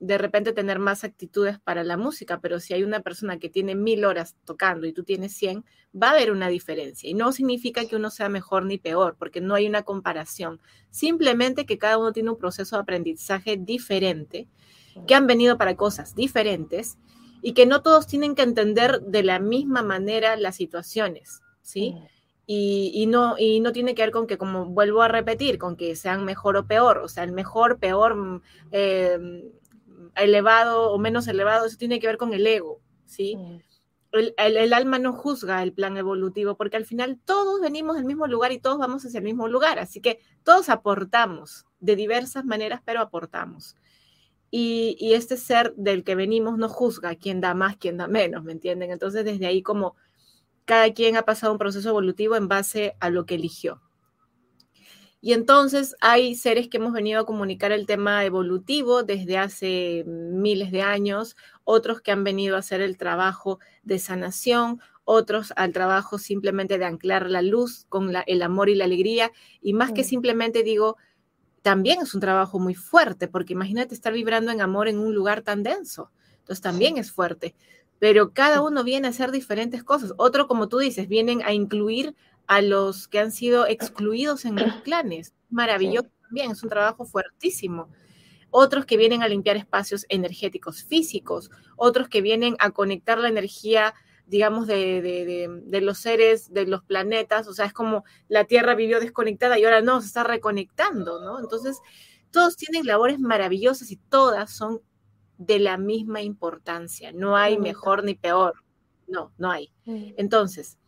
de 0.00 0.18
repente 0.18 0.52
tener 0.52 0.80
más 0.80 1.04
actitudes 1.04 1.60
para 1.60 1.84
la 1.84 1.96
música, 1.96 2.40
pero 2.40 2.58
si 2.60 2.74
hay 2.74 2.82
una 2.82 3.00
persona 3.00 3.38
que 3.38 3.48
tiene 3.48 3.76
mil 3.76 4.04
horas 4.04 4.36
tocando 4.44 4.86
y 4.86 4.92
tú 4.92 5.04
tienes 5.04 5.32
cien, 5.32 5.64
va 5.94 6.08
a 6.08 6.12
haber 6.12 6.32
una 6.32 6.48
diferencia. 6.48 7.08
Y 7.08 7.14
no 7.14 7.32
significa 7.32 7.86
que 7.86 7.96
uno 7.96 8.10
sea 8.10 8.28
mejor 8.28 8.66
ni 8.66 8.78
peor, 8.78 9.16
porque 9.16 9.40
no 9.40 9.54
hay 9.54 9.66
una 9.66 9.82
comparación. 9.82 10.60
Simplemente 10.90 11.64
que 11.64 11.78
cada 11.78 11.98
uno 11.98 12.12
tiene 12.12 12.30
un 12.30 12.38
proceso 12.38 12.76
de 12.76 12.82
aprendizaje 12.82 13.56
diferente, 13.56 14.48
que 15.06 15.14
han 15.14 15.26
venido 15.26 15.58
para 15.58 15.76
cosas 15.76 16.14
diferentes 16.14 16.98
y 17.42 17.54
que 17.54 17.66
no 17.66 17.82
todos 17.82 18.06
tienen 18.06 18.34
que 18.34 18.42
entender 18.42 19.00
de 19.02 19.22
la 19.22 19.40
misma 19.40 19.82
manera 19.82 20.36
las 20.36 20.56
situaciones, 20.56 21.42
¿sí? 21.60 21.92
Mm. 21.92 22.06
Y, 22.54 23.06
no, 23.06 23.36
y 23.38 23.60
no 23.60 23.72
tiene 23.72 23.94
que 23.94 24.02
ver 24.02 24.10
con 24.10 24.26
que, 24.26 24.36
como 24.36 24.66
vuelvo 24.66 25.00
a 25.00 25.08
repetir, 25.08 25.58
con 25.58 25.74
que 25.74 25.96
sean 25.96 26.24
mejor 26.24 26.56
o 26.58 26.66
peor, 26.66 26.98
o 26.98 27.08
sea, 27.08 27.24
el 27.24 27.32
mejor, 27.32 27.78
peor, 27.78 28.14
mm, 28.14 28.42
em, 28.72 29.42
elevado 30.16 30.92
o 30.92 30.98
menos 30.98 31.26
elevado, 31.28 31.64
eso 31.64 31.78
tiene 31.78 31.98
que 31.98 32.08
ver 32.08 32.18
con 32.18 32.34
el 32.34 32.46
ego, 32.46 32.80
¿sí? 33.06 33.38
El, 34.10 34.34
el, 34.36 34.72
alma 34.74 34.98
no 34.98 35.14
juzga 35.14 35.62
el 35.62 35.72
plan 35.72 35.96
evolutivo, 35.96 36.54
porque 36.54 36.76
al 36.76 36.84
final 36.84 37.18
todos 37.24 37.62
venimos 37.62 37.96
del 37.96 38.04
mismo 38.04 38.26
lugar 38.26 38.52
y 38.52 38.58
todos 38.58 38.76
vamos 38.76 39.06
hacia 39.06 39.18
el 39.18 39.24
mismo 39.24 39.48
lugar, 39.48 39.78
así 39.78 40.02
que 40.02 40.18
todos 40.42 40.68
aportamos 40.68 41.64
de 41.80 41.96
diversas 41.96 42.44
maneras, 42.44 42.82
pero 42.84 43.00
aportamos. 43.00 43.76
Y, 44.52 44.96
y 45.00 45.14
este 45.14 45.36
ser 45.36 45.74
del 45.76 46.04
que 46.04 46.14
venimos 46.14 46.58
no 46.58 46.68
juzga 46.68 47.16
quién 47.16 47.40
da 47.40 47.54
más, 47.54 47.76
quién 47.78 47.96
da 47.96 48.06
menos, 48.06 48.44
¿me 48.44 48.52
entienden? 48.52 48.92
Entonces, 48.92 49.24
desde 49.24 49.46
ahí 49.46 49.62
como 49.62 49.96
cada 50.64 50.92
quien 50.92 51.16
ha 51.16 51.22
pasado 51.22 51.52
un 51.52 51.58
proceso 51.58 51.88
evolutivo 51.88 52.36
en 52.36 52.48
base 52.48 52.94
a 53.00 53.10
lo 53.10 53.26
que 53.26 53.34
eligió. 53.34 53.80
Y 55.24 55.34
entonces 55.34 55.94
hay 56.00 56.34
seres 56.34 56.68
que 56.68 56.78
hemos 56.78 56.92
venido 56.92 57.20
a 57.20 57.26
comunicar 57.26 57.70
el 57.70 57.86
tema 57.86 58.24
evolutivo 58.24 59.04
desde 59.04 59.38
hace 59.38 60.02
miles 60.04 60.72
de 60.72 60.82
años, 60.82 61.36
otros 61.62 62.00
que 62.00 62.10
han 62.10 62.24
venido 62.24 62.56
a 62.56 62.58
hacer 62.58 62.80
el 62.80 62.96
trabajo 62.96 63.60
de 63.84 64.00
sanación, 64.00 64.80
otros 65.04 65.52
al 65.54 65.72
trabajo 65.72 66.18
simplemente 66.18 66.76
de 66.76 66.86
anclar 66.86 67.30
la 67.30 67.40
luz 67.40 67.86
con 67.88 68.12
el 68.26 68.42
amor 68.42 68.68
y 68.68 68.74
la 68.74 68.84
alegría. 68.84 69.30
Y 69.60 69.74
más 69.74 69.92
que 69.92 70.02
simplemente 70.02 70.64
digo, 70.64 70.96
también 71.62 72.00
es 72.02 72.14
un 72.14 72.20
trabajo 72.20 72.58
muy 72.58 72.74
fuerte, 72.74 73.28
porque 73.28 73.54
imagínate 73.54 73.94
estar 73.94 74.12
vibrando 74.12 74.52
en 74.52 74.60
amor 74.60 74.88
en 74.88 74.98
un 74.98 75.14
lugar 75.14 75.42
tan 75.42 75.62
denso. 75.62 76.10
Entonces 76.40 76.60
también 76.60 76.98
es 76.98 77.12
fuerte 77.12 77.54
pero 78.02 78.32
cada 78.32 78.62
uno 78.62 78.82
viene 78.82 79.06
a 79.06 79.10
hacer 79.10 79.30
diferentes 79.30 79.84
cosas. 79.84 80.12
Otro, 80.16 80.48
como 80.48 80.68
tú 80.68 80.78
dices, 80.78 81.06
vienen 81.06 81.40
a 81.44 81.52
incluir 81.52 82.16
a 82.48 82.60
los 82.60 83.06
que 83.06 83.20
han 83.20 83.30
sido 83.30 83.64
excluidos 83.64 84.44
en 84.44 84.56
los 84.56 84.74
clanes. 84.82 85.34
Maravilloso 85.50 86.08
también, 86.22 86.50
es 86.50 86.64
un 86.64 86.68
trabajo 86.68 87.04
fuertísimo. 87.04 87.90
Otros 88.50 88.86
que 88.86 88.96
vienen 88.96 89.22
a 89.22 89.28
limpiar 89.28 89.56
espacios 89.56 90.04
energéticos 90.08 90.82
físicos, 90.82 91.52
otros 91.76 92.08
que 92.08 92.22
vienen 92.22 92.56
a 92.58 92.72
conectar 92.72 93.18
la 93.18 93.28
energía, 93.28 93.94
digamos, 94.32 94.66
de, 94.66 95.60
de 95.62 95.80
los 95.82 95.98
seres, 95.98 96.54
de 96.54 96.66
los 96.66 96.82
planetas. 96.82 97.46
O 97.48 97.52
sea, 97.52 97.66
es 97.66 97.74
como 97.74 98.02
la 98.28 98.46
Tierra 98.46 98.74
vivió 98.74 98.98
desconectada 98.98 99.58
y 99.58 99.64
ahora 99.64 99.82
no, 99.82 100.00
se 100.00 100.06
está 100.06 100.24
reconectando, 100.24 101.22
¿no? 101.22 101.38
Entonces, 101.38 101.82
todos 102.30 102.56
tienen 102.56 102.86
labores 102.86 103.20
maravillosas 103.20 103.90
y 103.90 103.96
todas 103.96 104.50
son 104.50 104.80
de 105.36 105.58
la 105.58 105.76
misma 105.76 106.22
importancia. 106.22 107.12
No 107.12 107.36
hay 107.36 107.58
mejor 107.58 108.04
ni 108.04 108.14
peor. 108.14 108.54
No, 109.06 109.34
no 109.36 109.50
hay. 109.50 109.70
Entonces, 109.84 110.78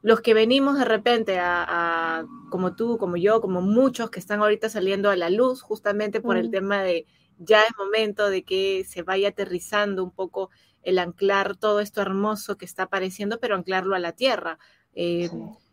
los 0.00 0.20
que 0.20 0.32
venimos 0.32 0.78
de 0.78 0.84
repente 0.84 1.40
a, 1.40 2.24
como 2.48 2.76
tú, 2.76 2.96
como 2.96 3.16
yo, 3.16 3.40
como 3.40 3.60
muchos 3.60 4.08
que 4.08 4.20
están 4.20 4.38
ahorita 4.38 4.68
saliendo 4.68 5.10
a 5.10 5.16
la 5.16 5.30
luz, 5.30 5.62
justamente 5.62 6.20
por 6.20 6.36
el 6.36 6.52
tema 6.52 6.80
de 6.80 7.06
ya 7.38 7.60
es 7.62 7.76
momento 7.76 8.30
de 8.30 8.44
que 8.44 8.84
se 8.88 9.02
vaya 9.02 9.30
aterrizando 9.30 10.04
un 10.04 10.12
poco 10.12 10.50
el 10.84 10.98
anclar 10.98 11.56
todo 11.56 11.80
esto 11.80 12.00
hermoso 12.00 12.56
que 12.56 12.64
está 12.64 12.84
apareciendo, 12.84 13.40
pero 13.40 13.56
anclarlo 13.56 13.94
a 13.94 13.98
la 13.98 14.12
tierra. 14.12 14.58
Eh, 14.94 15.30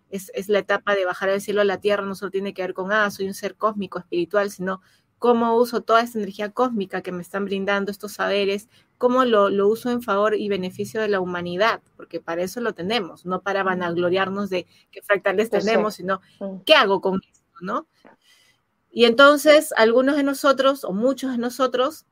es, 0.09 0.31
es, 0.33 0.49
la 0.49 0.59
etapa 0.59 0.95
de 0.95 1.05
bajar 1.05 1.29
del 1.29 1.41
cielo 1.41 1.61
a 1.61 1.65
la 1.65 1.79
tierra, 1.79 2.05
no 2.05 2.15
solo 2.15 2.31
tiene 2.31 2.53
que 2.53 2.61
ver 2.61 2.73
con, 2.73 2.91
ah, 2.91 3.09
soy 3.11 3.27
un 3.27 3.33
ser 3.33 3.55
cósmico, 3.55 3.99
espiritual, 3.99 4.51
sino 4.51 4.81
cómo 5.21 5.55
uso 5.55 5.81
toda 5.81 6.01
esta 6.01 6.17
energía 6.17 6.49
cósmica 6.49 7.03
que 7.03 7.11
me 7.11 7.21
están 7.21 7.45
brindando 7.45 7.91
estos 7.91 8.13
saberes, 8.13 8.69
cómo 8.97 9.23
lo, 9.23 9.67
uso 9.67 9.91
en 9.91 10.01
favor 10.01 10.33
y 10.33 10.49
beneficio 10.49 10.99
de 10.99 11.09
la 11.09 11.19
humanidad, 11.19 11.83
porque 11.95 12.19
para 12.19 12.41
eso 12.41 12.59
lo 12.59 12.73
tenemos, 12.73 13.23
no 13.23 13.43
para 13.43 13.61
vanagloriarnos 13.61 14.49
de 14.49 14.65
qué 14.89 15.03
fractales 15.03 15.49
pues 15.49 15.63
tenemos, 15.63 15.93
sino 15.93 16.21
qué 16.65 16.73
hago 16.73 17.01
con 17.01 17.21
esto, 17.31 17.51
¿no? 17.61 17.87
Y 18.89 19.05
entonces, 19.05 19.73
algunos 19.77 20.15
de 20.15 20.23
nosotros, 20.23 20.83
o 20.83 20.91
muchos 20.91 21.33
de 21.33 21.37
nosotros, 21.37 22.07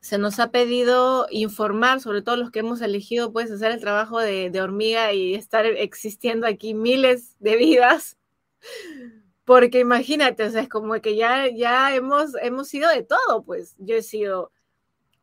se 0.00 0.18
nos 0.18 0.38
ha 0.38 0.50
pedido 0.50 1.26
informar, 1.30 2.00
sobre 2.00 2.22
todo 2.22 2.36
los 2.36 2.50
que 2.50 2.60
hemos 2.60 2.80
elegido, 2.80 3.32
pues, 3.32 3.50
hacer 3.50 3.72
el 3.72 3.80
trabajo 3.80 4.18
de, 4.18 4.50
de 4.50 4.60
hormiga 4.60 5.12
y 5.12 5.34
estar 5.34 5.66
existiendo 5.66 6.46
aquí 6.46 6.74
miles 6.74 7.36
de 7.40 7.56
vidas 7.56 8.16
porque 9.48 9.80
imagínate, 9.80 10.44
o 10.44 10.50
sea, 10.50 10.60
es 10.60 10.68
como 10.68 10.92
que 11.00 11.16
ya, 11.16 11.48
ya 11.48 11.94
hemos, 11.94 12.34
hemos 12.42 12.68
sido 12.68 12.90
de 12.90 13.02
todo, 13.02 13.42
pues. 13.44 13.74
Yo 13.78 13.96
he 13.96 14.02
sido 14.02 14.52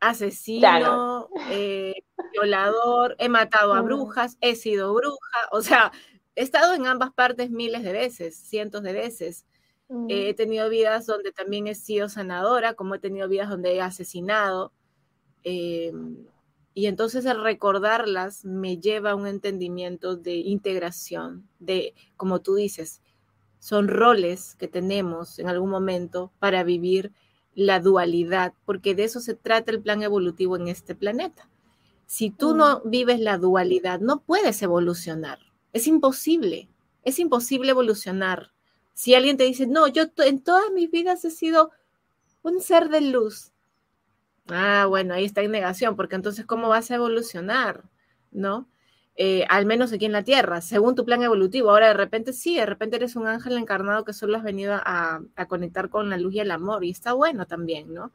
asesino, 0.00 1.28
eh, 1.50 1.94
violador, 2.32 3.14
he 3.20 3.28
matado 3.28 3.72
a 3.72 3.82
brujas, 3.82 4.36
he 4.40 4.56
sido 4.56 4.92
bruja, 4.94 5.38
o 5.52 5.62
sea, 5.62 5.92
he 6.34 6.42
estado 6.42 6.74
en 6.74 6.88
ambas 6.88 7.12
partes 7.12 7.50
miles 7.50 7.84
de 7.84 7.92
veces, 7.92 8.36
cientos 8.36 8.82
de 8.82 8.94
veces. 8.94 9.46
He 10.08 10.34
tenido 10.34 10.68
vidas 10.68 11.06
donde 11.06 11.32
también 11.32 11.66
he 11.68 11.74
sido 11.74 12.08
sanadora, 12.08 12.74
como 12.74 12.94
he 12.94 12.98
tenido 12.98 13.28
vidas 13.28 13.48
donde 13.48 13.74
he 13.74 13.80
asesinado. 13.80 14.72
Em, 15.44 16.26
y 16.74 16.86
entonces 16.86 17.24
el 17.24 17.42
recordarlas 17.42 18.44
me 18.44 18.78
lleva 18.78 19.12
a 19.12 19.14
un 19.14 19.26
entendimiento 19.26 20.16
de 20.16 20.34
integración, 20.34 21.48
de, 21.58 21.94
como 22.16 22.40
tú 22.42 22.54
dices, 22.54 23.00
son 23.58 23.88
roles 23.88 24.56
que 24.56 24.68
tenemos 24.68 25.38
en 25.38 25.48
algún 25.48 25.70
momento 25.70 26.32
para 26.38 26.64
vivir 26.64 27.12
la 27.54 27.80
dualidad, 27.80 28.52
porque 28.64 28.94
de 28.94 29.04
eso 29.04 29.20
se 29.20 29.34
trata 29.34 29.72
el 29.72 29.80
plan 29.80 30.02
evolutivo 30.02 30.56
en 30.56 30.68
este 30.68 30.94
planeta. 30.94 31.48
Si 32.04 32.30
tú 32.30 32.54
no 32.54 32.82
vives 32.82 33.18
la 33.18 33.38
dualidad, 33.38 33.98
no 34.00 34.20
puedes 34.20 34.60
evolucionar. 34.62 35.38
Es 35.72 35.86
imposible, 35.86 36.68
es 37.02 37.18
imposible 37.18 37.70
evolucionar. 37.70 38.52
Si 38.96 39.14
alguien 39.14 39.36
te 39.36 39.44
dice, 39.44 39.66
no, 39.66 39.88
yo 39.88 40.04
en 40.24 40.42
todas 40.42 40.72
mis 40.72 40.90
vidas 40.90 41.22
he 41.26 41.30
sido 41.30 41.70
un 42.40 42.62
ser 42.62 42.88
de 42.88 43.02
luz. 43.02 43.52
Ah, 44.48 44.86
bueno, 44.88 45.12
ahí 45.12 45.26
está 45.26 45.42
en 45.42 45.50
negación, 45.50 45.96
porque 45.96 46.16
entonces, 46.16 46.46
¿cómo 46.46 46.70
vas 46.70 46.90
a 46.90 46.94
evolucionar? 46.94 47.84
¿No? 48.30 48.66
Eh, 49.18 49.44
al 49.50 49.66
menos 49.66 49.92
aquí 49.92 50.06
en 50.06 50.12
la 50.12 50.24
Tierra, 50.24 50.62
según 50.62 50.94
tu 50.94 51.04
plan 51.04 51.22
evolutivo. 51.22 51.70
Ahora 51.70 51.88
de 51.88 51.94
repente 51.94 52.32
sí, 52.32 52.56
de 52.56 52.64
repente 52.64 52.96
eres 52.96 53.16
un 53.16 53.26
ángel 53.26 53.58
encarnado 53.58 54.02
que 54.02 54.14
solo 54.14 54.38
has 54.38 54.42
venido 54.42 54.72
a, 54.74 55.20
conectar 55.46 55.90
con 55.90 56.08
la 56.08 56.16
luz 56.16 56.32
y 56.34 56.40
el 56.40 56.50
amor, 56.50 56.82
y 56.82 56.90
está 56.90 57.12
bueno 57.12 57.44
también, 57.44 57.92
¿no? 57.92 58.12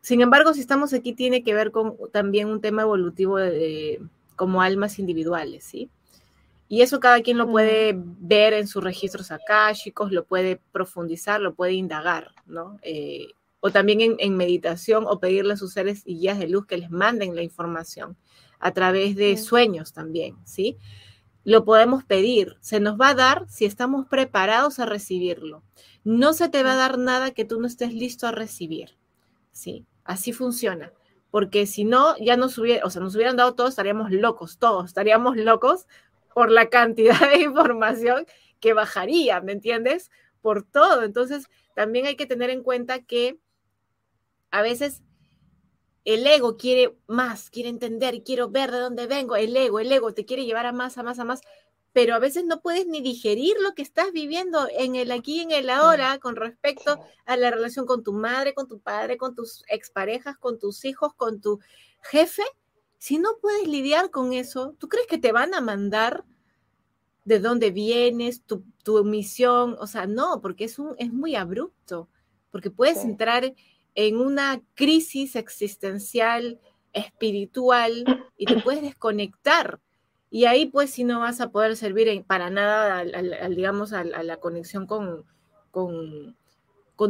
Sin 0.00 0.22
embargo, 0.22 0.54
si 0.54 0.60
estamos 0.60 0.94
aquí, 0.94 1.12
tiene 1.12 1.44
que 1.44 1.52
ver 1.54 1.70
con 1.70 1.98
también 2.12 2.48
un 2.48 2.62
tema 2.62 2.80
evolutivo 2.80 3.36
de, 3.36 4.00
como 4.36 4.62
almas 4.62 4.98
individuales, 4.98 5.64
¿sí? 5.64 5.90
Y 6.72 6.80
eso 6.80 7.00
cada 7.00 7.20
quien 7.20 7.36
lo 7.36 7.46
puede 7.46 7.94
ver 7.94 8.54
en 8.54 8.66
sus 8.66 8.82
registros 8.82 9.30
akáshicos, 9.30 10.10
lo 10.10 10.24
puede 10.24 10.56
profundizar, 10.72 11.38
lo 11.38 11.54
puede 11.54 11.74
indagar, 11.74 12.30
¿no? 12.46 12.78
Eh, 12.80 13.26
o 13.60 13.70
también 13.70 14.00
en, 14.00 14.16
en, 14.18 14.38
meditación 14.38 15.04
o 15.06 15.20
pedirle 15.20 15.52
a 15.52 15.58
sus 15.58 15.74
seres 15.74 16.00
y 16.06 16.18
guías 16.18 16.38
de 16.38 16.48
luz 16.48 16.64
que 16.64 16.78
les 16.78 16.90
manden 16.90 17.36
la 17.36 17.42
información 17.42 18.16
a 18.58 18.72
través 18.72 19.16
de 19.16 19.36
sueños 19.36 19.92
también, 19.92 20.38
¿sí? 20.46 20.78
Lo 21.44 21.66
podemos 21.66 22.04
pedir, 22.04 22.56
se 22.62 22.80
nos 22.80 22.98
va 22.98 23.10
a 23.10 23.14
dar 23.16 23.46
si 23.50 23.66
estamos 23.66 24.06
preparados 24.06 24.78
a 24.78 24.86
recibirlo. 24.86 25.62
No 26.04 26.32
se 26.32 26.48
te 26.48 26.62
va 26.62 26.72
a 26.72 26.76
dar 26.76 26.96
nada 26.96 27.32
que 27.32 27.44
tú 27.44 27.60
no 27.60 27.66
estés 27.66 27.92
listo 27.92 28.26
a 28.26 28.32
recibir, 28.32 28.96
¿sí? 29.50 29.84
Así 30.04 30.32
funciona. 30.32 30.90
Porque 31.30 31.66
si 31.66 31.84
no, 31.84 32.16
ya 32.16 32.38
nos, 32.38 32.56
hubiera, 32.56 32.86
o 32.86 32.88
sea, 32.88 33.02
nos 33.02 33.14
hubieran 33.14 33.36
dado 33.36 33.54
todos, 33.54 33.70
estaríamos 33.70 34.10
locos, 34.10 34.56
todos 34.56 34.86
estaríamos 34.86 35.36
locos 35.36 35.86
por 36.34 36.50
la 36.50 36.68
cantidad 36.68 37.18
de 37.30 37.42
información 37.42 38.26
que 38.60 38.72
bajaría, 38.72 39.40
¿me 39.40 39.52
entiendes? 39.52 40.10
Por 40.40 40.62
todo. 40.62 41.02
Entonces, 41.02 41.46
también 41.74 42.06
hay 42.06 42.16
que 42.16 42.26
tener 42.26 42.50
en 42.50 42.62
cuenta 42.62 43.02
que 43.02 43.38
a 44.50 44.62
veces 44.62 45.02
el 46.04 46.26
ego 46.26 46.56
quiere 46.56 46.96
más, 47.06 47.50
quiere 47.50 47.68
entender, 47.68 48.22
quiero 48.24 48.50
ver 48.50 48.70
de 48.70 48.78
dónde 48.78 49.06
vengo, 49.06 49.36
el 49.36 49.56
ego, 49.56 49.78
el 49.78 49.92
ego 49.92 50.14
te 50.14 50.24
quiere 50.24 50.44
llevar 50.44 50.66
a 50.66 50.72
más, 50.72 50.98
a 50.98 51.02
más, 51.02 51.18
a 51.18 51.24
más, 51.24 51.40
pero 51.92 52.14
a 52.14 52.18
veces 52.18 52.44
no 52.44 52.60
puedes 52.60 52.86
ni 52.86 53.00
digerir 53.00 53.54
lo 53.60 53.74
que 53.74 53.82
estás 53.82 54.12
viviendo 54.12 54.66
en 54.76 54.96
el 54.96 55.12
aquí, 55.12 55.40
en 55.40 55.50
el 55.52 55.70
ahora, 55.70 56.18
con 56.18 56.36
respecto 56.36 56.98
a 57.26 57.36
la 57.36 57.50
relación 57.50 57.86
con 57.86 58.02
tu 58.02 58.12
madre, 58.12 58.54
con 58.54 58.66
tu 58.66 58.80
padre, 58.80 59.16
con 59.16 59.34
tus 59.34 59.62
exparejas, 59.68 60.36
con 60.38 60.58
tus 60.58 60.84
hijos, 60.84 61.14
con 61.14 61.40
tu 61.40 61.60
jefe. 62.00 62.42
Si 63.02 63.18
no 63.18 63.30
puedes 63.40 63.66
lidiar 63.66 64.12
con 64.12 64.32
eso, 64.32 64.76
¿tú 64.78 64.88
crees 64.88 65.08
que 65.08 65.18
te 65.18 65.32
van 65.32 65.54
a 65.54 65.60
mandar 65.60 66.22
de 67.24 67.40
dónde 67.40 67.72
vienes, 67.72 68.44
tu, 68.44 68.64
misión? 69.04 69.76
O 69.80 69.88
sea, 69.88 70.06
no, 70.06 70.40
porque 70.40 70.62
es, 70.62 70.78
un, 70.78 70.94
es 70.98 71.12
muy 71.12 71.34
abrupto, 71.34 72.08
porque 72.52 72.70
puedes 72.70 73.02
entrar 73.04 73.54
en 73.96 74.20
una 74.20 74.62
crisis 74.74 75.34
existencial, 75.34 76.60
espiritual, 76.92 78.04
y 78.36 78.46
te 78.46 78.60
puedes 78.60 78.82
desconectar 78.82 79.80
y 80.30 80.44
ahí 80.44 80.66
pues 80.66 80.92
si 80.92 81.02
no 81.02 81.18
vas 81.18 81.40
a 81.40 81.50
poder 81.50 81.76
servir 81.76 82.24
para 82.24 82.50
nada, 82.50 83.00
al, 83.00 83.54
digamos, 83.56 83.92
a, 83.92 84.04
la 84.04 84.36
conexión 84.36 84.86
con, 84.86 85.24
con, 85.72 86.36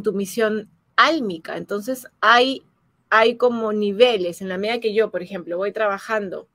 tu 0.03 0.14
misión 0.14 0.70
álmica. 0.97 1.59
Entonces 1.59 2.07
hay, 2.22 2.64
hay 3.14 3.36
como 3.36 3.74
niveles, 3.74 4.40
en 4.40 4.48
la 4.48 4.56
medida 4.56 4.80
que 4.80 4.94
yo, 4.94 5.10
por 5.10 5.20
ejemplo, 5.20 5.58
voy 5.58 5.70
trabajando 5.70 6.48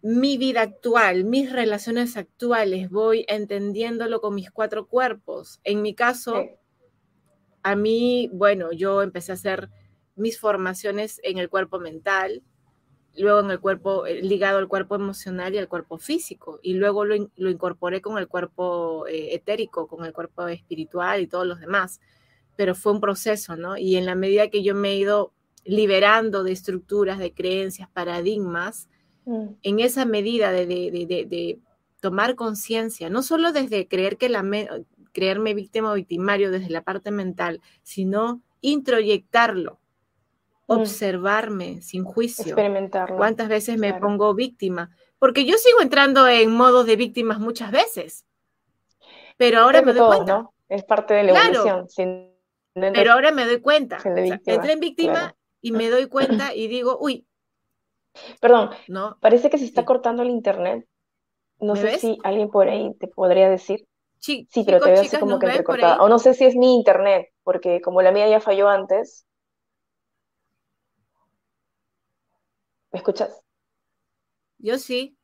mi 0.00 0.38
vida 0.38 0.62
actual, 0.62 1.24
mis 1.24 1.52
relaciones 1.52 2.16
actuales, 2.16 2.88
voy 2.88 3.26
entendiéndolo 3.28 4.22
con 4.22 4.34
mis 4.34 4.50
cuatro 4.50 4.86
cuerpos. 4.86 5.60
En 5.62 5.82
mi 5.82 5.94
caso, 5.94 6.46
a 7.62 7.76
mí, 7.76 8.30
bueno, 8.32 8.72
yo 8.72 9.02
empecé 9.02 9.32
a 9.32 9.34
hacer 9.34 9.68
mis 10.16 10.40
formaciones 10.40 11.20
en 11.22 11.36
el 11.36 11.50
cuerpo 11.50 11.78
mental, 11.80 12.42
luego 13.14 13.40
en 13.40 13.50
el 13.50 13.60
cuerpo, 13.60 14.06
eh, 14.06 14.22
ligado 14.22 14.56
al 14.56 14.68
cuerpo 14.68 14.94
emocional 14.94 15.54
y 15.54 15.58
al 15.58 15.68
cuerpo 15.68 15.98
físico, 15.98 16.60
y 16.62 16.72
luego 16.72 17.04
lo, 17.04 17.14
incorporé 17.36 18.00
con 18.00 18.16
el 18.16 18.26
cuerpo 18.26 19.06
eh, 19.06 19.34
etérico, 19.34 19.86
con 19.86 20.06
el 20.06 20.14
cuerpo 20.14 20.48
espiritual 20.48 21.20
y 21.20 21.26
todos 21.26 21.46
los 21.46 21.60
demás, 21.60 22.00
pero 22.60 22.74
fue 22.74 22.92
un 22.92 23.00
proceso, 23.00 23.56
¿no? 23.56 23.78
Y 23.78 23.96
en 23.96 24.04
la 24.04 24.14
medida 24.14 24.50
que 24.50 24.62
yo 24.62 24.74
me 24.74 24.90
he 24.90 24.96
ido 24.96 25.32
liberando 25.64 26.44
de 26.44 26.52
estructuras, 26.52 27.18
de 27.18 27.32
creencias, 27.32 27.88
paradigmas, 27.88 28.90
mm. 29.24 29.46
en 29.62 29.80
esa 29.80 30.04
medida 30.04 30.52
de, 30.52 31.58
tomar 32.00 32.34
conciencia, 32.34 33.08
no 33.08 33.22
solo 33.22 33.52
desde 33.52 33.88
creer 33.88 34.18
que 34.18 34.28
la 34.28 34.44
creerme 35.12 35.54
víctima 35.54 35.90
o 35.90 35.94
victimario 35.94 36.50
desde 36.50 36.68
la 36.68 36.82
parte 36.82 37.10
mental, 37.10 37.62
sino 37.82 38.42
introyectarlo 38.60 39.80
Mm. 40.70 40.80
observarme 40.80 41.80
sin 41.80 42.04
juicio. 42.04 42.52
Experimentarlo. 42.52 43.16
¿Cuántas 43.16 43.48
veces 43.48 43.78
me 43.78 43.94
pongo 43.94 44.34
víctima? 44.34 44.90
Porque 45.18 45.46
yo 45.46 45.56
sigo 45.56 45.80
entrando 45.80 46.28
en 46.28 46.52
modos 46.52 46.84
de 46.84 46.96
víctimas 46.96 47.40
muchas 47.40 47.72
veces. 47.72 48.26
Pero 49.38 49.60
ahora 49.60 49.80
me 49.80 49.94
doy 49.94 50.06
cuenta. 50.06 50.38
¿no? 50.38 50.54
Es 50.68 50.84
parte 50.84 51.14
de 51.14 51.24
la 51.24 51.46
evolución. 51.46 51.88
Pero 52.94 53.12
ahora 53.12 53.32
me 53.32 53.44
doy 53.44 53.60
cuenta. 53.60 53.98
entré 54.04 54.72
en 54.72 54.80
víctima 54.80 55.34
y 55.60 55.72
me 55.72 55.90
doy 55.90 56.06
cuenta 56.08 56.54
y 56.54 56.68
digo, 56.68 56.98
uy. 57.00 57.26
Perdón, 58.40 58.70
¿no? 58.88 59.16
parece 59.20 59.50
que 59.50 59.58
se 59.58 59.64
está 59.64 59.84
cortando 59.84 60.22
el 60.22 60.30
internet. 60.30 60.86
No 61.60 61.76
sé 61.76 61.98
si 61.98 62.18
alguien 62.24 62.50
por 62.50 62.68
ahí 62.68 62.94
te 62.98 63.06
podría 63.06 63.48
decir. 63.48 63.86
sí, 64.18 64.64
pero 64.64 64.80
te 64.80 64.90
veo 64.90 65.00
así 65.02 65.16
como 65.18 65.38
que 65.38 65.46
entrecortada. 65.46 66.02
O 66.02 66.08
no 66.08 66.18
sé 66.18 66.34
si 66.34 66.44
es 66.44 66.56
mi 66.56 66.74
internet, 66.74 67.28
porque 67.42 67.80
como 67.80 68.02
la 68.02 68.12
mía 68.12 68.28
ya 68.28 68.40
falló 68.40 68.68
antes, 68.68 69.26
¿Me 72.92 72.98
escuchas? 72.98 73.40
Yo 74.58 74.78
sí. 74.78 75.16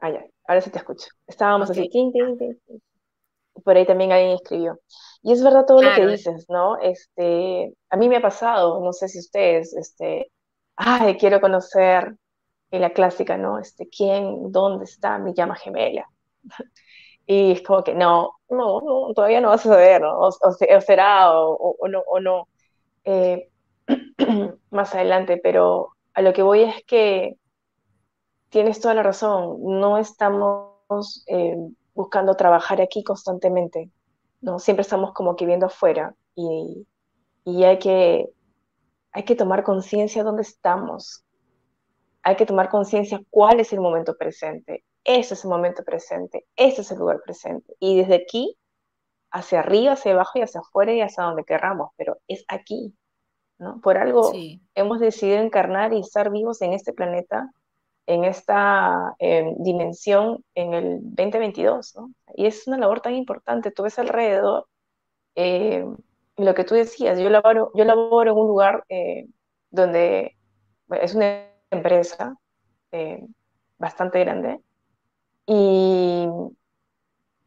Ah, 0.00 0.10
ya, 0.10 0.24
ahora 0.46 0.60
sí 0.60 0.70
te 0.70 0.78
escucho. 0.78 1.08
Estábamos 1.26 1.70
así, 1.70 1.88
por 3.64 3.76
ahí 3.76 3.86
también 3.86 4.12
alguien 4.12 4.32
escribió. 4.32 4.80
Y 5.22 5.32
es 5.32 5.42
verdad 5.42 5.66
todo 5.66 5.82
lo 5.82 5.94
que 5.94 6.06
dices, 6.06 6.46
¿no? 6.48 6.78
Este, 6.78 7.74
a 7.90 7.96
mí 7.96 8.08
me 8.08 8.16
ha 8.16 8.22
pasado, 8.22 8.80
no 8.82 8.92
sé 8.92 9.08
si 9.08 9.18
ustedes, 9.18 9.74
este, 9.74 10.32
ay, 10.76 11.16
quiero 11.18 11.40
conocer 11.40 12.16
en 12.70 12.80
la 12.80 12.90
clásica, 12.90 13.36
¿no? 13.36 13.58
Este, 13.58 13.88
¿quién, 13.88 14.50
dónde 14.50 14.84
está 14.84 15.18
mi 15.18 15.34
llama 15.34 15.56
gemela? 15.56 16.06
Y 17.26 17.52
es 17.52 17.62
como 17.62 17.84
que 17.84 17.94
no, 17.94 18.32
no, 18.48 18.80
no 18.80 19.14
todavía 19.14 19.40
no 19.40 19.50
va 19.50 19.54
a 19.54 19.58
suceder, 19.58 20.00
¿no? 20.00 20.18
O, 20.18 20.32
será, 20.80 21.30
o, 21.32 21.76
no, 21.86 22.00
o 22.00 22.18
no. 22.18 22.48
Eh, 23.04 23.48
más 24.70 24.94
adelante, 24.96 25.38
pero 25.40 25.90
a 26.14 26.22
lo 26.22 26.32
que 26.32 26.42
voy 26.42 26.62
es 26.62 26.84
que 26.86 27.36
tienes 28.48 28.80
toda 28.80 28.94
la 28.94 29.04
razón, 29.04 29.58
no 29.62 29.98
estamos 29.98 31.24
eh, 31.28 31.56
buscando 31.94 32.34
trabajar 32.34 32.80
aquí 32.80 33.04
constantemente, 33.04 33.90
¿no? 34.40 34.58
Siempre 34.58 34.82
estamos 34.82 35.12
como 35.12 35.36
que 35.36 35.46
viendo 35.46 35.66
afuera 35.66 36.14
y, 36.34 36.86
hay, 37.64 37.78
que, 37.78 38.28
hay 39.12 39.24
que 39.24 39.36
tomar 39.36 39.62
conciencia 39.64 40.24
dónde 40.24 40.42
estamos, 40.42 41.24
hay 42.22 42.36
que 42.36 42.46
tomar 42.46 42.68
conciencia 42.68 43.20
cuál 43.30 43.60
es 43.60 43.72
el 43.72 43.80
momento 43.80 44.16
presente, 44.16 44.84
ese 45.04 45.34
es 45.34 45.44
el 45.44 45.50
momento 45.50 45.82
presente, 45.84 46.46
ese 46.56 46.82
es 46.82 46.90
el 46.90 46.98
lugar 46.98 47.20
presente. 47.24 47.74
Y 47.80 47.98
desde 47.98 48.16
aquí, 48.16 48.56
hacia 49.30 49.60
arriba, 49.60 49.92
hacia 49.92 50.12
abajo 50.12 50.38
y 50.38 50.42
hacia 50.42 50.60
afuera 50.60 50.92
y 50.92 51.00
hacia 51.00 51.24
donde 51.24 51.44
querramos, 51.44 51.90
pero 51.96 52.18
es 52.28 52.44
aquí, 52.48 52.94
por 53.82 53.98
algo 53.98 54.32
hemos 54.74 55.00
decidido 55.00 55.38
encarnar 55.38 55.92
y 55.92 56.00
estar 56.00 56.30
vivos 56.30 56.62
en 56.62 56.72
este 56.72 56.92
planeta, 56.92 57.52
en 58.06 58.24
esta 58.24 59.14
em, 59.18 59.54
dimensión 59.58 60.44
en 60.54 60.74
el 60.74 60.98
2022, 61.02 61.94
Y 62.40 62.46
es 62.46 62.66
una 62.66 62.78
labor 62.78 63.00
tan 63.00 63.14
importante, 63.14 63.70
tú 63.70 63.82
ves 63.84 63.98
alrededor, 63.98 64.66
em, 65.34 65.96
lo 66.36 66.54
que 66.54 66.64
tú 66.64 66.74
decías, 66.74 67.18
yo 67.18 67.30
laboro, 67.30 67.70
yo 67.74 67.84
laboro 67.84 68.32
en 68.32 68.38
un 68.38 68.46
lugar 68.48 68.84
eh, 68.88 69.26
donde 69.70 70.36
es 71.02 71.14
una 71.14 71.46
empresa 71.70 72.36
eh, 72.92 73.26
bastante 73.78 74.20
grande 74.20 74.60
y 75.46 76.26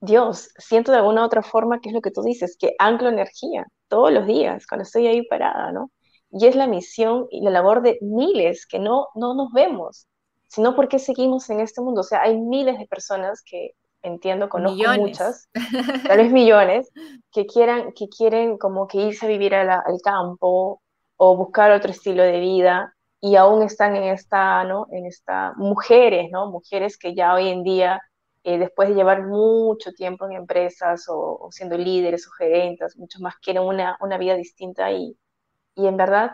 Dios, 0.01 0.49
siento 0.57 0.91
de 0.91 0.97
alguna 0.99 1.25
otra 1.25 1.41
forma 1.41 1.79
que 1.81 1.89
es 1.89 1.95
lo 1.95 2.01
que 2.01 2.11
tú 2.11 2.21
dices, 2.21 2.57
que 2.57 2.75
anclo 2.79 3.09
energía 3.09 3.65
todos 3.87 4.11
los 4.11 4.27
días 4.27 4.67
cuando 4.67 4.83
estoy 4.83 5.07
ahí 5.07 5.25
parada, 5.27 5.71
¿no? 5.71 5.91
y 6.33 6.47
es 6.47 6.55
la 6.55 6.67
misión 6.67 7.27
y 7.29 7.41
la 7.41 7.51
labor 7.51 7.81
de 7.83 7.99
miles 8.01 8.65
que 8.65 8.79
no, 8.79 9.07
no 9.15 9.35
nos 9.35 9.51
vemos, 9.53 10.07
sino 10.47 10.75
porque 10.75 10.99
seguimos 10.99 11.49
en 11.49 11.59
este 11.59 11.81
mundo. 11.81 12.01
O 12.01 12.03
sea, 12.03 12.23
hay 12.23 12.39
miles 12.39 12.79
de 12.79 12.87
personas 12.87 13.43
que 13.45 13.71
entiendo, 14.03 14.49
conozco 14.49 14.83
muchas, 14.97 15.49
tal 16.07 16.17
vez 16.17 16.31
millones, 16.31 16.91
que, 17.31 17.45
quieran, 17.45 17.93
que 17.93 18.07
quieren 18.09 18.57
como 18.57 18.87
que 18.87 18.99
irse 18.99 19.25
a 19.25 19.29
vivir 19.29 19.55
al 19.55 20.01
campo 20.03 20.81
o 21.17 21.37
buscar 21.37 21.71
otro 21.71 21.91
estilo 21.91 22.21
de 22.21 22.39
vida 22.39 22.93
y 23.21 23.37
aún 23.37 23.63
están 23.63 23.95
en 23.95 24.03
esta, 24.03 24.63
¿no? 24.65 24.87
En 24.91 25.05
esta, 25.05 25.53
mujeres, 25.55 26.29
¿no? 26.31 26.51
Mujeres 26.51 26.97
que 26.97 27.15
ya 27.15 27.33
hoy 27.33 27.47
en 27.47 27.63
día, 27.63 28.01
eh, 28.43 28.57
después 28.57 28.89
de 28.89 28.95
llevar 28.95 29.25
mucho 29.25 29.93
tiempo 29.93 30.25
en 30.25 30.33
empresas 30.33 31.05
o, 31.07 31.47
siendo 31.51 31.77
líderes 31.77 32.27
o 32.27 32.31
gerentes, 32.31 32.97
muchos 32.97 33.21
más 33.21 33.35
quieren 33.37 33.63
una, 33.63 33.97
una 34.01 34.17
vida 34.17 34.35
distinta 34.35 34.91
y, 34.91 35.17
y 35.75 35.87
en 35.87 35.95
verdad 35.95 36.31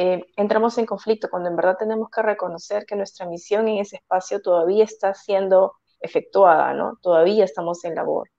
eh, 0.00 0.24
entramos 0.36 0.78
en 0.78 0.86
conflicto 0.86 1.28
cuando 1.28 1.48
en 1.48 1.56
verdad 1.56 1.76
tenemos 1.76 2.08
que 2.10 2.22
reconocer 2.22 2.86
que 2.86 2.94
nuestra 2.94 3.26
misión 3.26 3.66
en 3.68 3.78
ese 3.78 3.96
espacio 3.96 4.40
todavía 4.40 4.84
está 4.84 5.12
siendo 5.14 5.74
efectuada, 6.00 6.74
¿no? 6.74 6.98
Todavía 7.02 7.44
estamos 7.44 7.84
en 7.84 7.94
labor. 7.94 8.30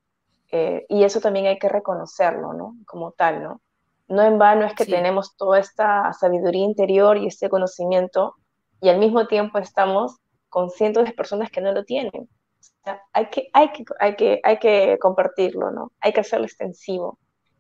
Eh, 0.52 0.86
y 0.90 1.04
eso 1.04 1.20
también 1.20 1.46
hay 1.46 1.60
que 1.60 1.70
reconocerlo, 1.70 2.54
¿no? 2.54 2.76
Como 2.86 3.12
tal, 3.12 3.44
¿no? 3.44 3.62
No 4.08 4.24
en 4.24 4.40
vano 4.40 4.66
es 4.66 4.74
que 4.74 4.86
tenemos 4.86 5.36
toda 5.36 5.60
esta 5.60 6.12
sabiduría 6.14 6.66
interior 6.66 7.18
y 7.18 7.28
este 7.28 7.48
conocimiento 7.48 8.36
y 8.82 8.90
al 8.90 8.98
mismo 8.98 9.28
tiempo 9.28 9.60
estamos 9.60 10.18
con 10.50 10.72
cientos 10.72 11.06
de 11.06 11.12
personas 11.12 11.52
que 11.52 11.62
no 11.62 11.72
lo 11.72 11.84
tienen. 11.84 12.24
O 12.24 12.84
sea, 12.84 13.04
hay, 13.14 13.30
que, 13.30 13.50
hay, 13.54 13.72
que, 13.72 13.84
hay, 14.00 14.16
que, 14.16 14.40
hay 14.44 14.58
que 14.58 14.98
compartirlo, 15.00 15.70
¿no? 15.70 15.92
Hay 16.00 16.12
que 16.12 16.22
hacerlo 16.22 16.46
extensivo. 16.46 17.20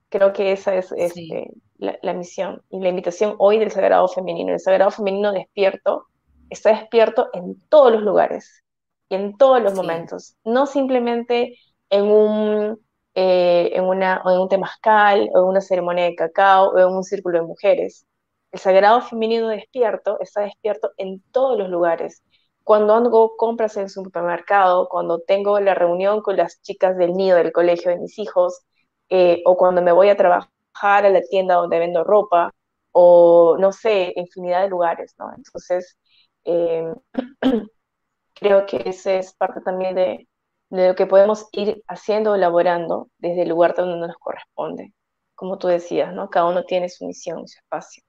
Creo 0.09 0.33
que 0.33 0.51
esa 0.51 0.73
es 0.73 0.91
este, 0.93 1.51
la, 1.77 2.13
misión 2.13 2.63
y 2.71 2.79
la 2.79 2.89
invitación 2.89 3.35
hoy 3.37 3.59
del 3.59 3.69
Sagrado 3.69 4.07
Femenino. 4.07 4.53
El 4.53 4.59
Sagrado 4.59 4.89
Femenino 4.89 5.31
despierto 5.31 6.07
está 6.49 6.71
despierto 6.71 7.29
en 7.33 7.59
todos 7.69 7.91
los 7.91 8.01
lugares 8.01 8.63
en 9.09 9.37
todos 9.37 9.61
los 9.61 9.73
momentos, 9.75 10.35
no 10.43 10.65
simplemente 10.67 11.57
en 11.89 12.05
un 12.05 12.79
eh, 13.15 13.71
en, 13.75 13.83
una, 13.85 14.21
en 14.25 14.39
un 14.39 14.47
temazcal, 14.49 15.29
o 15.33 15.39
en 15.39 15.45
una 15.45 15.61
ceremonia 15.61 16.05
de 16.05 16.15
cacao, 16.15 16.69
o 16.71 16.77
en 16.79 16.87
un 16.95 17.03
círculo 17.03 17.39
de 17.39 17.45
mujeres. 17.45 18.05
El 18.51 18.59
sagrado 18.59 19.01
femenino 19.01 19.49
despierto 19.49 20.19
está 20.21 20.41
despierto 20.41 20.91
en 20.97 21.21
todos 21.31 21.57
los 21.57 21.69
lugares. 21.69 22.23
Cuando 22.63 22.93
hago 22.93 23.35
compras 23.37 23.75
en 23.77 23.83
el 23.83 23.89
supermercado, 23.89 24.87
cuando 24.89 25.19
tengo 25.19 25.59
la 25.59 25.73
reunión 25.75 26.21
con 26.21 26.37
las 26.37 26.61
chicas 26.61 26.97
del 26.97 27.13
nido 27.13 27.37
del 27.37 27.51
colegio 27.51 27.91
de 27.91 27.97
mis 27.99 28.17
hijos, 28.19 28.61
eh, 29.09 29.41
o 29.45 29.57
cuando 29.57 29.81
me 29.81 29.91
voy 29.91 30.09
a 30.09 30.17
trabajar 30.17 31.05
a 31.05 31.09
la 31.09 31.21
tienda 31.21 31.55
donde 31.55 31.79
vendo 31.79 32.03
ropa, 32.03 32.53
o 32.91 33.57
no 33.59 33.71
sé, 33.71 34.13
infinidad 34.15 34.61
de 34.63 34.69
lugares, 34.69 35.15
¿no? 35.19 35.31
Entonces, 35.35 35.97
eh, 36.45 36.91
creo 38.39 38.65
que 38.65 38.83
ese 38.85 39.19
es 39.19 39.33
parte 39.33 39.61
también 39.61 39.95
de, 39.95 40.27
de 40.69 40.87
lo 40.87 40.95
que 40.95 41.05
podemos 41.05 41.47
ir 41.51 41.83
haciendo 41.87 42.31
o 42.31 42.35
elaborando 42.35 43.09
desde 43.17 43.43
el 43.43 43.49
lugar 43.49 43.75
donde 43.75 44.07
nos 44.07 44.17
corresponde. 44.17 44.93
Como 45.35 45.57
tú 45.57 45.67
decías, 45.67 46.13
¿no? 46.13 46.29
Cada 46.29 46.47
uno 46.47 46.63
tiene 46.63 46.89
su 46.89 47.05
misión, 47.05 47.47
su 47.47 47.59
espacio. 47.59 48.03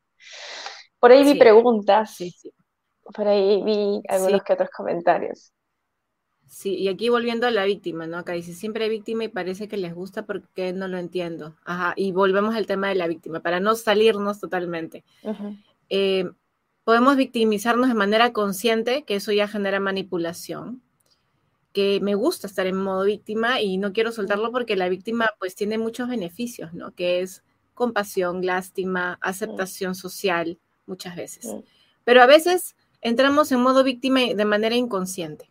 Por 0.98 1.12
ahí 1.12 1.24
vi 1.24 1.38
preguntas. 1.38 2.14
Sí, 2.14 2.30
sí. 2.30 2.52
Por 3.14 3.26
ahí 3.26 3.62
vi 3.62 4.02
algunos 4.08 4.42
que 4.42 4.52
otros 4.52 4.70
comentarios. 4.70 5.52
Sí, 6.46 6.74
y 6.74 6.88
aquí 6.88 7.08
volviendo 7.08 7.46
a 7.46 7.52
la 7.52 7.64
víctima, 7.64 8.08
¿no? 8.08 8.18
Acá 8.18 8.32
dice, 8.32 8.52
siempre 8.52 8.88
víctima 8.88 9.22
y 9.22 9.28
parece 9.28 9.68
que 9.68 9.76
les 9.76 9.94
gusta 9.94 10.26
porque 10.26 10.72
no 10.72 10.88
lo 10.88 10.98
entiendo. 10.98 11.54
Ajá, 11.64 11.92
y 11.94 12.10
volvemos 12.10 12.56
al 12.56 12.66
tema 12.66 12.88
de 12.88 12.96
la 12.96 13.06
víctima, 13.06 13.38
para 13.38 13.60
no 13.60 13.76
salirnos 13.76 14.40
totalmente. 14.40 15.04
Eh, 15.88 16.28
podemos 16.90 17.14
victimizarnos 17.14 17.86
de 17.86 17.94
manera 17.94 18.32
consciente, 18.32 19.04
que 19.04 19.14
eso 19.14 19.30
ya 19.30 19.46
genera 19.46 19.78
manipulación 19.78 20.82
que 21.72 22.00
me 22.00 22.16
gusta 22.16 22.48
estar 22.48 22.66
en 22.66 22.82
modo 22.82 23.04
víctima 23.04 23.60
y 23.60 23.78
no 23.78 23.92
quiero 23.92 24.10
soltarlo 24.10 24.50
porque 24.50 24.74
la 24.74 24.88
víctima 24.88 25.30
pues 25.38 25.54
tiene 25.54 25.78
muchos 25.78 26.08
beneficios, 26.08 26.74
¿no? 26.74 26.90
Que 26.90 27.20
es 27.20 27.44
compasión, 27.74 28.44
lástima, 28.44 29.20
aceptación 29.20 29.94
social, 29.94 30.58
muchas 30.86 31.14
veces. 31.14 31.54
Pero 32.02 32.22
a 32.22 32.26
veces 32.26 32.74
entramos 33.00 33.52
en 33.52 33.60
modo 33.60 33.84
víctima 33.84 34.22
de 34.34 34.44
manera 34.44 34.74
inconsciente, 34.74 35.48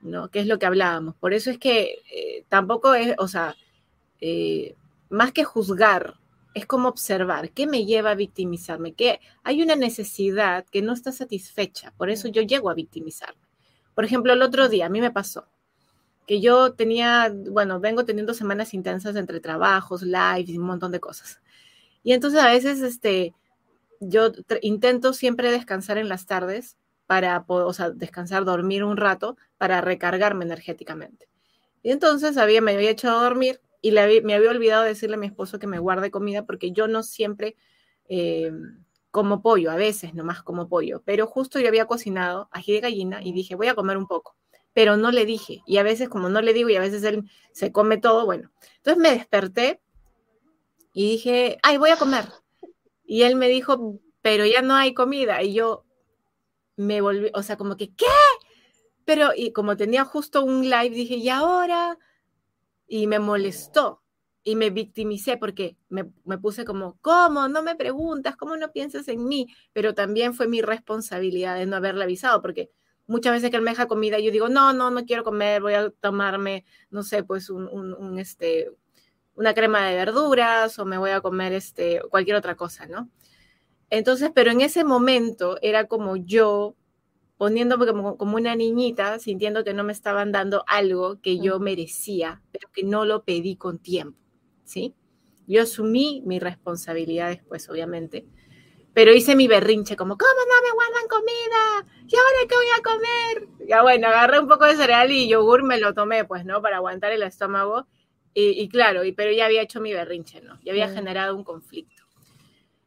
¿no? 0.00 0.30
Que 0.30 0.40
es 0.40 0.46
lo 0.46 0.58
que 0.58 0.64
hablábamos. 0.64 1.14
Por 1.16 1.34
eso 1.34 1.50
es 1.50 1.58
que 1.58 1.98
eh, 2.10 2.46
tampoco 2.48 2.94
es, 2.94 3.14
o 3.18 3.28
sea, 3.28 3.54
eh, 4.22 4.76
más 5.10 5.30
que 5.32 5.44
juzgar, 5.44 6.14
es 6.58 6.66
como 6.66 6.88
observar 6.88 7.50
qué 7.50 7.66
me 7.66 7.86
lleva 7.86 8.10
a 8.10 8.14
victimizarme, 8.14 8.92
que 8.92 9.20
hay 9.42 9.62
una 9.62 9.76
necesidad 9.76 10.66
que 10.66 10.82
no 10.82 10.92
está 10.92 11.12
satisfecha, 11.12 11.92
por 11.96 12.10
eso 12.10 12.28
yo 12.28 12.42
llego 12.42 12.70
a 12.70 12.74
victimizarme. 12.74 13.42
Por 13.94 14.04
ejemplo, 14.04 14.32
el 14.32 14.42
otro 14.42 14.68
día 14.68 14.86
a 14.86 14.90
mí 14.90 15.00
me 15.00 15.10
pasó 15.10 15.48
que 16.28 16.42
yo 16.42 16.74
tenía, 16.74 17.34
bueno, 17.50 17.80
vengo 17.80 18.04
teniendo 18.04 18.34
semanas 18.34 18.74
intensas 18.74 19.16
entre 19.16 19.40
trabajos, 19.40 20.02
lives 20.02 20.50
y 20.50 20.58
un 20.58 20.66
montón 20.66 20.92
de 20.92 21.00
cosas. 21.00 21.40
Y 22.02 22.12
entonces 22.12 22.40
a 22.40 22.50
veces, 22.50 22.82
este, 22.82 23.34
yo 23.98 24.30
intento 24.60 25.14
siempre 25.14 25.50
descansar 25.50 25.96
en 25.96 26.10
las 26.10 26.26
tardes 26.26 26.76
para, 27.06 27.44
o 27.48 27.72
sea, 27.72 27.88
descansar, 27.90 28.44
dormir 28.44 28.84
un 28.84 28.98
rato 28.98 29.38
para 29.56 29.80
recargarme 29.80 30.44
energéticamente. 30.44 31.30
Y 31.82 31.92
entonces 31.92 32.36
había, 32.36 32.60
me 32.60 32.74
había 32.74 32.90
echado 32.90 33.20
a 33.20 33.24
dormir 33.24 33.62
y 33.80 33.92
me 33.92 34.34
había 34.34 34.50
olvidado 34.50 34.84
decirle 34.84 35.16
a 35.16 35.18
mi 35.18 35.26
esposo 35.26 35.58
que 35.58 35.66
me 35.66 35.78
guarde 35.78 36.10
comida 36.10 36.44
porque 36.44 36.72
yo 36.72 36.88
no 36.88 37.02
siempre 37.02 37.56
eh, 38.08 38.52
como 39.10 39.42
pollo, 39.42 39.70
a 39.70 39.76
veces 39.76 40.14
nomás 40.14 40.42
como 40.42 40.68
pollo, 40.68 41.02
pero 41.04 41.26
justo 41.26 41.58
yo 41.58 41.68
había 41.68 41.86
cocinado 41.86 42.48
ají 42.52 42.72
de 42.72 42.80
gallina 42.80 43.22
y 43.22 43.32
dije, 43.32 43.54
voy 43.54 43.68
a 43.68 43.74
comer 43.74 43.96
un 43.96 44.06
poco, 44.06 44.36
pero 44.72 44.96
no 44.96 45.10
le 45.10 45.24
dije, 45.24 45.62
y 45.66 45.78
a 45.78 45.82
veces 45.82 46.08
como 46.08 46.28
no 46.28 46.40
le 46.40 46.52
digo 46.52 46.68
y 46.68 46.76
a 46.76 46.80
veces 46.80 47.02
él 47.04 47.24
se 47.52 47.72
come 47.72 47.98
todo, 47.98 48.26
bueno, 48.26 48.50
entonces 48.76 49.02
me 49.02 49.10
desperté 49.10 49.80
y 50.92 51.10
dije, 51.10 51.58
ay, 51.62 51.76
voy 51.76 51.90
a 51.90 51.96
comer. 51.96 52.24
Y 53.04 53.22
él 53.22 53.36
me 53.36 53.48
dijo, 53.48 54.00
pero 54.20 54.44
ya 54.44 54.62
no 54.62 54.74
hay 54.74 54.94
comida, 54.94 55.42
y 55.42 55.54
yo 55.54 55.84
me 56.76 57.00
volví, 57.00 57.30
o 57.34 57.42
sea, 57.42 57.56
como 57.56 57.76
que, 57.76 57.94
¿qué? 57.94 58.06
Pero, 59.04 59.30
y 59.34 59.52
como 59.52 59.76
tenía 59.76 60.04
justo 60.04 60.44
un 60.44 60.62
live, 60.68 60.90
dije, 60.90 61.16
¿y 61.16 61.28
ahora? 61.28 61.98
Y 62.88 63.06
me 63.06 63.20
molestó 63.20 64.02
y 64.42 64.56
me 64.56 64.70
victimicé 64.70 65.36
porque 65.36 65.76
me, 65.90 66.04
puse 66.38 66.64
como, 66.64 66.98
¿cómo? 67.02 67.48
No 67.48 67.62
me 67.62 67.76
preguntas, 67.76 68.34
¿cómo 68.34 68.56
no 68.56 68.72
piensas 68.72 69.06
en 69.08 69.28
mí? 69.28 69.54
Pero 69.74 69.94
también 69.94 70.32
fue 70.32 70.48
mi 70.48 70.62
responsabilidad 70.62 71.56
de 71.56 71.66
no 71.66 71.76
haberle 71.76 72.04
avisado, 72.04 72.40
porque 72.40 72.70
muchas 73.06 73.34
veces 73.34 73.50
que 73.50 73.56
él 73.56 73.62
me 73.62 73.72
deja 73.72 73.88
comida, 73.88 74.18
yo 74.18 74.30
digo, 74.30 74.48
no, 74.48 74.72
no, 74.72 74.90
no 74.90 75.04
quiero 75.04 75.22
comer, 75.22 75.60
voy 75.60 75.74
a 75.74 75.90
tomarme, 75.90 76.64
no 76.90 77.02
sé, 77.02 77.24
pues 77.24 77.50
un, 77.50 78.18
este, 78.18 78.70
una 79.34 79.52
crema 79.52 79.86
de 79.86 79.96
verduras 79.96 80.78
o 80.78 80.86
me 80.86 80.96
voy 80.96 81.10
a 81.10 81.20
comer 81.20 81.52
este, 81.52 82.00
cualquier 82.10 82.36
otra 82.36 82.56
cosa, 82.56 82.86
¿no? 82.86 83.10
Entonces, 83.90 84.30
pero 84.34 84.50
en 84.50 84.62
ese 84.62 84.82
momento 84.82 85.58
era 85.60 85.88
como 85.88 86.16
yo 86.16 86.74
poniéndome 87.38 87.86
como, 87.86 88.18
como, 88.18 88.36
una 88.36 88.54
niñita, 88.56 89.18
sintiendo 89.18 89.64
que 89.64 89.72
no 89.72 89.84
me 89.84 89.92
estaban 89.92 90.32
dando 90.32 90.64
algo 90.66 91.20
que 91.22 91.38
yo 91.38 91.60
merecía, 91.60 92.42
pero 92.52 92.68
que 92.72 92.82
no 92.82 93.04
lo 93.04 93.24
pedí 93.24 93.56
con 93.56 93.78
tiempo. 93.78 94.18
¿sí? 94.64 94.94
Yo 95.46 95.62
asumí 95.62 96.22
mi 96.26 96.38
responsabilidad 96.38 97.30
después, 97.30 97.68
obviamente, 97.70 98.26
pero 98.92 99.12
hice 99.12 99.36
mi 99.36 99.46
berrinche, 99.46 99.96
como, 99.96 100.18
¿cómo 100.18 100.30
no 100.32 100.66
me 100.66 100.74
guardan 100.74 101.08
comida? 101.08 101.94
¿Y 102.08 102.16
ahora 102.16 102.48
qué 102.48 102.54
voy 102.56 102.66
a 102.76 102.82
comer? 102.82 103.68
Ya 103.68 103.82
bueno, 103.82 104.08
agarré 104.08 104.40
un 104.40 104.48
poco 104.48 104.66
de 104.66 104.74
cereal 104.74 105.10
y 105.12 105.28
yogur 105.28 105.62
me 105.62 105.78
lo 105.78 105.94
tomé, 105.94 106.24
pues, 106.24 106.44
¿no? 106.44 106.60
Para 106.60 106.78
aguantar 106.78 107.12
el 107.12 107.22
estómago. 107.22 107.86
Y, 108.34 108.68
claro, 108.68 109.04
y, 109.04 109.10
pero 109.10 109.32
ya 109.32 109.46
había 109.46 109.62
hecho 109.62 109.80
mi 109.80 109.92
berrinche, 109.92 110.40
¿no? 110.40 110.60
Ya 110.62 110.70
había 110.70 110.86
mm. 110.86 110.94
generado 110.94 111.34
un 111.34 111.42
conflicto. 111.42 112.04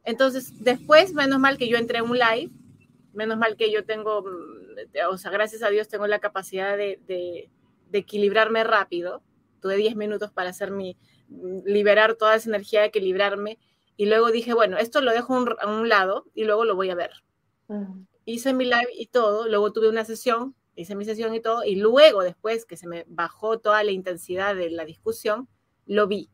Entonces, 0.06 0.64
después, 0.64 1.14
menos 1.14 1.40
mal 1.40 1.58
que 1.58 1.68
yo 1.68 1.78
entré 1.78 1.98
en 1.98 2.10
un 2.10 2.18
live, 2.18 2.52
menos 3.14 3.38
mal 3.38 3.56
que 3.58 3.72
yo 3.72 3.86
tengo, 3.86 4.24
mm, 4.24 5.10
o 5.10 5.18
sea, 5.18 5.32
gracias 5.32 5.64
a 5.64 5.70
Dios 5.70 5.88
tengo 5.88 6.08
la 6.08 6.20
capacidad 6.20 6.78
de, 6.78 7.00
de, 7.08 7.50
de 7.90 8.00
equilibrarme 8.00 8.64
rápido. 8.64 9.22
Tuve 9.62 9.76
10 9.76 9.96
minutos 9.96 10.32
para 10.32 10.50
hacer 10.50 10.72
mi, 10.72 10.98
liberar 11.66 12.16
toda 12.16 12.36
esa 12.36 12.50
energía, 12.50 12.86
equilibrarme. 12.86 13.60
Y 13.98 14.06
luego 14.06 14.32
dije, 14.32 14.54
bueno, 14.54 14.78
esto 14.78 15.02
lo 15.02 15.12
dejo 15.12 15.36
a 15.60 15.68
un 15.68 15.90
lado 15.90 16.26
y 16.34 16.46
luego 16.46 16.66
lo 16.66 16.76
voy 16.76 16.90
a 16.90 16.96
ver. 16.96 17.12
Hice 18.26 18.54
mi 18.54 18.66
live 18.66 18.90
y 18.94 19.08
todo, 19.08 19.48
luego 19.48 19.72
tuve 19.72 19.88
una 19.88 20.04
sesión, 20.04 20.56
hice 20.76 20.96
mi 20.96 21.06
sesión 21.06 21.34
y 21.34 21.40
todo, 21.40 21.64
y 21.64 21.76
luego 21.76 22.22
después 22.22 22.66
que 22.66 22.76
se 22.76 22.88
me 22.88 23.06
bajó 23.08 23.60
toda 23.60 23.84
la 23.84 23.92
intensidad 23.92 24.56
de 24.56 24.70
la 24.70 24.84
discusión, 24.84 25.48
lo 25.86 26.08
vi. 26.08 26.30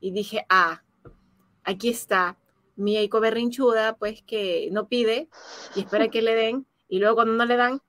Y 0.00 0.10
dije, 0.10 0.44
ah, 0.48 0.82
aquí 1.62 1.90
está 1.90 2.38
mi 2.76 2.96
eco 2.96 3.20
berrinchuda, 3.20 3.96
pues 3.96 4.22
que 4.22 4.68
no 4.72 4.88
pide 4.88 5.28
y 5.74 5.80
espera 5.80 6.08
que 6.08 6.22
le 6.22 6.34
den, 6.34 6.66
y 6.88 6.98
luego 6.98 7.16
cuando 7.16 7.34
no 7.34 7.44
le 7.44 7.56
dan, 7.56 7.80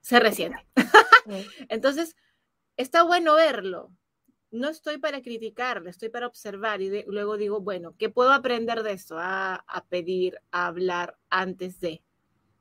se 0.00 0.20
resiente. 0.20 0.66
Entonces, 1.68 2.16
está 2.76 3.02
bueno 3.02 3.34
verlo, 3.34 3.90
no 4.50 4.68
estoy 4.68 4.98
para 4.98 5.22
criticar, 5.22 5.82
estoy 5.86 6.08
para 6.08 6.26
observar 6.26 6.80
y 6.80 7.04
luego 7.06 7.36
digo, 7.36 7.60
bueno, 7.60 7.94
¿qué 7.98 8.08
puedo 8.08 8.32
aprender 8.32 8.82
de 8.82 8.92
esto? 8.92 9.16
A, 9.18 9.64
pedir, 9.88 10.40
a 10.50 10.66
hablar 10.66 11.16
antes 11.28 11.80
de. 11.80 12.02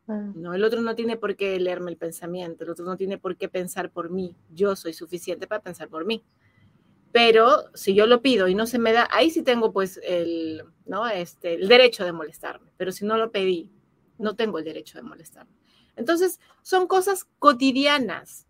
Mm. 0.08 0.41
No, 0.41 0.54
el 0.54 0.64
otro 0.64 0.82
no 0.82 0.95
tiene 0.95 1.18
por 1.18 1.36
qué 1.36 1.60
leerme 1.60 1.91
el 1.91 1.97
pensamiento, 1.97 2.64
el 2.64 2.70
otro 2.70 2.86
no 2.86 2.95
tiene 2.95 3.18
por 3.18 3.38
qué 3.38 3.50
pensar 3.50 3.91
por 3.91 4.12
mí. 4.12 4.36
Yo 4.52 4.76
soy 4.76 4.93
suficiente 4.93 5.47
para 5.47 5.64
pensar 5.64 5.89
por 5.89 6.06
mí. 6.06 6.24
Pero 7.12 7.66
si 7.74 7.95
yo 7.95 8.05
lo 8.05 8.22
pido 8.22 8.47
y 8.47 8.55
no 8.55 8.68
se 8.68 8.78
me 8.78 8.93
da, 8.93 9.07
ahí 9.12 9.32
sí 9.32 9.41
tengo 9.41 9.74
pues 9.74 9.99
el, 10.03 10.64
¿no? 10.86 11.07
este, 11.07 11.55
el 11.55 11.68
derecho 11.68 12.05
de 12.05 12.12
molestarme. 12.12 12.72
Pero 12.78 12.91
si 12.91 13.05
no 13.05 13.18
lo 13.18 13.32
pedí, 13.32 13.72
no 14.18 14.36
tengo 14.36 14.60
el 14.60 14.66
derecho 14.66 14.97
de 14.97 15.03
molestarme. 15.03 15.53
Entonces, 15.95 16.39
son 16.62 16.88
cosas 16.88 17.26
cotidianas 17.39 18.47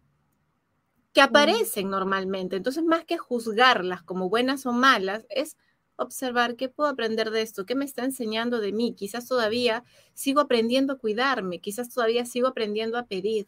que 1.14 1.22
aparecen 1.22 1.90
normalmente. 1.90 2.56
Entonces, 2.56 2.84
más 2.84 3.06
que 3.06 3.18
juzgarlas 3.18 4.04
como 4.04 4.30
buenas 4.30 4.66
o 4.66 4.72
malas, 4.72 5.26
es 5.30 5.58
observar 6.00 6.56
qué 6.56 6.70
puedo 6.70 6.90
aprender 6.90 7.32
de 7.32 7.42
esto, 7.42 7.66
qué 7.66 7.76
me 7.76 7.86
está 7.86 8.04
enseñando 8.04 8.60
de 8.60 8.72
mí. 8.72 8.94
Quizás 8.94 9.28
todavía 9.28 9.84
sigo 10.14 10.42
aprendiendo 10.42 10.94
a 10.94 10.98
cuidarme, 10.98 11.60
quizás 11.60 11.90
todavía 11.90 12.26
sigo 12.26 12.48
aprendiendo 12.48 12.98
a 12.98 13.06
pedir, 13.06 13.48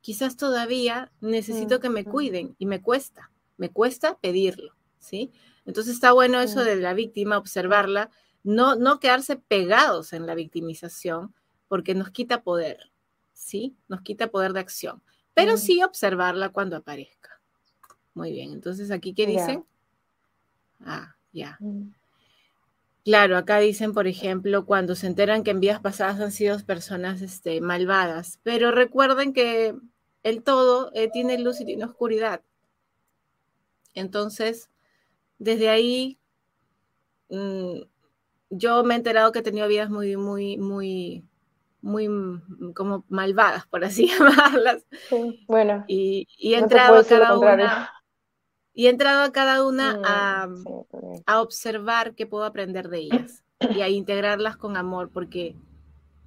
quizás 0.00 0.36
todavía 0.36 1.12
necesito 1.20 1.80
que 1.80 1.88
me 1.88 2.04
cuiden 2.04 2.56
y 2.58 2.66
me 2.66 2.82
cuesta, 2.82 3.30
me 3.56 3.70
cuesta 3.70 4.18
pedirlo, 4.18 4.74
¿sí? 4.98 5.32
Entonces 5.66 5.94
está 5.94 6.12
bueno 6.12 6.40
eso 6.40 6.64
de 6.64 6.76
la 6.76 6.94
víctima, 6.94 7.38
observarla, 7.38 8.10
no, 8.42 8.76
no 8.76 9.00
quedarse 9.00 9.36
pegados 9.36 10.12
en 10.12 10.26
la 10.26 10.34
victimización, 10.34 11.34
porque 11.68 11.94
nos 11.94 12.10
quita 12.10 12.42
poder, 12.42 12.92
¿sí? 13.32 13.74
Nos 13.88 14.02
quita 14.02 14.28
poder 14.28 14.52
de 14.52 14.60
acción 14.60 15.02
pero 15.34 15.56
sí 15.56 15.82
observarla 15.82 16.50
cuando 16.50 16.76
aparezca. 16.76 17.40
Muy 18.14 18.32
bien, 18.32 18.52
entonces 18.52 18.90
aquí, 18.92 19.12
¿qué 19.12 19.26
dicen? 19.26 19.64
Ah, 20.80 21.16
ya. 21.32 21.56
Mm. 21.60 21.92
Claro, 23.04 23.36
acá 23.36 23.58
dicen, 23.58 23.92
por 23.92 24.06
ejemplo, 24.06 24.64
cuando 24.64 24.94
se 24.94 25.08
enteran 25.08 25.42
que 25.42 25.50
en 25.50 25.60
vidas 25.60 25.80
pasadas 25.80 26.20
han 26.20 26.32
sido 26.32 26.58
personas 26.60 27.20
este, 27.20 27.60
malvadas, 27.60 28.38
pero 28.44 28.70
recuerden 28.70 29.34
que 29.34 29.74
el 30.22 30.42
todo 30.42 30.90
eh, 30.94 31.10
tiene 31.12 31.38
luz 31.38 31.60
y 31.60 31.66
tiene 31.66 31.84
oscuridad. 31.84 32.40
Entonces, 33.94 34.70
desde 35.38 35.68
ahí, 35.68 36.18
mm, 37.30 37.82
yo 38.50 38.84
me 38.84 38.94
he 38.94 38.96
enterado 38.96 39.32
que 39.32 39.40
he 39.40 39.42
tenido 39.42 39.68
vidas 39.68 39.90
muy, 39.90 40.16
muy, 40.16 40.56
muy, 40.56 41.24
muy 41.80 42.08
mm, 42.08 42.72
como 42.74 43.04
malvadas, 43.08 43.66
por 43.66 43.84
así 43.84 44.08
llamarlas. 44.18 44.84
bueno. 45.46 45.84
Y, 45.86 46.26
he 46.38 46.56
entrado 46.56 46.96
a 46.96 47.04
cada 47.04 47.38
una. 47.38 47.90
Y 48.72 48.86
he 48.86 48.90
entrado 48.90 49.22
a 49.22 49.30
cada 49.30 49.64
una 49.64 50.00
a, 50.04 50.48
a, 51.26 51.40
observar 51.40 52.16
qué 52.16 52.26
puedo 52.26 52.44
aprender 52.44 52.88
de 52.88 52.98
ellas 52.98 53.44
y 53.60 53.82
a 53.82 53.88
integrarlas 53.88 54.56
con 54.56 54.76
amor, 54.76 55.10
porque 55.12 55.54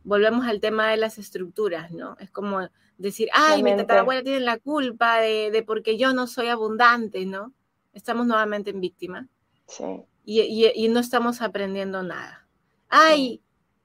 volvemos 0.06 0.48
al 0.48 0.62
tema 0.62 0.90
de 0.90 0.96
las 0.96 1.18
estructuras, 1.18 1.92
¿no? 1.92 2.16
Es 2.22 2.32
como 2.32 2.70
decir, 2.98 3.28
ay, 3.34 3.64
mi 3.64 3.76
tatarabuela 3.76 4.24
tiene 4.24 4.40
la 4.40 4.58
culpa 4.58 5.20
de, 5.20 5.52
de, 5.52 5.62
porque 5.62 5.98
yo 5.98 6.14
no 6.14 6.26
soy 6.26 6.48
abundante, 6.48 7.26
¿no? 7.26 7.54
Estamos 7.98 8.28
nuevamente 8.28 8.70
en 8.70 8.80
víctima. 8.80 9.28
Sí. 9.66 9.84
Y, 10.24 10.42
y, 10.42 10.72
y 10.76 10.88
no 10.88 11.00
estamos 11.00 11.42
aprendiendo 11.42 12.04
nada. 12.04 12.48
Ay, 12.90 13.42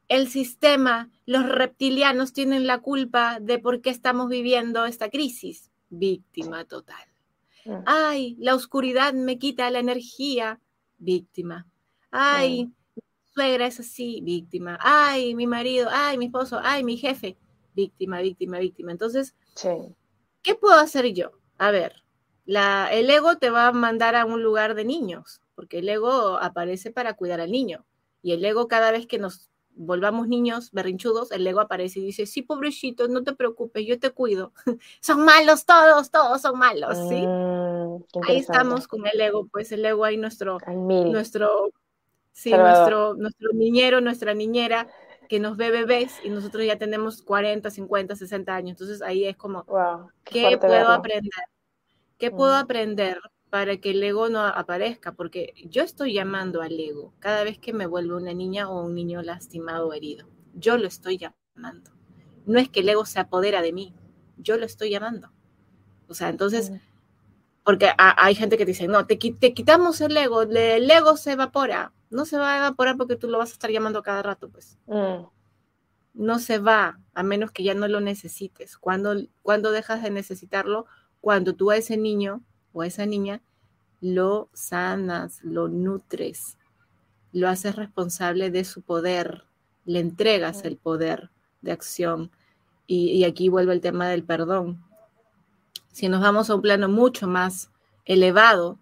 el 0.08 0.28
sistema, 0.28 1.10
los 1.24 1.48
reptilianos 1.48 2.34
tienen 2.34 2.66
la 2.66 2.80
culpa 2.80 3.38
de 3.40 3.58
por 3.58 3.80
qué 3.80 3.88
estamos 3.88 4.28
viviendo 4.28 4.84
esta 4.84 5.08
crisis. 5.08 5.70
Víctima 5.88 6.66
total. 6.66 7.04
Mm. 7.64 7.82
Ay, 7.86 8.36
la 8.38 8.54
oscuridad 8.54 9.14
me 9.14 9.38
quita 9.38 9.70
la 9.70 9.78
energía. 9.78 10.60
Víctima. 10.98 11.66
Ay, 12.10 12.66
mm. 12.66 12.72
mi 12.96 13.02
suegra 13.32 13.66
es 13.66 13.80
así. 13.80 14.20
Víctima. 14.22 14.78
Ay, 14.82 15.34
mi 15.34 15.46
marido. 15.46 15.88
Ay, 15.90 16.18
mi 16.18 16.26
esposo. 16.26 16.60
Ay, 16.62 16.84
mi 16.84 16.98
jefe. 16.98 17.38
Víctima, 17.74 18.20
víctima, 18.20 18.58
víctima. 18.58 18.92
Entonces, 18.92 19.34
¿qué 20.42 20.54
puedo 20.54 20.78
hacer 20.78 21.06
yo? 21.14 21.30
A 21.56 21.70
ver, 21.70 22.01
la, 22.45 22.88
el 22.93 23.09
ego 23.11 23.36
te 23.38 23.51
va 23.51 23.68
a 23.68 23.72
mandar 23.72 24.16
a 24.16 24.24
un 24.24 24.43
lugar 24.43 24.74
de 24.74 24.84
niños, 24.84 25.40
porque 25.55 25.78
el 25.78 25.88
ego 25.88 26.38
aparece 26.38 26.90
para 26.90 27.14
cuidar 27.14 27.40
al 27.40 27.53
niño. 27.53 27.84
Y 28.22 28.32
el 28.32 28.45
ego 28.45 28.68
cada 28.68 28.90
vez 28.90 29.07
que 29.07 29.18
nos 29.18 29.51
volvamos 29.74 30.28
niños 30.28 30.70
berrinchudos, 30.72 31.32
el 31.32 31.47
ego 31.47 31.61
aparece 31.61 32.01
y 32.01 32.05
dice, 32.05 32.26
sí, 32.26 32.43
pobrecito, 32.43 33.09
no 33.09 33.22
te 33.22 33.34
preocupes, 33.34 33.86
yo 33.86 33.99
te 33.99 34.11
cuido. 34.11 34.53
son 35.01 35.24
malos 35.24 35.64
todos, 35.64 36.11
todos 36.11 36.43
son 36.43 36.59
malos, 36.59 36.97
¿sí? 37.09 37.26
Mm, 37.26 38.03
ahí 38.28 38.36
estamos 38.36 38.86
con 38.86 39.07
el 39.07 39.20
ego, 39.20 39.47
pues 39.51 39.72
el 39.72 39.84
ego 39.84 40.05
ahí 40.05 40.16
nuestro, 40.16 40.59
nuestro, 40.66 41.70
sí, 42.32 42.51
nuestro, 42.51 43.14
nuestro 43.14 43.53
niñero, 43.53 44.01
nuestra 44.01 44.34
niñera, 44.34 44.88
que 45.28 45.40
nos 45.40 45.57
ve 45.57 45.70
bebés 45.70 46.20
y 46.22 46.28
nosotros 46.28 46.66
ya 46.66 46.76
tenemos 46.76 47.22
40, 47.22 47.70
50, 47.70 48.16
60 48.16 48.55
años. 48.55 48.70
Entonces 48.72 49.01
ahí 49.01 49.24
es 49.24 49.36
como, 49.36 49.64
qué, 50.24 50.59
puedo 50.59 50.88
aprender? 50.88 51.30
¿Qué 52.22 52.30
puedo 52.30 52.54
aprender 52.54 53.20
para 53.50 53.78
que 53.78 53.90
el 53.90 54.00
ego 54.00 54.28
no 54.28 54.42
aparezca, 54.46 55.10
porque 55.10 55.54
yo 55.64 55.82
estoy 55.82 56.12
llamando 56.12 56.62
al 56.62 56.78
ego 56.78 57.12
cada 57.18 57.42
vez 57.42 57.58
que 57.58 57.72
me 57.72 57.86
vuelvo 57.86 58.16
una 58.16 58.32
niña 58.32 58.70
o 58.70 58.84
un 58.84 58.94
niño 58.94 59.22
lastimado 59.22 59.88
o 59.88 59.92
herido. 59.92 60.28
Yo 60.54 60.78
lo 60.78 60.86
estoy 60.86 61.18
llamando. 61.18 61.90
No 62.46 62.60
es 62.60 62.68
que 62.68 62.78
el 62.78 62.88
ego 62.90 63.06
se 63.06 63.18
apodera 63.18 63.60
de 63.60 63.72
mí, 63.72 63.92
yo 64.36 64.56
lo 64.56 64.66
estoy 64.66 64.90
llamando. 64.90 65.32
O 66.06 66.14
sea, 66.14 66.28
entonces, 66.28 66.70
porque 67.64 67.90
hay 67.98 68.36
gente 68.36 68.56
que 68.56 68.66
dice, 68.66 68.86
no, 68.86 69.04
te, 69.04 69.18
quitamos 69.18 70.00
el 70.00 70.16
ego, 70.16 70.42
el 70.42 70.88
ego 70.88 71.16
se 71.16 71.32
evapora. 71.32 71.92
No 72.08 72.24
se 72.24 72.38
va 72.38 72.54
a 72.54 72.58
evaporar 72.58 72.96
porque 72.96 73.16
tú 73.16 73.26
lo 73.26 73.38
vas 73.38 73.50
a 73.50 73.54
estar 73.54 73.72
llamando 73.72 74.00
cada 74.04 74.22
rato, 74.22 74.48
pues. 74.48 74.78
Mm. 74.86 75.24
No 76.14 76.38
se 76.38 76.60
va, 76.60 77.00
a 77.14 77.22
menos 77.24 77.50
que 77.50 77.64
ya 77.64 77.74
no 77.74 77.88
lo 77.88 78.00
necesites. 78.00 78.78
Cuando, 78.78 79.16
cuando 79.42 79.72
dejas 79.72 80.04
de 80.04 80.10
necesitarlo, 80.10 80.86
cuando 81.22 81.54
tú 81.54 81.70
a 81.70 81.76
ese 81.76 81.96
niño 81.96 82.42
o 82.74 82.82
a 82.82 82.86
esa 82.86 83.06
niña, 83.06 83.40
lo 84.02 84.50
sanas, 84.52 85.38
lo 85.44 85.68
nutres, 85.68 86.58
lo 87.32 87.48
haces 87.48 87.76
responsable 87.76 88.50
de 88.50 88.64
su 88.64 88.82
poder, 88.82 89.44
le 89.84 90.00
entregas 90.00 90.64
el 90.64 90.76
poder 90.76 91.30
de 91.62 91.72
acción. 91.72 92.32
Y, 92.88 93.24
aquí 93.24 93.48
vuelve 93.48 93.72
el 93.72 93.80
tema 93.80 94.08
del 94.08 94.24
perdón. 94.24 94.84
Si 95.92 96.08
nos 96.08 96.20
vamos 96.20 96.50
a 96.50 96.56
un 96.56 96.60
plano 96.60 96.88
mucho 96.88 97.26
más 97.28 97.70
elevado, 98.04 98.78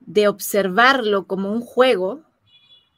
de 0.00 0.28
observarlo 0.28 1.26
como 1.26 1.50
un 1.50 1.62
juego, 1.62 2.20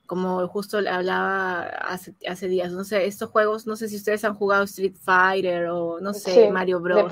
como 0.07 0.46
justo 0.48 0.78
hablaba 0.78 1.62
hace, 1.62 2.14
hace, 2.28 2.48
días, 2.48 2.72
no 2.72 2.82
sé, 2.82 3.07
estos 3.07 3.30
juegos, 3.30 3.66
no 3.66 3.76
sé 3.76 3.88
si 3.88 3.96
ustedes 3.96 4.24
han 4.24 4.34
jugado 4.34 4.64
Street 4.64 4.96
Fighter 5.00 5.68
o 5.68 6.00
no 6.00 6.12
sé, 6.12 6.50
Mario 6.50 6.80
Bros. 6.80 7.11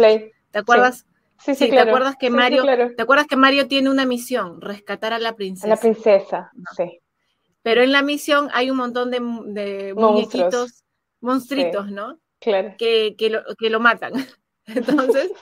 ¿Te 0.50 0.58
acuerdas? 0.58 1.06
Sí, 1.38 1.54
sí, 1.54 1.70
¿te 1.70 1.78
acuerdas 1.78 2.16
que 2.18 2.28
Mario, 2.28 2.64
¿te 2.96 3.02
acuerdas 3.02 3.26
que 3.26 3.36
Mario 3.36 3.66
tiene 3.66 3.88
una 3.88 4.04
misión, 4.04 4.60
rescatar 4.60 5.12
a 5.12 5.18
la 5.18 5.36
princesa? 5.36 5.66
A 5.66 5.70
la 5.70 5.76
princesa, 5.80 6.52
sí. 6.76 7.00
Pero 7.62 7.82
en 7.82 7.92
la 7.92 8.02
misión 8.02 8.48
hay 8.52 8.70
un 8.70 8.76
montón 8.76 9.10
de, 9.10 9.20
de 9.46 9.94
muñequitos, 9.94 10.84
monstruitos, 11.20 11.90
¿no? 11.90 12.18
Claro. 12.40 12.74
Que, 12.78 13.16
que, 13.16 13.30
lo, 13.30 13.42
que 13.58 13.70
lo 13.70 13.80
matan. 13.80 14.12
Entonces, 14.66 15.32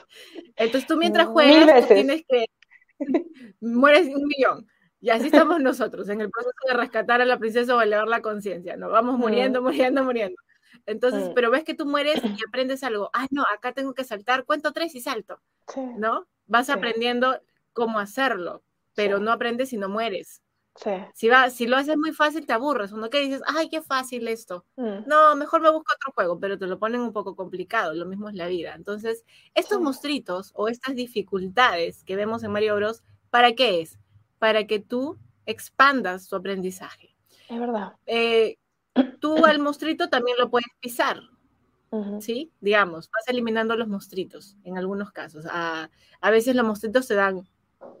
entonces 0.55 0.87
tú 0.87 0.97
mientras 0.97 1.27
juegas, 1.27 1.87
tienes 1.87 2.23
que 2.27 2.45
mueres 3.61 4.07
un 4.07 4.25
millón. 4.25 4.67
Y 5.01 5.11
así 5.11 5.27
estamos 5.27 5.61
nosotros, 5.61 6.09
en 6.09 6.19
el 6.19 6.31
proceso 6.31 6.55
de 6.67 6.73
rescatar 6.73 7.21
a 7.21 7.25
la 7.25 7.37
princesa 7.37 7.75
o 7.75 7.81
elevar 7.81 8.07
la 8.07 8.21
conciencia. 8.21 8.75
Nos 8.75 8.91
vamos 8.91 9.19
muriendo, 9.19 9.61
muriendo, 9.61 10.03
muriendo. 10.03 10.35
Entonces, 10.89 11.31
pero 11.35 11.51
ves 11.51 11.63
que 11.63 11.73
tú 11.73 11.85
mueres 11.85 12.21
y 12.23 12.37
aprendes 12.47 12.83
algo. 12.83 13.09
Ah, 13.13 13.27
no, 13.31 13.43
acá 13.53 13.73
tengo 13.73 13.93
que 13.93 14.03
saltar, 14.03 14.45
cuento 14.45 14.73
tres 14.73 14.95
y 14.95 15.01
salto. 15.01 15.39
¿No? 15.97 16.27
Vas 16.47 16.69
aprendiendo 16.69 17.39
cómo 17.73 17.99
hacerlo, 17.99 18.63
pero 18.95 19.19
no 19.19 19.31
aprendes 19.31 19.69
si 19.69 19.77
no 19.77 19.87
mueres. 19.87 20.41
Si, 21.13 21.27
va, 21.27 21.49
si 21.49 21.67
lo 21.67 21.75
haces 21.75 21.97
muy 21.97 22.13
fácil, 22.13 22.45
te 22.45 22.53
aburres. 22.53 22.91
Uno 22.91 23.09
que 23.09 23.19
dices, 23.19 23.41
ay, 23.47 23.69
qué 23.69 23.81
fácil 23.81 24.27
esto. 24.27 24.65
Mm. 24.77 25.07
No, 25.07 25.35
mejor 25.35 25.61
me 25.61 25.69
busco 25.69 25.93
otro 25.93 26.13
juego, 26.13 26.39
pero 26.39 26.57
te 26.57 26.67
lo 26.67 26.79
ponen 26.79 27.01
un 27.01 27.11
poco 27.11 27.35
complicado. 27.35 27.93
Lo 27.93 28.05
mismo 28.05 28.29
es 28.29 28.35
la 28.35 28.47
vida. 28.47 28.73
Entonces, 28.75 29.25
estos 29.53 29.81
monstruitos 29.81 30.51
o 30.55 30.69
estas 30.69 30.95
dificultades 30.95 32.03
que 32.05 32.15
vemos 32.15 32.43
en 32.43 32.51
Mario 32.51 32.75
Bros, 32.77 33.03
¿para 33.29 33.53
qué 33.53 33.81
es? 33.81 33.99
Para 34.37 34.67
que 34.67 34.79
tú 34.79 35.17
expandas 35.45 36.29
tu 36.29 36.35
aprendizaje. 36.35 37.15
Es 37.49 37.59
verdad. 37.59 37.93
Eh, 38.05 38.57
tú 39.19 39.45
al 39.45 39.59
monstruito 39.59 40.09
también 40.09 40.37
lo 40.37 40.49
puedes 40.49 40.67
pisar, 40.79 41.21
¿sí? 42.19 42.51
Digamos, 42.61 43.09
vas 43.11 43.27
eliminando 43.27 43.75
los 43.75 43.87
monstruitos 43.87 44.57
en 44.63 44.77
algunos 44.77 45.11
casos. 45.11 45.45
A, 45.49 45.89
veces 46.31 46.55
los 46.55 46.65
monstruitos 46.65 47.07
te 47.07 47.15
dan 47.15 47.47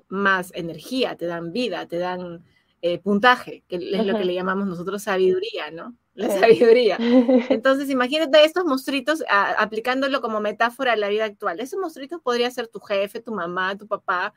más 0.07 0.51
energía, 0.53 1.15
te 1.15 1.25
dan 1.25 1.51
vida, 1.51 1.87
te 1.87 1.97
dan 1.97 2.43
eh, 2.81 2.99
puntaje, 2.99 3.63
que 3.67 3.77
es 3.77 4.05
lo 4.05 4.17
que 4.17 4.25
le 4.25 4.33
llamamos 4.33 4.67
nosotros 4.67 5.03
sabiduría, 5.03 5.71
¿no? 5.71 5.95
La 6.13 6.29
sabiduría. 6.29 6.97
Entonces, 7.49 7.89
imagínate 7.89 8.43
estos 8.43 8.65
monstruitos 8.65 9.23
aplicándolo 9.57 10.21
como 10.21 10.41
metáfora 10.41 10.93
a 10.93 10.97
la 10.97 11.07
vida 11.07 11.25
actual. 11.25 11.59
Esos 11.59 11.79
monstruitos 11.79 12.21
podría 12.21 12.51
ser 12.51 12.67
tu 12.67 12.79
jefe, 12.79 13.21
tu 13.21 13.33
mamá, 13.33 13.77
tu 13.77 13.87
papá, 13.87 14.33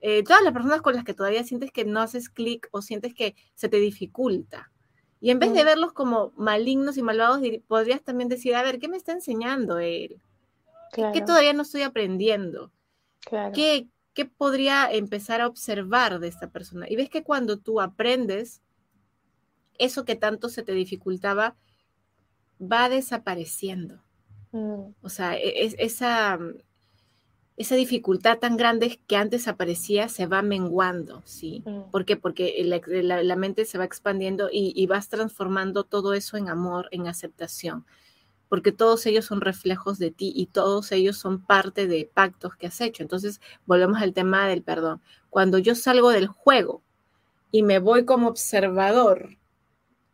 eh, 0.00 0.22
todas 0.24 0.42
las 0.42 0.52
personas 0.52 0.80
con 0.80 0.94
las 0.94 1.04
que 1.04 1.14
todavía 1.14 1.44
sientes 1.44 1.70
que 1.70 1.84
no 1.84 2.00
haces 2.00 2.28
clic 2.30 2.68
o 2.72 2.80
sientes 2.82 3.14
que 3.14 3.36
se 3.54 3.68
te 3.68 3.76
dificulta. 3.76 4.72
Y 5.20 5.30
en 5.30 5.38
vez 5.38 5.52
de 5.52 5.64
verlos 5.64 5.92
como 5.92 6.32
malignos 6.36 6.96
y 6.96 7.02
malvados, 7.02 7.40
podrías 7.68 8.02
también 8.02 8.28
decir, 8.28 8.54
a 8.54 8.62
ver, 8.62 8.78
¿qué 8.78 8.88
me 8.88 8.96
está 8.96 9.12
enseñando 9.12 9.78
él? 9.78 10.20
¿Qué 10.92 11.20
todavía 11.20 11.52
no 11.52 11.62
estoy 11.62 11.82
aprendiendo? 11.82 12.72
¿Qué, 13.52 13.88
¿Qué 14.14 14.24
podría 14.24 14.90
empezar 14.90 15.40
a 15.40 15.46
observar 15.46 16.20
de 16.20 16.28
esta 16.28 16.48
persona? 16.48 16.86
Y 16.88 16.96
ves 16.96 17.10
que 17.10 17.22
cuando 17.22 17.58
tú 17.58 17.80
aprendes, 17.80 18.62
eso 19.78 20.04
que 20.04 20.16
tanto 20.16 20.48
se 20.48 20.62
te 20.62 20.72
dificultaba 20.72 21.56
va 22.60 22.88
desapareciendo. 22.88 24.02
Mm. 24.52 24.94
O 25.02 25.08
sea, 25.08 25.36
e, 25.36 25.64
es, 25.64 25.74
esa, 25.78 26.38
esa 27.60 27.74
dificultad 27.74 28.38
tan 28.38 28.56
grande 28.56 29.00
que 29.06 29.16
antes 29.16 29.46
aparecía 29.46 30.08
se 30.08 30.26
va 30.26 30.40
menguando, 30.40 31.20
¿sí? 31.26 31.62
Mm. 31.66 31.90
¿Por 31.90 32.06
qué? 32.06 32.16
Porque 32.16 32.54
la, 32.64 33.36
mente 33.36 33.66
se 33.66 33.76
va 33.76 33.84
expandiendo 33.84 34.48
y, 34.50 34.86
vas 34.86 35.10
transformando 35.10 35.84
todo 35.84 36.14
eso 36.14 36.38
en 36.38 36.48
amor, 36.48 36.88
en 36.90 37.06
aceptación, 37.06 37.84
porque 38.48 38.72
todos 38.72 39.04
ellos 39.04 39.26
son 39.26 39.42
reflejos 39.42 39.98
de 39.98 40.10
ti 40.10 40.32
y 40.34 40.46
todos 40.46 40.90
ellos 40.90 41.18
son 41.18 41.44
parte 41.44 41.86
de 41.86 42.10
pactos 42.14 42.56
que 42.56 42.66
has 42.66 42.80
hecho. 42.80 43.02
Entonces, 43.02 43.42
volvemos 43.66 44.00
al 44.00 44.14
tema 44.14 44.48
del 44.48 44.62
perdón. 44.62 45.02
Cuando 45.28 45.58
yo 45.58 45.74
salgo 45.74 46.08
del 46.08 46.28
juego 46.28 46.80
y 47.52 47.62
me 47.62 47.78
voy 47.78 48.06
como 48.06 48.28
observador, 48.28 49.36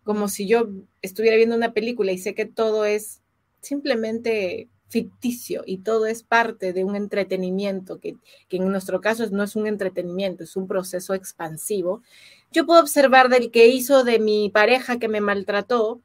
como 0.03 0.27
si 0.27 0.49
yo 0.49 0.67
estuviera 1.01 1.37
viendo 1.37 1.55
una 1.55 1.73
película 1.73 2.11
y 2.11 2.19
sé 2.19 2.35
que 2.35 2.45
todo 2.45 2.85
es 2.85 3.23
simplemente 3.61 4.69
ficticio 4.89 5.63
y 5.67 5.79
todo 5.79 6.07
es 6.07 6.23
parte 6.23 6.73
de 6.73 6.85
un 6.85 6.97
entretenimiento, 6.97 7.99
que, 7.99 8.17
en 8.51 8.71
nuestro 8.71 9.01
caso 9.01 9.27
no 9.31 9.43
es 9.43 9.57
un 9.57 9.67
entretenimiento, 9.67 10.45
es 10.45 10.57
un 10.57 10.69
proceso 10.69 11.15
expansivo, 11.15 12.03
yo 12.53 12.67
puedo 12.67 12.81
observar 12.81 13.29
del 13.29 13.51
que 13.51 13.67
hizo 13.67 14.05
de 14.05 14.19
mi 14.19 14.49
pareja 14.51 14.99
que 14.99 15.09
me 15.09 15.21
maltrató, 15.21 16.01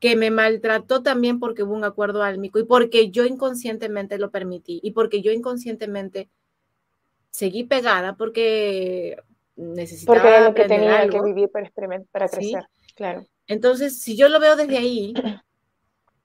que 0.00 0.16
me 0.16 0.30
maltrató 0.30 1.02
también 1.02 1.38
porque 1.38 1.62
hubo 1.62 1.74
un 1.74 1.84
acuerdo 1.84 2.22
álmico 2.22 2.58
y 2.58 2.64
porque 2.64 3.10
yo 3.10 3.24
inconscientemente 3.24 4.18
lo 4.18 4.30
permití 4.30 4.80
y 4.82 4.92
porque 4.92 5.22
yo 5.22 5.30
inconscientemente 5.30 6.28
seguí 7.30 7.64
pegada 7.64 8.16
porque 8.16 9.16
necesitaba 9.56 10.18
porque 10.18 10.28
era 10.28 10.44
lo 10.48 10.54
que 10.54 10.64
tenía 10.64 11.08
que 11.08 11.22
vivir 11.22 11.48
para 11.50 11.66
experimentar, 11.66 12.08
para 12.10 12.28
crecer, 12.28 12.66
claro. 12.94 13.26
Entonces, 13.46 14.00
si 14.00 14.16
yo 14.16 14.28
lo 14.28 14.40
veo 14.40 14.56
desde 14.56 14.78
ahí, 14.78 15.14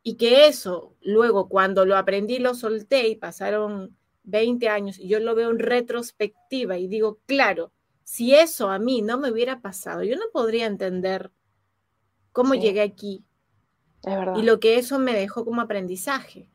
y 0.04 0.16
que 0.16 0.48
eso, 0.48 0.96
luego 1.02 1.50
cuando 1.50 1.86
lo 1.86 1.98
aprendí, 1.98 2.40
lo 2.40 2.54
solté 2.54 3.08
y 3.08 3.16
pasaron 3.16 3.98
20 4.24 4.70
años 4.70 5.00
y 5.00 5.08
yo 5.08 5.20
lo 5.20 5.36
veo 5.36 5.50
en 5.50 5.60
retrospectiva 5.60 6.78
y 6.78 6.88
digo, 6.88 7.20
claro, 7.26 7.72
si 8.04 8.34
eso 8.34 8.70
a 8.70 8.80
mí 8.80 9.02
no 9.02 9.20
me 9.20 9.32
hubiera 9.32 9.62
pasado, 9.62 10.04
yo 10.04 10.16
no 10.16 10.26
podría 10.32 10.66
entender 10.66 11.32
cómo 12.32 12.56
llegué 12.56 12.82
aquí 12.82 13.24
y 14.36 14.44
lo 14.44 14.60
que 14.60 14.78
eso 14.78 14.98
me 15.00 15.14
dejó 15.14 15.44
como 15.46 15.62
aprendizaje. 15.62 16.50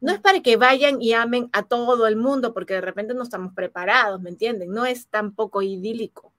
No 0.00 0.12
es 0.12 0.20
para 0.20 0.40
que 0.40 0.56
vayan 0.56 1.00
y 1.00 1.12
amen 1.12 1.50
a 1.52 1.64
todo 1.64 2.06
el 2.06 2.16
mundo 2.16 2.54
porque 2.54 2.74
de 2.74 2.80
repente 2.80 3.14
no 3.14 3.22
estamos 3.22 3.52
preparados, 3.54 4.20
¿me 4.20 4.30
entienden? 4.30 4.70
No 4.70 4.86
es 4.86 5.08
tampoco 5.08 5.62
idílico. 5.62 6.32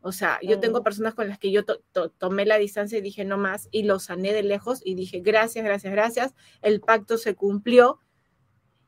O 0.00 0.12
sea, 0.12 0.38
yo 0.42 0.60
tengo 0.60 0.82
personas 0.82 1.14
con 1.14 1.28
las 1.28 1.38
que 1.38 1.50
yo 1.50 1.64
tomé 2.18 2.46
la 2.46 2.56
distancia 2.56 2.98
y 2.98 3.02
dije 3.02 3.24
no 3.24 3.36
más 3.36 3.68
y 3.72 3.82
lo 3.82 3.98
sané 3.98 4.32
de 4.32 4.44
lejos 4.44 4.80
y 4.84 4.94
dije 4.94 5.20
gracias, 5.20 5.64
gracias, 5.64 5.92
gracias. 5.92 6.34
El 6.62 6.80
pacto 6.80 7.18
se 7.18 7.34
cumplió. 7.34 8.00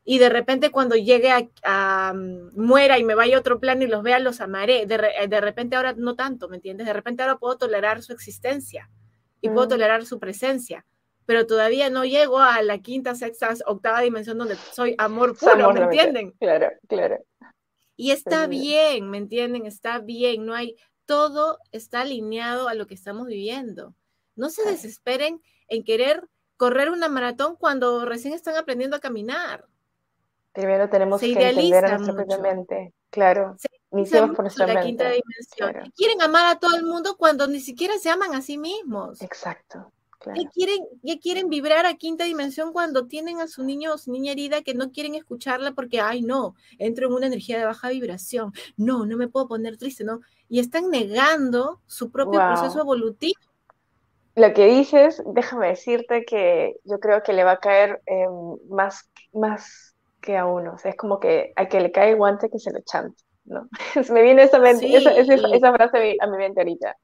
Y 0.03 0.17
de 0.17 0.29
repente 0.29 0.71
cuando 0.71 0.95
llegue 0.95 1.31
a, 1.63 2.13
mm, 2.13 2.59
muera 2.59 2.97
y 2.97 3.03
me 3.03 3.13
vaya 3.13 3.35
a 3.35 3.39
otro 3.39 3.59
plano 3.59 3.83
y 3.83 3.87
los 3.87 4.03
vea, 4.03 4.19
los 4.19 4.41
amaré. 4.41 4.85
De, 4.85 4.97
de, 5.27 5.41
repente 5.41 5.75
ahora 5.75 5.93
no 5.93 6.15
tanto, 6.15 6.47
¿me 6.49 6.55
entiendes? 6.55 6.87
De 6.87 6.93
repente 6.93 7.21
ahora 7.23 7.37
puedo 7.37 7.57
tolerar 7.57 8.01
su 8.01 8.13
existencia 8.13 8.89
y 9.41 9.49
puedo 9.49 9.67
tolerar 9.67 10.05
su 10.05 10.17
presencia. 10.17 10.85
Pero 11.25 11.45
todavía 11.45 11.89
no 11.89 12.03
llego 12.03 12.39
a 12.39 12.61
la 12.63 12.79
quinta, 12.79 13.15
sexta, 13.15 13.53
octava 13.65 14.01
dimensión 14.01 14.37
donde 14.37 14.55
soy 14.55 14.95
amor 14.97 15.37
puro, 15.37 15.71
¿me 15.71 15.81
entienden? 15.81 16.31
Claro, 16.39 16.71
claro. 16.87 17.23
Y 17.95 18.09
está 18.09 18.47
bien, 18.47 19.11
¿me 19.11 19.19
entienden? 19.19 19.67
Está 19.67 19.99
bien, 19.99 20.43
no 20.43 20.55
hay, 20.55 20.75
todo 21.11 21.59
está 21.73 22.01
alineado 22.01 22.69
a 22.69 22.73
lo 22.73 22.87
que 22.87 22.93
estamos 22.93 23.27
viviendo. 23.27 23.93
No 24.37 24.49
se 24.49 24.63
desesperen 24.63 25.41
en 25.67 25.83
querer 25.83 26.29
correr 26.55 26.89
una 26.89 27.09
maratón 27.09 27.57
cuando 27.57 28.05
recién 28.05 28.33
están 28.33 28.55
aprendiendo 28.55 28.95
a 28.95 29.01
caminar. 29.01 29.65
Primero 30.53 30.87
tenemos 30.87 31.19
que 31.19 31.33
entender 31.33 31.83
a 31.83 31.97
nuestra 31.97 32.15
propia 32.15 32.37
mente. 32.37 32.93
Claro. 33.09 33.57
Iniciamos 33.91 34.33
por 34.33 34.45
nuestra 34.45 34.67
la 34.67 34.81
quinta 34.81 35.09
dimensión. 35.09 35.91
Quieren 35.97 36.21
amar 36.21 36.45
a 36.45 36.59
todo 36.59 36.77
el 36.77 36.85
mundo 36.85 37.17
cuando 37.17 37.45
ni 37.45 37.59
siquiera 37.59 37.97
se 37.97 38.09
aman 38.09 38.33
a 38.33 38.41
sí 38.41 38.57
mismos. 38.57 39.21
Exacto. 39.21 39.91
Ya, 40.25 40.49
quieren, 40.49 40.79
ya 41.01 41.19
quieren 41.19 41.49
vibrar 41.49 41.85
a 41.85 41.95
quinta 41.95 42.25
dimensión 42.25 42.73
cuando 42.73 43.07
tienen 43.07 43.39
a 43.39 43.47
su 43.47 43.63
niño 43.63 43.93
o 43.93 43.97
su 43.97 44.11
niña 44.11 44.31
herida 44.31 44.61
que 44.61 44.73
no 44.73 44.91
quieren 44.91 45.15
escucharla 45.15 45.71
porque, 45.71 45.99
ay, 45.99 46.21
no, 46.21 46.55
entro 46.77 47.07
en 47.07 47.13
una 47.13 47.27
energía 47.27 47.57
de 47.57 47.65
baja 47.65 47.89
vibración. 47.89 48.53
No, 48.77 49.05
no 49.05 49.17
me 49.17 49.27
puedo 49.27 49.47
poner 49.47 49.77
triste, 49.77 50.03
¿no? 50.03 50.21
Y 50.47 50.59
están 50.59 50.89
negando 50.89 51.79
su 51.87 52.11
propio 52.11 52.39
proceso 52.39 52.79
evolutivo. 52.81 53.39
Lo 54.35 54.53
que 54.53 54.65
dices, 54.67 55.21
déjame 55.25 55.67
decirte 55.67 56.23
que 56.23 56.77
yo 56.85 56.99
creo 56.99 57.21
que 57.23 57.33
le 57.33 57.43
va 57.43 57.53
a 57.53 57.59
caer 57.59 58.01
em, 58.05 58.57
más, 58.69 59.09
más 59.33 59.95
que 60.21 60.37
a 60.37 60.45
uno. 60.45 60.73
O 60.75 60.77
sea, 60.77 60.91
es 60.91 60.97
como 60.97 61.19
que 61.19 61.51
a 61.55 61.67
que 61.67 61.81
le 61.81 61.91
cae 61.91 62.11
el 62.11 62.17
guante 62.17 62.49
que 62.49 62.59
se 62.59 62.71
lo 62.71 62.79
chante, 62.81 63.23
¿no? 63.45 63.67
me 64.13 64.21
viene 64.21 64.43
esa, 64.43 64.57
esa 64.69 65.73
frase 65.73 66.15
a 66.19 66.27
mi 66.27 66.37
mente 66.37 66.61
ahorita. 66.61 66.95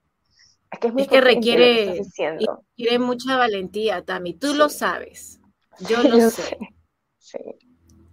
Es 0.71 0.79
que, 1.07 1.21
requiere, 1.21 2.01
requiere 2.17 2.99
mucha 2.99 3.37
valentía, 3.37 4.03
Tami. 4.03 4.33
Tú 4.33 4.53
lo 4.53 4.69
sabes. 4.69 5.39
Yo 5.79 6.03
lo 6.03 6.29
sé. 6.29 6.57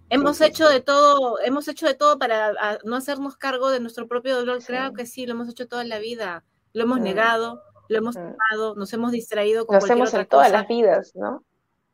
Hemos 0.09 0.39
hecho 0.39 0.69
de 0.69 0.79
todo, 0.81 1.39
hemos 1.41 1.67
hecho 1.67 1.87
de 1.87 1.95
todo 1.95 2.17
para 2.17 2.53
no 2.83 2.95
hacernos 2.95 3.37
cargo 3.37 3.69
de 3.69 3.79
nuestro 3.79 4.07
propio 4.07 4.35
dolor. 4.35 4.63
Creo 4.65 4.93
que 4.93 5.05
sí, 5.05 5.25
lo 5.25 5.33
hemos 5.33 5.49
hecho 5.49 5.67
toda 5.67 5.83
la 5.83 5.99
vida. 5.99 6.45
Lo 6.73 6.83
hemos 6.83 6.99
mm. 6.99 7.03
negado, 7.03 7.61
lo 7.89 7.97
hemos 7.97 8.15
mm. 8.15 8.77
nos 8.77 8.93
hemos 8.93 9.11
distraído 9.11 9.65
con 9.65 9.75
Lo 9.75 9.83
hacemos 9.83 10.13
en 10.13 10.25
todas 10.25 10.51
las 10.51 10.67
vidas, 10.67 11.11
¿no? 11.15 11.43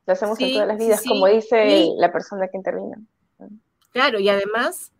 Lo 0.05 0.13
hacemos 0.13 0.39
en 0.39 0.53
todas 0.53 0.67
las 0.67 0.77
vidas, 0.77 1.03
como 1.07 1.27
dice 1.27 1.87
la 1.97 2.11
persona 2.11 2.47
que 2.47 2.57
intervino. 2.57 2.97
Claro, 3.91 4.19
y 4.19 4.29
además 4.29 4.91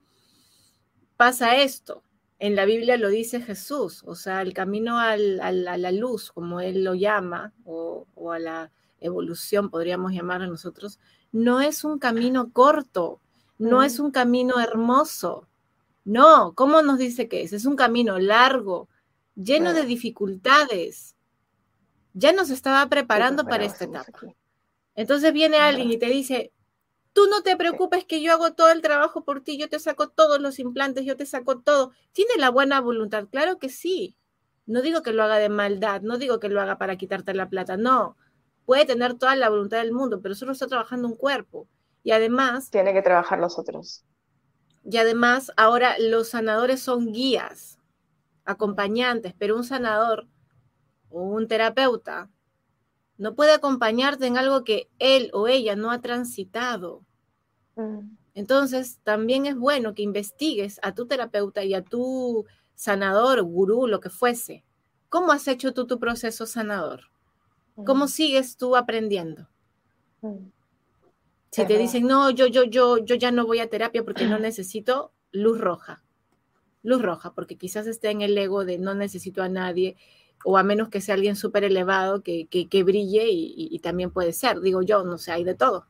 pasa 1.17 1.57
esto 1.57 2.03
en 2.41 2.55
la 2.55 2.65
Biblia 2.65 2.97
lo 2.97 3.09
dice 3.09 3.39
Jesús, 3.39 4.01
o 4.03 4.15
sea, 4.15 4.41
el 4.41 4.55
camino 4.55 4.97
a 4.97 5.15
la 5.15 5.91
luz, 5.91 6.31
como 6.31 6.59
él 6.59 6.83
lo 6.83 6.95
llama, 6.95 7.53
o, 7.65 8.07
a 8.31 8.39
la 8.39 8.71
evolución, 8.99 9.69
podríamos 9.69 10.11
llamarlo 10.11 10.47
nosotros, 10.47 10.99
no 11.31 11.61
es 11.61 11.83
un 11.83 11.99
camino 11.99 12.51
corto, 12.51 13.21
no 13.59 13.83
es 13.83 13.99
un 13.99 14.09
camino 14.09 14.59
hermoso. 14.59 15.47
No, 16.03 16.53
¿cómo 16.55 16.81
nos 16.81 16.97
dice 16.97 17.27
que 17.29 17.43
es? 17.43 17.53
Es 17.53 17.67
un 17.67 17.75
camino 17.75 18.17
largo, 18.17 18.89
lleno 19.35 19.75
de 19.75 19.85
dificultades. 19.85 21.15
Ya 22.13 22.33
nos 22.33 22.49
estaba 22.49 22.89
preparando 22.89 23.45
para 23.45 23.65
esta 23.65 23.85
etapa. 23.85 24.19
Entonces 24.95 25.31
viene 25.31 25.57
alguien 25.57 25.91
y 25.91 25.99
te 25.99 26.07
dice, 26.07 26.51
Tú 27.13 27.27
no 27.29 27.41
te 27.41 27.57
preocupes 27.57 28.05
que 28.05 28.21
yo 28.21 28.31
hago 28.31 28.53
todo 28.53 28.69
el 28.69 28.81
trabajo 28.81 29.23
por 29.23 29.41
ti, 29.41 29.57
yo 29.57 29.67
te 29.67 29.79
saco 29.79 30.09
todos 30.09 30.39
los 30.39 30.59
implantes, 30.59 31.05
yo 31.05 31.17
te 31.17 31.25
saco 31.25 31.59
todo. 31.59 31.91
¿Tiene 32.13 32.31
la 32.37 32.49
buena 32.49 32.79
voluntad? 32.79 33.27
Claro 33.29 33.59
que 33.59 33.69
sí. 33.69 34.15
No 34.65 34.81
digo 34.81 35.01
que 35.01 35.11
lo 35.11 35.23
haga 35.23 35.37
de 35.37 35.49
maldad, 35.49 36.01
no 36.01 36.17
digo 36.17 36.39
que 36.39 36.47
lo 36.47 36.61
haga 36.61 36.77
para 36.77 36.95
quitarte 36.95 37.33
la 37.33 37.49
plata, 37.49 37.75
no. 37.75 38.15
Puede 38.65 38.85
tener 38.85 39.15
toda 39.15 39.35
la 39.35 39.49
voluntad 39.49 39.79
del 39.79 39.91
mundo, 39.91 40.21
pero 40.21 40.35
solo 40.35 40.53
está 40.53 40.67
trabajando 40.67 41.07
un 41.07 41.15
cuerpo. 41.15 41.67
Y 42.03 42.11
además... 42.11 42.69
Tiene 42.69 42.93
que 42.93 43.01
trabajar 43.01 43.39
los 43.39 43.59
otros. 43.59 44.05
Y 44.83 44.97
además, 44.97 45.51
ahora 45.57 45.97
los 45.99 46.29
sanadores 46.29 46.81
son 46.81 47.11
guías, 47.11 47.77
acompañantes, 48.45 49.33
pero 49.37 49.55
un 49.55 49.63
sanador 49.63 50.27
o 51.09 51.21
un 51.21 51.47
terapeuta 51.47 52.29
no 53.21 53.35
puede 53.35 53.53
acompañarte 53.53 54.25
en 54.25 54.35
algo 54.35 54.63
que 54.63 54.89
él 54.97 55.29
o 55.33 55.47
ella 55.47 55.75
no 55.75 55.91
ha 55.91 56.01
transitado. 56.01 57.05
Mm. 57.75 58.15
Entonces, 58.33 58.99
también 59.03 59.45
es 59.45 59.55
bueno 59.55 59.93
que 59.93 60.01
investigues 60.01 60.79
a 60.81 60.95
tu 60.95 61.05
terapeuta 61.05 61.63
y 61.63 61.75
a 61.75 61.83
tu 61.83 62.47
sanador, 62.73 63.43
gurú, 63.43 63.85
lo 63.85 63.99
que 63.99 64.09
fuese. 64.09 64.65
¿Cómo 65.07 65.33
has 65.33 65.47
hecho 65.47 65.71
tú 65.71 65.85
tu 65.85 65.99
proceso 65.99 66.47
sanador? 66.47 67.11
¿Cómo 67.85 68.05
mm. 68.05 68.07
sigues 68.07 68.57
tú 68.57 68.75
aprendiendo? 68.75 69.47
Mm. 70.21 70.47
Si 71.51 71.65
te 71.67 71.77
dicen, 71.77 72.07
no, 72.07 72.31
yo, 72.31 72.47
yo, 72.47 72.63
yo, 72.63 72.97
yo 72.97 73.13
ya 73.13 73.29
no 73.29 73.45
voy 73.45 73.59
a 73.59 73.69
terapia 73.69 74.03
porque 74.03 74.25
no 74.25 74.39
necesito 74.39 75.11
luz 75.31 75.59
roja. 75.59 76.03
Luz 76.81 77.03
roja, 77.03 77.35
porque 77.35 77.55
quizás 77.55 77.85
esté 77.85 78.09
en 78.09 78.21
el 78.21 78.35
ego 78.35 78.65
de 78.65 78.79
no 78.79 78.95
necesito 78.95 79.43
a 79.43 79.49
nadie 79.49 79.95
o 80.43 80.57
a 80.57 80.63
menos 80.63 80.89
que 80.89 81.01
sea 81.01 81.15
alguien 81.15 81.35
súper 81.35 81.63
elevado 81.63 82.23
que, 82.23 82.47
que, 82.47 82.83
brille 82.83 83.27
y, 83.29 83.79
también 83.79 84.11
puede 84.11 84.33
ser, 84.33 84.61
digo 84.61 84.81
yo, 84.81 85.03
no 85.03 85.17
sé, 85.17 85.31
hay 85.31 85.43
de 85.43 85.55
todo. 85.55 85.87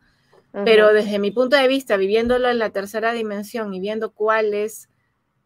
Pero 0.66 0.93
desde 0.93 1.18
mi 1.18 1.32
punto 1.32 1.56
de 1.56 1.68
vista, 1.68 1.95
viviéndolo 1.95 2.49
en 2.49 2.60
la 2.60 2.72
tercera 2.72 3.14
dimensión 3.14 3.74
y 3.74 3.80
viendo 3.80 4.12
cuáles 4.12 4.89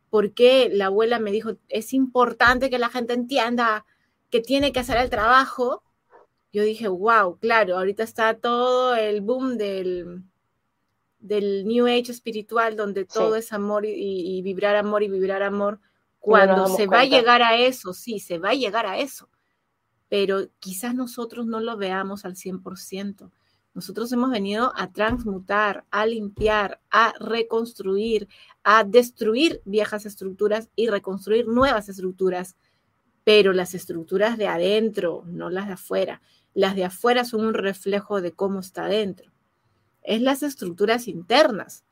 por 0.10 0.34
qué 0.34 0.70
la 0.72 0.88
abuela 0.88 1.20
me 1.20 1.32
dijo, 1.32 1.58
es 1.68 1.93
importante 1.93 2.70
que 2.70 2.80
la 2.80 2.89
gente 2.89 3.14
entienda 3.14 3.86
que 4.30 4.39
tiene 4.39 4.72
que 4.72 4.80
hacer 4.80 4.97
el 4.97 5.10
trabajo, 5.10 5.84
yo 6.51 6.64
dije, 6.64 6.88
wow, 6.88 7.38
claro, 7.38 7.78
ahorita 7.78 8.03
está 8.03 8.34
todo 8.36 8.95
el 8.95 9.22
boom 9.22 9.58
del, 9.58 10.24
del 11.20 11.66
New 11.66 11.86
Age 11.88 12.12
espiritual, 12.12 12.76
donde 12.76 13.03
todo 13.06 13.36
es 13.36 13.51
amor 13.51 13.86
y, 13.86 14.41
vibrar 14.41 14.76
amor 14.76 15.03
y 15.03 15.10
vibrar 15.10 15.43
amor. 15.43 15.80
Cuando 16.26 16.65
se 16.76 16.88
va 16.88 17.01
a 17.01 17.05
llegar 17.05 17.43
a 17.43 17.55
eso, 17.55 17.93
sí, 17.93 18.19
se 18.19 18.39
va 18.39 18.49
a 18.49 18.55
llegar 18.55 18.88
a 18.88 18.97
eso, 18.97 19.30
pero 20.09 20.47
quizás 20.57 20.95
nosotros 20.95 21.45
no 21.45 21.59
lo 21.59 21.78
veamos 21.78 22.26
al 22.26 22.34
100%. 22.36 23.30
Nosotros 23.76 24.11
hemos 24.11 24.32
venido 24.32 24.73
a 24.76 24.91
transmutar, 24.91 25.86
a 25.91 26.07
limpiar, 26.07 26.82
a 26.89 27.13
reconstruir, 27.19 28.28
a 28.63 28.84
destruir 28.84 29.61
viejas 29.65 30.07
estructuras 30.07 30.71
y 30.76 30.88
reconstruir 30.88 31.47
nuevas 31.47 31.89
estructuras, 31.89 32.55
pero 33.23 33.53
las 33.53 33.76
estructuras 33.76 34.39
de 34.39 34.47
adentro, 34.47 35.26
no 35.28 35.51
las 35.51 35.67
de 35.67 35.73
afuera. 35.73 36.23
Las 36.55 36.76
de 36.76 36.86
afuera 36.86 37.23
son 37.23 37.45
un 37.45 37.53
reflejo 37.53 38.19
de 38.19 38.32
cómo 38.32 38.61
está 38.61 38.86
adentro. 38.86 39.32
Es 40.01 40.23
las 40.23 40.41
estructuras 40.41 41.07
internas, 41.07 41.84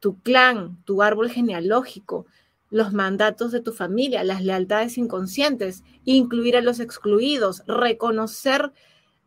tu 0.00 0.18
clan, 0.20 0.82
tu 0.82 1.00
árbol 1.00 1.30
genealógico, 1.30 2.26
los 2.72 2.92
mandatos 2.92 3.52
de 3.52 3.60
tu 3.60 3.72
familia, 3.72 4.24
las 4.24 4.42
lealtades 4.42 4.98
inconscientes, 4.98 5.84
incluir 6.04 6.56
a 6.56 6.60
los 6.60 6.80
excluidos, 6.80 7.62
reconocer 7.68 8.72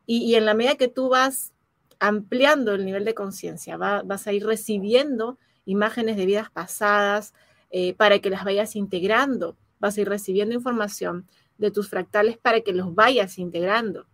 y, 0.05 0.35
en 0.35 0.45
la 0.45 0.53
medida 0.53 0.75
que 0.75 0.89
tú 0.89 1.07
vas 1.07 1.53
ampliando 1.99 2.73
el 2.73 2.85
nivel 2.85 3.05
de 3.05 3.13
conciencia, 3.13 3.77
vas 3.77 4.27
a 4.27 4.33
ir 4.33 4.45
recibiendo 4.45 5.37
imágenes 5.63 6.17
de 6.17 6.25
vidas 6.25 6.49
pasadas 6.51 7.33
eh, 7.71 7.93
para 7.93 8.19
que 8.19 8.29
las 8.29 8.43
vayas 8.43 8.75
integrando, 8.75 9.55
vas 9.79 9.97
a 9.97 10.01
ir 10.01 10.09
recibiendo 10.09 10.53
información 10.53 11.25
de 11.57 11.71
tus 11.71 11.87
fractales 11.87 12.37
para 12.37 12.59
que 12.61 12.73
los 12.73 12.93
vayas 12.93 13.37
integrando 13.37 14.07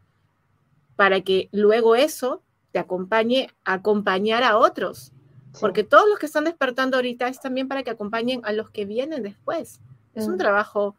para 1.01 1.21
que 1.21 1.49
luego 1.51 1.95
eso 1.95 2.43
te 2.71 2.77
acompañe 2.77 3.49
a 3.65 3.73
acompañar 3.73 4.43
a 4.43 4.59
otros. 4.59 5.11
Porque 5.59 5.83
todos 5.83 6.07
los 6.09 6.17
que 6.17 6.25
están 6.25 6.45
despertando 6.45 6.97
ahorita 6.97 7.27
es 7.27 7.39
también 7.39 7.67
para 7.67 7.83
que 7.83 7.89
acompañen 7.89 8.41
a 8.43 8.53
los 8.53 8.69
que 8.69 8.85
vienen 8.85 9.23
después. 9.23 9.81
Es 10.13 10.27
un 10.27 10.35
mm. 10.35 10.37
trabajo 10.37 10.95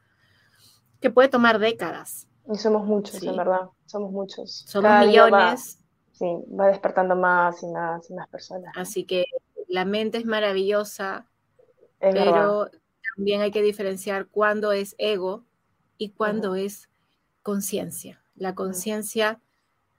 que 1.01 1.11
puede 1.11 1.29
tomar 1.29 1.59
décadas. 1.59 2.29
Y 2.53 2.57
somos 2.57 2.87
muchos, 2.87 3.23
en 3.23 3.37
verdad. 3.37 3.69
Somos 3.87 4.11
muchos. 4.11 4.65
Somos 4.67 5.07
millones. 5.07 5.79
sí, 6.13 6.27
va 6.59 6.67
despertando 6.67 7.17
más 7.17 7.63
y 7.63 7.67
más 7.67 8.09
y 8.11 8.15
más 8.15 8.29
personas. 8.29 8.73
Así 8.77 9.05
que 9.05 9.27
la 9.69 9.85
mente 9.85 10.19
es 10.19 10.27
maravillosa, 10.27 11.27
pero 11.99 12.71
también 13.17 13.41
hay 13.41 13.51
que 13.51 13.63
diferenciar 13.63 14.27
cuándo 14.27 14.73
es 14.73 14.95
ego 14.99 15.45
y 15.99 16.11
cuándo 16.11 16.55
es 16.55 16.89
conciencia. 17.43 18.23
La 18.35 18.55
conciencia 18.55 19.41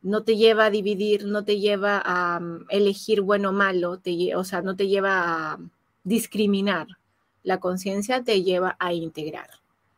no 0.03 0.23
te 0.23 0.35
lleva 0.35 0.65
a 0.65 0.69
dividir, 0.69 1.25
no 1.25 1.43
te 1.45 1.59
lleva 1.59 2.01
a 2.05 2.39
mm, 2.39 2.65
elegir 2.69 3.21
bueno 3.21 3.49
o 3.49 3.53
malo, 3.53 3.97
te, 3.97 4.35
o 4.35 4.43
sea, 4.43 4.61
no 4.61 4.75
te 4.75 4.87
lleva 4.87 5.53
a 5.53 5.59
discriminar. 6.03 6.87
La 7.41 7.59
conciencia 7.59 8.23
te 8.23 8.43
lleva 8.43 8.75
a 8.79 8.93
integrar. 8.93 9.49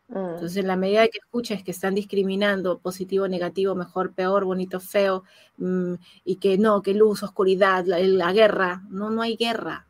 Mm. 0.07 0.17
Entonces, 0.17 0.57
en 0.57 0.67
la 0.67 0.75
medida 0.75 1.07
que 1.07 1.17
escuches 1.17 1.63
que 1.63 1.71
están 1.71 1.95
discriminando 1.95 2.77
positivo, 2.77 3.27
negativo, 3.27 3.73
mejor, 3.73 4.13
peor, 4.13 4.45
bonito, 4.45 4.79
feo, 4.79 5.23
mm, 5.57 5.95
y 6.23 6.35
que 6.35 6.57
no, 6.59 6.83
que 6.83 6.93
luz, 6.93 7.23
oscuridad, 7.23 7.85
la, 7.85 8.31
guerra, 8.31 8.83
no, 8.89 9.09
no 9.09 9.23
hay 9.23 9.35
guerra. 9.35 9.87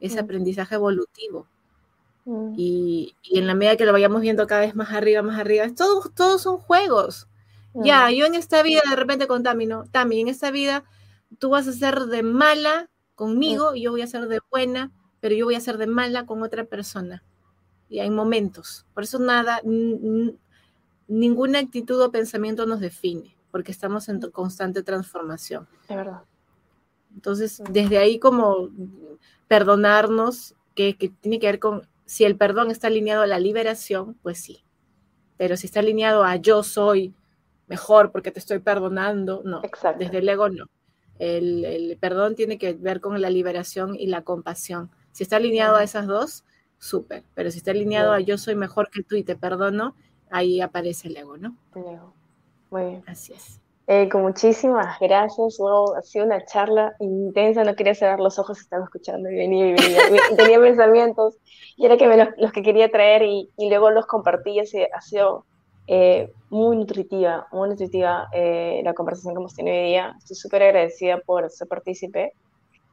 Es 0.00 0.18
aprendizaje 0.18 0.74
evolutivo. 0.74 1.46
Y, 2.56 3.14
en 3.30 3.46
la 3.46 3.54
medida 3.54 3.76
que 3.76 3.84
lo 3.84 3.92
vayamos 3.92 4.20
viendo 4.20 4.46
cada 4.48 4.62
vez 4.62 4.74
más 4.74 4.92
arriba, 4.92 5.22
más 5.22 5.38
arriba, 5.38 5.66
todos, 5.76 6.12
todos 6.14 6.42
son 6.42 6.58
juegos. 6.58 7.28
Ya, 7.74 8.10
yo 8.10 8.26
en 8.26 8.34
esta 8.34 8.62
vida 8.62 8.82
de 8.88 8.96
repente 8.96 9.26
contamino, 9.26 9.84
también 9.90 10.28
en 10.28 10.34
esta 10.34 10.50
vida 10.50 10.84
tú 11.38 11.50
vas 11.50 11.66
a 11.66 11.72
ser 11.72 12.00
de 12.06 12.22
mala 12.22 12.90
conmigo 13.14 13.74
y 13.74 13.82
yo 13.82 13.92
voy 13.92 14.02
a 14.02 14.06
ser 14.06 14.28
de 14.28 14.40
buena, 14.50 14.90
pero 15.20 15.34
yo 15.34 15.46
voy 15.46 15.54
a 15.54 15.60
ser 15.60 15.78
de 15.78 15.86
mala 15.86 16.26
con 16.26 16.42
otra 16.42 16.64
persona. 16.64 17.22
Y 17.88 18.00
hay 18.00 18.10
momentos. 18.10 18.86
Por 18.94 19.04
eso 19.04 19.18
nada, 19.18 19.60
ninguna 21.06 21.58
actitud 21.58 22.00
o 22.00 22.10
pensamiento 22.10 22.66
nos 22.66 22.80
define, 22.80 23.36
porque 23.50 23.72
estamos 23.72 24.08
en 24.08 24.20
constante 24.30 24.82
transformación. 24.82 25.68
Es 25.88 25.96
verdad. 25.96 26.22
Entonces, 27.14 27.62
desde 27.70 27.98
ahí 27.98 28.18
como 28.18 28.70
perdonarnos, 29.48 30.54
que, 30.74 30.96
que 30.96 31.10
tiene 31.10 31.38
que 31.38 31.46
ver 31.46 31.58
con, 31.58 31.86
si 32.06 32.24
el 32.24 32.36
perdón 32.36 32.70
está 32.70 32.86
alineado 32.86 33.22
a 33.22 33.26
la 33.26 33.38
liberación, 33.38 34.14
pues 34.22 34.38
sí. 34.38 34.64
Pero 35.36 35.56
si 35.56 35.66
está 35.66 35.80
alineado 35.80 36.24
a 36.24 36.36
yo 36.36 36.62
soy 36.62 37.14
mejor 37.72 38.12
porque 38.12 38.30
te 38.30 38.38
estoy 38.38 38.58
perdonando. 38.58 39.40
No, 39.44 39.62
desde 39.98 40.18
el 40.18 40.28
ego 40.28 40.50
no. 40.50 40.66
El, 41.18 41.96
perdón 42.00 42.34
tiene 42.34 42.58
que 42.58 42.74
ver 42.74 43.00
con 43.00 43.18
la 43.20 43.30
liberación 43.30 43.96
y 43.98 44.08
la 44.08 44.22
compasión. 44.22 44.90
Si 45.12 45.22
está 45.22 45.36
alineado 45.36 45.76
a 45.76 45.82
esas 45.82 46.06
dos, 46.06 46.44
súper. 46.78 47.22
Pero 47.34 47.50
si 47.50 47.58
está 47.58 47.70
alineado 47.70 48.12
a 48.12 48.20
yo 48.20 48.36
soy 48.36 48.56
mejor 48.56 48.90
que 48.90 49.02
tú 49.02 49.16
y 49.16 49.22
te 49.22 49.36
perdono, 49.36 49.94
ahí 50.30 50.60
aparece 50.60 51.08
el 51.08 51.16
ego, 51.16 51.38
¿no? 51.38 51.56
El 51.74 51.94
ego. 51.94 52.12
Muy 52.70 52.82
bien. 52.84 53.04
Así 53.06 53.32
es. 53.32 53.58
Eh, 53.86 54.08
con 54.10 54.22
muchísimas 54.22 54.98
gracias. 55.00 55.58
ha 55.96 56.02
sido 56.02 56.26
una 56.26 56.44
charla 56.44 56.94
intensa. 57.00 57.64
No 57.64 57.74
quería 57.74 57.94
cerrar 57.94 58.20
los 58.20 58.38
ojos, 58.38 58.60
estaba 58.60 58.84
escuchando 58.84 59.30
y 59.30 59.36
venía 59.36 59.68
y 59.68 59.72
venía. 59.72 60.00
tenía 60.36 60.60
pensamientos 60.60 61.38
y 61.76 61.86
era 61.86 61.96
que 61.96 62.06
me 62.06 62.18
los, 62.36 62.52
que 62.52 62.62
quería 62.62 62.90
traer 62.90 63.22
y, 63.22 63.50
y 63.56 63.70
luego 63.70 63.90
los 63.90 64.04
compartí. 64.04 64.60
Ha 64.60 65.00
sido 65.00 65.46
eh, 65.86 66.32
muy 66.48 66.76
nutritiva, 66.76 67.48
muy 67.50 67.68
nutritiva 67.68 68.28
eh, 68.32 68.80
la 68.84 68.94
conversación 68.94 69.34
que 69.34 69.40
hemos 69.40 69.54
tenido 69.54 69.76
hoy 69.76 69.84
día. 69.84 70.14
Estoy 70.18 70.36
súper 70.36 70.62
agradecida 70.62 71.18
por 71.18 71.50
ser 71.50 71.68
partícipe. 71.68 72.32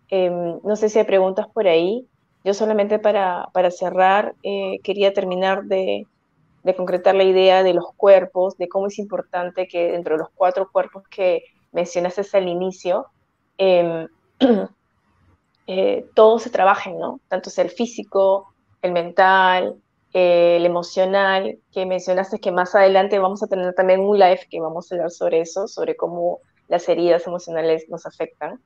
Em, 0.10 0.60
no 0.64 0.76
sé 0.76 0.90
si 0.90 1.00
hay 1.00 1.06
preguntas 1.06 1.48
por 1.54 1.68
ahí. 1.68 2.08
Yo 2.44 2.54
solamente 2.54 3.00
para, 3.00 3.50
para 3.54 3.70
cerrar 3.70 4.34
eh, 4.44 4.80
quería 4.84 5.14
terminar 5.14 5.66
de, 5.66 6.08
de, 6.64 6.76
concretar 6.76 7.16
la 7.16 7.24
idea 7.24 7.64
de 7.64 7.74
los 7.74 7.94
cuerpos, 7.96 8.58
de 8.58 8.70
cómo 8.70 8.88
es 8.88 8.98
importante 8.98 9.68
que 9.68 9.92
dentro 9.92 10.16
de 10.16 10.20
los 10.20 10.30
cuatro 10.34 10.70
cuerpos 10.72 11.04
que 11.10 11.44
mencionaste 11.72 12.26
al 12.38 12.48
inicio, 12.48 13.08
em, 13.58 14.08
todos 16.16 16.44
se 16.44 16.50
trabajen, 16.50 16.98
¿no? 16.98 17.20
Tanto 17.28 17.50
sea 17.50 17.66
el 17.66 17.70
físico, 17.70 18.54
el 18.82 18.94
mental, 18.94 19.76
eh, 20.14 20.58
el 20.58 20.66
emocional, 20.66 21.60
que 21.72 21.86
mencionaste 21.86 22.40
que 22.40 22.52
más 22.52 22.74
adelante 22.76 23.20
vamos 23.20 23.44
a 23.44 23.48
tener 23.48 23.74
también 23.76 24.02
un 24.02 24.18
live 24.18 24.48
que 24.50 24.60
vamos 24.60 24.92
a 24.92 24.96
hablar 24.96 25.12
sobre 25.12 25.42
eso, 25.42 25.68
sobre 25.68 25.96
cómo 25.96 26.40
las 26.68 26.88
heridas 26.90 27.28
emocionales 27.28 27.88
nos 27.90 28.06
afectan, 28.06 28.60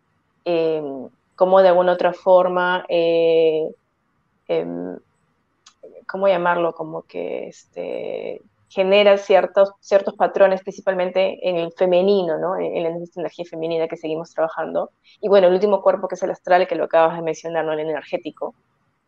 em, 0.45 1.09
cómo 1.35 1.61
de 1.61 1.69
alguna 1.69 1.93
otra 1.93 2.13
forma, 2.13 2.85
eh, 2.89 3.69
em, 4.47 4.97
¿cómo 6.07 6.27
llamarlo? 6.27 6.73
Como 6.73 7.03
que 7.03 7.47
este, 7.47 8.41
genera 8.69 9.17
ciertos, 9.17 9.73
ciertos 9.81 10.15
patrones, 10.15 10.61
principalmente 10.61 11.37
en 11.47 11.57
el 11.57 11.71
femenino, 11.73 12.37
¿no? 12.39 12.57
en, 12.57 12.83
la 12.83 12.89
energía 12.89 13.45
femenina 13.49 13.87
que 13.87 13.97
seguimos 13.97 14.33
trabajando. 14.33 14.91
Y 15.21 15.27
bueno, 15.27 15.47
el 15.47 15.53
último 15.53 15.81
cuerpo 15.81 16.07
que 16.07 16.15
es 16.15 16.23
el 16.23 16.31
astral, 16.31 16.67
que 16.67 16.75
lo 16.75 16.85
acabas 16.85 17.15
de 17.17 17.21
mencionar, 17.21 17.65
¿no? 17.65 17.73
el 17.73 17.81
energético 17.81 18.55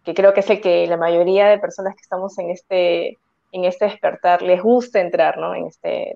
que 0.06 0.14
creo 0.14 0.34
que 0.34 0.42
es 0.42 0.50
el 0.50 0.62
que 0.62 0.88
la 0.88 0.98
mayoría 0.98 1.48
de 1.48 1.58
personas 1.58 1.96
que 1.96 2.02
estamos 2.02 2.38
en 2.38 2.52
este, 2.52 3.18
en 3.52 3.66
este 3.66 3.86
despertar 3.86 4.42
les 4.44 4.62
gusta 4.62 5.02
entrar, 5.02 5.38
¿no? 5.38 5.56
En 5.56 5.66
este, 5.66 6.16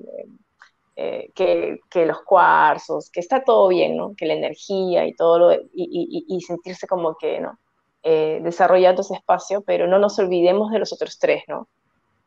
eh, 0.96 1.32
que, 1.34 1.80
que, 1.90 2.06
los 2.06 2.22
cuarzos, 2.22 3.10
que 3.10 3.20
está 3.20 3.44
todo 3.44 3.68
bien, 3.68 3.98
¿no? 3.98 4.14
Que 4.16 4.28
la 4.28 4.36
energía 4.36 5.06
y 5.08 5.14
todo 5.16 5.40
lo, 5.40 5.54
y, 5.54 6.26
y, 6.28 6.42
sentirse 6.42 6.88
como 6.88 7.16
que, 7.16 7.40
¿no? 7.40 7.58
Eh, 8.04 8.40
desarrollando 8.44 9.02
ese 9.02 9.16
espacio, 9.16 9.62
pero 9.62 9.88
no 9.88 9.98
nos 9.98 10.20
olvidemos 10.20 10.72
de 10.72 10.80
los 10.80 10.94
otros 10.94 11.18
tres, 11.18 11.44
¿no? 11.48 11.68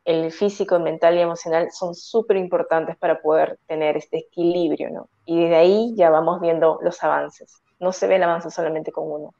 El 0.05 0.33
físico, 0.33 0.75
el 0.75 0.83
mental 0.83 1.17
y 1.17 1.21
emocional 1.21 1.69
son 1.71 1.95
súper 1.95 2.39
importantes 2.39 2.97
para 2.97 3.21
poder 3.21 3.59
tener 3.69 3.97
este 3.97 4.19
equilibrio, 4.19 4.91
¿no? 4.91 5.09
Y 5.27 5.49
de 5.49 5.55
ahí 5.55 5.93
ya 5.95 6.11
vamos 6.11 6.41
viendo 6.41 6.81
los 6.83 7.03
avances. 7.05 7.63
No 7.79 7.93
se 7.93 8.09
ve 8.09 8.17
el 8.17 8.23
avance 8.25 8.51
solamente 8.51 8.91
con 8.91 9.11
uno. 9.11 9.33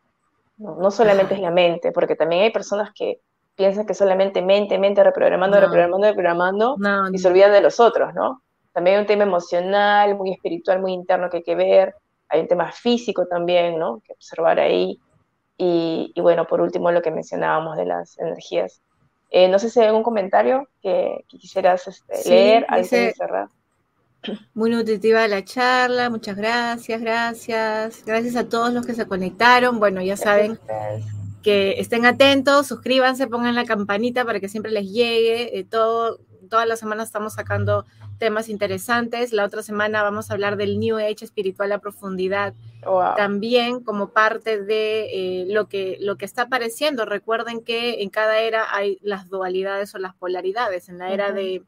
No, 0.63 0.91
solamente 0.91 1.35
es 1.35 1.41
la 1.41 1.51
mente, 1.51 1.91
porque 1.93 2.15
también 2.15 2.43
hay 2.43 2.51
personas 2.51 2.91
que 2.95 3.21
piensan 3.57 3.85
que 3.85 3.95
solamente 3.95 4.43
mente, 4.43 4.79
mente, 4.79 5.03
reprogramando, 5.03 5.59
reprogramando, 5.61 6.07
reprogramando, 6.07 6.77
y 7.13 7.19
se 7.19 7.29
olvidan 7.29 7.53
de 7.53 7.61
los 7.61 7.81
otros, 7.81 8.15
¿no? 8.15 8.43
También 8.73 8.97
hay 8.97 9.01
un 9.03 9.07
tema 9.07 9.25
emocional, 9.25 10.17
muy 10.17 10.33
espiritual, 10.33 10.81
muy 10.81 10.93
interno 10.93 11.29
que 11.29 11.39
hay 11.39 11.43
que 11.43 11.55
ver, 11.55 11.95
hay 12.29 12.41
un 12.41 12.49
tema 12.49 12.71
físico 12.73 13.27
también, 13.27 13.79
¿no? 13.79 14.01
Que 14.07 14.13
observar 14.13 14.59
ahí. 14.59 14.99
Y, 15.59 16.13
bueno, 16.21 16.47
por 16.47 16.61
último, 16.61 16.91
lo 16.91 17.03
que 17.03 17.11
mencionábamos 17.11 17.77
de 17.77 17.85
las 17.85 18.19
energías. 18.19 18.81
Eh, 19.31 19.49
no 19.49 19.59
sé 19.59 19.69
si 19.69 19.81
hay 19.81 19.87
algún 19.87 20.03
comentario 20.03 20.69
que, 20.81 21.25
quisieras 21.29 21.87
este, 21.89 22.29
leer 22.29 22.67
antes 22.69 22.91
de 22.91 23.13
cerrar. 23.13 23.49
Muy 24.55 24.71
nutritiva 24.71 25.27
la 25.27 25.45
charla, 25.45 26.11
muchas 26.11 26.37
gracias, 26.37 27.01
gracias. 27.01 28.05
Gracias 28.05 28.37
a 28.37 28.49
todos 28.49 28.73
los 28.73 28.87
que 28.87 28.95
se 28.95 29.07
conectaron. 29.07 29.81
Bueno, 29.81 30.03
ya 30.03 30.17
saben 30.17 30.59
que 31.43 31.73
estén 31.79 32.07
atentos, 32.07 32.69
suscríbanse, 32.69 33.27
pongan 33.27 33.55
la 33.55 33.65
campanita 33.65 34.25
para 34.25 34.39
que 34.39 34.49
siempre 34.49 34.71
les 34.71 34.91
llegue. 34.91 35.59
Eh, 35.59 35.65
todo, 35.65 36.21
todas 36.49 36.69
las 36.69 36.79
semanas 36.79 37.09
estamos 37.09 37.35
sacando 37.35 37.85
temas 38.19 38.49
interesantes. 38.49 39.33
La 39.33 39.45
otra 39.45 39.63
semana 39.63 40.05
vamos 40.05 40.31
a 40.31 40.35
hablar 40.35 40.57
del 40.57 40.79
New 40.79 40.99
Age 40.99 41.25
espiritual 41.25 41.73
a 41.73 41.81
profundidad, 41.81 42.55
también 43.17 43.81
como 43.81 44.11
parte 44.11 44.63
de 44.63 45.07
eh, 45.43 45.47
lo, 45.49 45.67
que, 45.67 45.97
lo 46.01 46.17
que 46.17 46.25
está 46.25 46.43
apareciendo. 46.43 47.05
Recuerden 47.05 47.65
que 47.65 48.03
en 48.03 48.11
cada 48.11 48.39
era 48.39 48.73
hay 48.73 48.99
las 49.03 49.29
dualidades 49.29 49.93
o 49.97 49.99
las 49.99 50.15
polaridades. 50.15 50.89
En 50.89 50.99
la 50.99 51.13
era 51.13 51.33
de, 51.33 51.65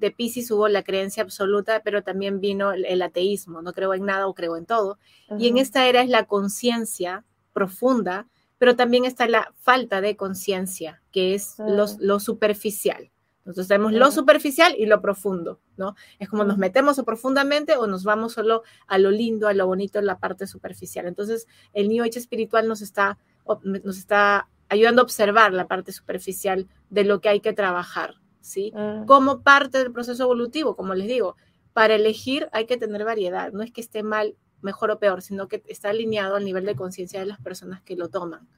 de 0.00 0.10
Pisces 0.10 0.50
hubo 0.50 0.66
la 0.68 0.82
creencia 0.82 1.22
absoluta, 1.22 1.82
pero 1.84 2.02
también 2.02 2.40
vino 2.40 2.72
el, 2.72 3.02
ateísmo. 3.02 3.62
No 3.62 3.72
creo 3.72 3.94
en 3.94 4.04
nada 4.06 4.26
o 4.26 4.34
creo 4.34 4.56
en 4.56 4.66
todo. 4.66 4.98
Y 5.38 5.46
en 5.48 5.58
esta 5.58 5.86
era 5.86 6.02
es 6.02 6.08
la 6.08 6.24
conciencia 6.24 7.24
profunda 7.52 8.26
pero 8.60 8.76
también 8.76 9.06
está 9.06 9.26
la 9.26 9.54
falta 9.56 10.02
de 10.02 10.16
conciencia, 10.16 11.00
que 11.12 11.34
es 11.34 11.54
lo, 11.58 11.84
ah. 11.84 12.20
superficial. 12.20 13.10
Entonces 13.38 13.68
tenemos 13.68 13.94
lo 13.94 14.10
superficial 14.10 14.74
y 14.76 14.84
lo 14.84 15.00
profundo, 15.00 15.62
¿no? 15.78 15.94
Es 16.18 16.28
como 16.28 16.44
nos 16.44 16.58
metemos 16.58 17.00
profundamente 17.06 17.78
o 17.78 17.86
nos 17.86 18.04
vamos 18.04 18.34
solo 18.34 18.62
a 18.86 18.98
lo 18.98 19.10
lindo, 19.10 19.48
a 19.48 19.54
lo 19.54 19.66
bonito, 19.66 19.98
en 19.98 20.04
la 20.04 20.18
parte 20.18 20.46
superficial. 20.46 21.06
Entonces 21.06 21.48
el 21.72 21.88
New 21.88 22.04
Age 22.04 22.18
espiritual 22.18 22.68
nos 22.68 22.82
está, 22.82 23.16
nos 23.62 23.96
está 23.96 24.46
ayudando 24.68 25.00
a 25.00 25.04
observar 25.04 25.54
la 25.54 25.66
parte 25.66 25.92
superficial 25.92 26.68
de 26.90 27.04
lo 27.04 27.22
que 27.22 27.30
hay 27.30 27.40
que 27.40 27.54
trabajar, 27.54 28.16
¿sí? 28.40 28.72
Ah. 28.74 29.04
Como 29.06 29.42
parte 29.42 29.78
del 29.78 29.92
proceso 29.92 30.24
evolutivo, 30.24 30.76
como 30.76 30.94
les 30.94 31.08
digo, 31.08 31.36
para 31.72 31.94
elegir 31.94 32.48
hay 32.52 32.66
que 32.66 32.76
tener 32.76 33.04
variedad, 33.04 33.52
no 33.52 33.62
es 33.62 33.72
que 33.72 33.80
esté 33.80 34.02
mal 34.02 34.36
mejor 34.62 34.90
o 34.90 34.98
peor, 34.98 35.22
sino 35.22 35.48
que 35.48 35.62
está 35.66 35.90
alineado 35.90 36.36
al 36.36 36.44
nivel 36.44 36.66
de 36.66 36.76
conciencia 36.76 37.20
de 37.20 37.26
las 37.26 37.40
personas 37.40 37.82
que 37.82 37.96
lo 37.96 38.08
toman. 38.08 38.48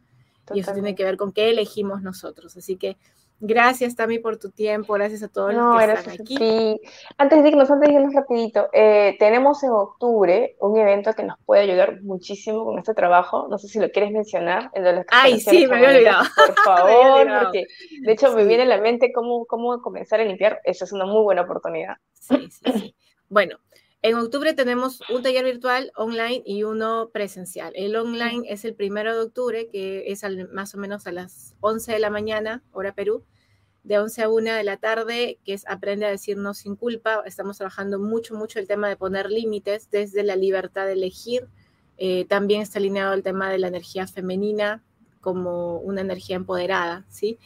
Y 0.53 0.61
eso 0.61 0.73
tiene 0.73 0.95
que 0.95 1.05
ver 1.05 1.17
con 1.17 1.33
qué 1.33 1.51
elegimos 1.51 2.03
nosotros. 2.03 2.57
Así 2.57 2.77
que 2.77 2.99
gracias, 3.43 3.95
Tami, 3.95 4.19
por 4.19 4.39
tu 4.39 4.51
tiempo. 4.51 4.95
Gracias 4.95 5.23
a 5.23 5.29
todos 5.29 5.53
los 5.53 5.79
que 5.79 5.93
están 5.93 6.15
aquí. 6.15 6.37
Sí. 6.37 6.81
Antes 7.19 7.43
de 7.43 7.49
irnos, 7.51 7.71
antes 7.71 7.89
de 7.89 7.95
irnos 7.95 8.15
rapidito, 8.15 8.69
eh, 8.73 9.17
tenemos 9.19 9.63
en 9.63 9.71
octubre 9.71 10.57
un 10.61 10.79
evento 10.79 11.13
que 11.13 11.25
nos 11.25 11.39
puede 11.45 11.63
ayudar 11.63 12.01
muchísimo 12.03 12.65
con 12.65 12.79
este 12.79 12.95
trabajo. 12.95 13.49
No 13.51 13.59
sé 13.59 13.69
si 13.69 13.79
lo 13.79 13.91
quieres 13.91 14.13
mencionar. 14.13 14.71
El 14.73 14.85
de 14.85 15.05
Ay, 15.09 15.41
sí, 15.41 15.67
me 15.67 15.77
había 15.77 15.91
olvidado. 15.91 16.25
Por 16.37 16.55
favor, 16.65 17.27
porque 17.43 17.67
de 18.01 18.13
hecho 18.13 18.33
me 18.33 18.45
viene 18.45 18.63
a 18.63 18.67
la 18.67 18.79
mente 18.79 19.13
cómo, 19.13 19.45
cómo 19.47 19.83
comenzar 19.83 20.21
a 20.21 20.25
limpiar. 20.25 20.61
Eso 20.65 20.85
es 20.85 20.93
una 20.93 21.05
muy 21.05 21.23
buena 21.23 21.43
oportunidad. 21.43 21.97
Sí, 22.15 22.49
sí, 22.51 22.73
sí. 22.73 22.95
Bueno, 23.29 23.59
en 24.05 24.17
octubre 24.17 24.53
tenemos 24.53 25.01
un 25.11 25.23
taller 25.23 25.45
virtual 25.45 25.93
online 25.95 26.43
y 26.45 26.65
uno 26.65 27.11
presencial. 27.13 27.73
El 27.77 27.95
online 27.95 28.43
es 28.49 28.65
el 28.65 28.75
primero 28.75 29.15
de 29.15 29.23
octubre, 29.23 29.69
que 29.71 30.11
es 30.11 30.25
más 30.53 30.75
o 30.75 30.79
menos 30.79 31.07
a 31.07 31.13
las 31.13 31.55
11 31.61 31.93
de 31.93 31.99
la 32.01 32.11
mañana, 32.11 32.65
hora 32.73 32.97
Perú, 32.97 33.25
de 33.85 33.99
11 33.99 34.23
a 34.23 34.29
1 34.29 34.55
de 34.55 34.65
la 34.65 34.77
tarde, 34.77 35.39
que 35.45 35.55
es 35.55 35.67
Aprende 35.67 36.07
a 36.07 36.11
decirnos 36.11 36.59
sin 36.59 36.77
culpa. 36.77 37.23
Estamos 37.27 37.59
trabajando 37.59 37.99
mucho, 37.99 38.35
mucho 38.35 38.59
el 38.59 38.69
tema 38.69 38.89
de 38.89 38.97
poner 38.97 39.31
límites 39.31 39.91
desde 39.91 40.23
la 40.23 40.37
libertad 40.37 40.87
de 40.87 40.93
elegir. 40.93 41.49
Eh, 41.99 42.25
también 42.27 42.63
está 42.63 42.79
alineado 42.79 43.13
el 43.15 43.23
tema 43.23 43.51
de 43.51 43.59
la 43.59 43.69
energía 43.69 44.07
femenina 44.07 44.83
como 45.21 45.79
una 45.79 46.01
energía 46.01 46.37
empoderada, 46.37 47.05
¿sí? 47.09 47.39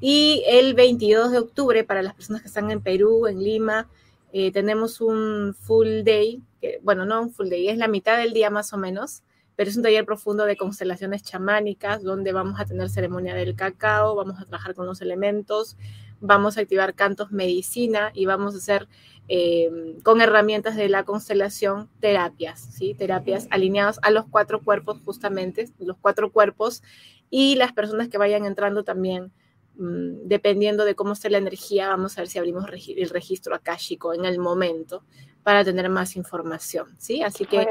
Y 0.00 0.44
el 0.46 0.74
22 0.74 1.32
de 1.32 1.38
octubre, 1.38 1.84
para 1.84 2.02
las 2.02 2.14
personas 2.14 2.42
que 2.42 2.48
están 2.48 2.70
en 2.70 2.80
Perú, 2.80 3.26
en 3.26 3.42
Lima, 3.42 3.88
eh, 4.32 4.52
tenemos 4.52 5.00
un 5.00 5.54
full 5.58 6.02
day, 6.04 6.42
bueno, 6.82 7.04
no 7.04 7.20
un 7.20 7.30
full 7.30 7.48
day, 7.48 7.68
es 7.68 7.78
la 7.78 7.88
mitad 7.88 8.16
del 8.18 8.32
día 8.32 8.50
más 8.50 8.72
o 8.72 8.78
menos, 8.78 9.22
pero 9.58 9.70
es 9.70 9.76
un 9.76 9.82
taller 9.82 10.06
profundo 10.06 10.44
de 10.44 10.56
constelaciones 10.56 11.24
chamánicas, 11.24 12.04
donde 12.04 12.32
vamos 12.32 12.60
a 12.60 12.64
tener 12.64 12.88
ceremonia 12.90 13.34
del 13.34 13.56
cacao, 13.56 14.14
vamos 14.14 14.40
a 14.40 14.44
trabajar 14.44 14.72
con 14.76 14.86
los 14.86 15.00
elementos, 15.00 15.76
vamos 16.20 16.56
a 16.56 16.60
activar 16.60 16.94
cantos 16.94 17.32
medicina 17.32 18.12
y 18.14 18.24
vamos 18.26 18.54
a 18.54 18.58
hacer 18.58 18.86
eh, 19.26 19.98
con 20.04 20.20
herramientas 20.20 20.76
de 20.76 20.88
la 20.88 21.02
constelación 21.02 21.90
terapias, 21.98 22.60
¿sí? 22.60 22.94
Terapias 22.94 23.48
alineadas 23.50 23.98
a 24.02 24.12
los 24.12 24.26
cuatro 24.30 24.62
cuerpos 24.62 25.00
justamente, 25.04 25.68
los 25.80 25.96
cuatro 25.96 26.30
cuerpos 26.30 26.84
y 27.28 27.56
las 27.56 27.72
personas 27.72 28.08
que 28.08 28.16
vayan 28.16 28.46
entrando 28.46 28.84
también 28.84 29.32
Mm, 29.78 30.26
dependiendo 30.26 30.84
de 30.84 30.96
cómo 30.96 31.12
esté 31.12 31.30
la 31.30 31.38
energía, 31.38 31.88
vamos 31.88 32.18
a 32.18 32.22
ver 32.22 32.28
si 32.28 32.36
abrimos 32.40 32.64
el 32.68 33.08
registro 33.10 33.54
akáshico 33.54 34.12
en 34.12 34.24
el 34.24 34.40
momento 34.40 35.04
para 35.44 35.62
tener 35.64 35.88
más 35.88 36.16
información, 36.16 36.96
¿sí? 36.98 37.22
Así 37.22 37.46
que 37.46 37.64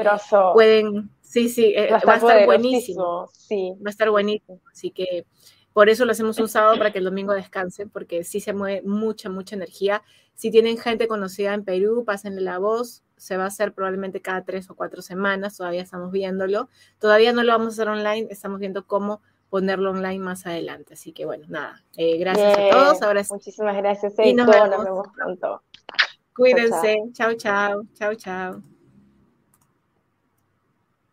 pueden, 0.54 1.10
sí, 1.28 1.48
sí, 1.48 1.74
eh, 1.76 1.90
va 1.90 2.14
a 2.14 2.16
estar 2.16 2.46
buenísimo, 2.46 3.28
sí. 3.32 3.74
va 3.84 3.88
a 3.88 3.90
estar 3.90 4.10
buenísimo, 4.10 4.60
así 4.72 4.90
que 4.90 5.26
por 5.72 5.88
eso 5.88 6.04
lo 6.04 6.12
hacemos 6.12 6.38
un 6.38 6.48
sábado 6.48 6.76
para 6.76 6.90
que 6.90 6.98
el 6.98 7.04
domingo 7.04 7.34
descansen, 7.34 7.88
porque 7.90 8.24
sí 8.24 8.40
se 8.40 8.52
mueve 8.52 8.82
mucha, 8.82 9.30
mucha 9.30 9.54
energía. 9.54 10.02
Si 10.34 10.50
tienen 10.50 10.76
gente 10.76 11.06
conocida 11.06 11.54
en 11.54 11.64
Perú, 11.64 12.04
pásenle 12.04 12.40
la 12.40 12.58
voz, 12.58 13.04
se 13.16 13.36
va 13.36 13.44
a 13.44 13.48
hacer 13.48 13.72
probablemente 13.74 14.20
cada 14.20 14.42
tres 14.42 14.70
o 14.70 14.74
cuatro 14.74 15.02
semanas, 15.02 15.56
todavía 15.56 15.82
estamos 15.82 16.10
viéndolo, 16.10 16.68
todavía 16.98 17.32
no 17.32 17.42
lo 17.44 17.52
vamos 17.52 17.66
a 17.66 17.70
hacer 17.70 17.88
online, 17.88 18.26
estamos 18.30 18.58
viendo 18.58 18.86
cómo 18.86 19.20
ponerlo 19.50 19.90
online 19.90 20.18
más 20.18 20.46
adelante. 20.46 20.94
Así 20.94 21.12
que 21.12 21.26
bueno, 21.26 21.44
nada, 21.48 21.84
eh, 21.96 22.16
gracias 22.18 22.58
a 22.58 22.70
todos. 22.70 23.02
Ahora 23.02 23.22
Muchísimas 23.30 23.76
gracias, 23.76 24.14
y 24.24 24.34
nos, 24.34 24.46
vemos. 24.48 25.08
pronto. 25.14 25.62
Cuídense. 26.34 27.02
Chao, 27.12 27.34
chao. 27.34 27.82
Chao, 27.94 28.14
chao. 28.14 28.77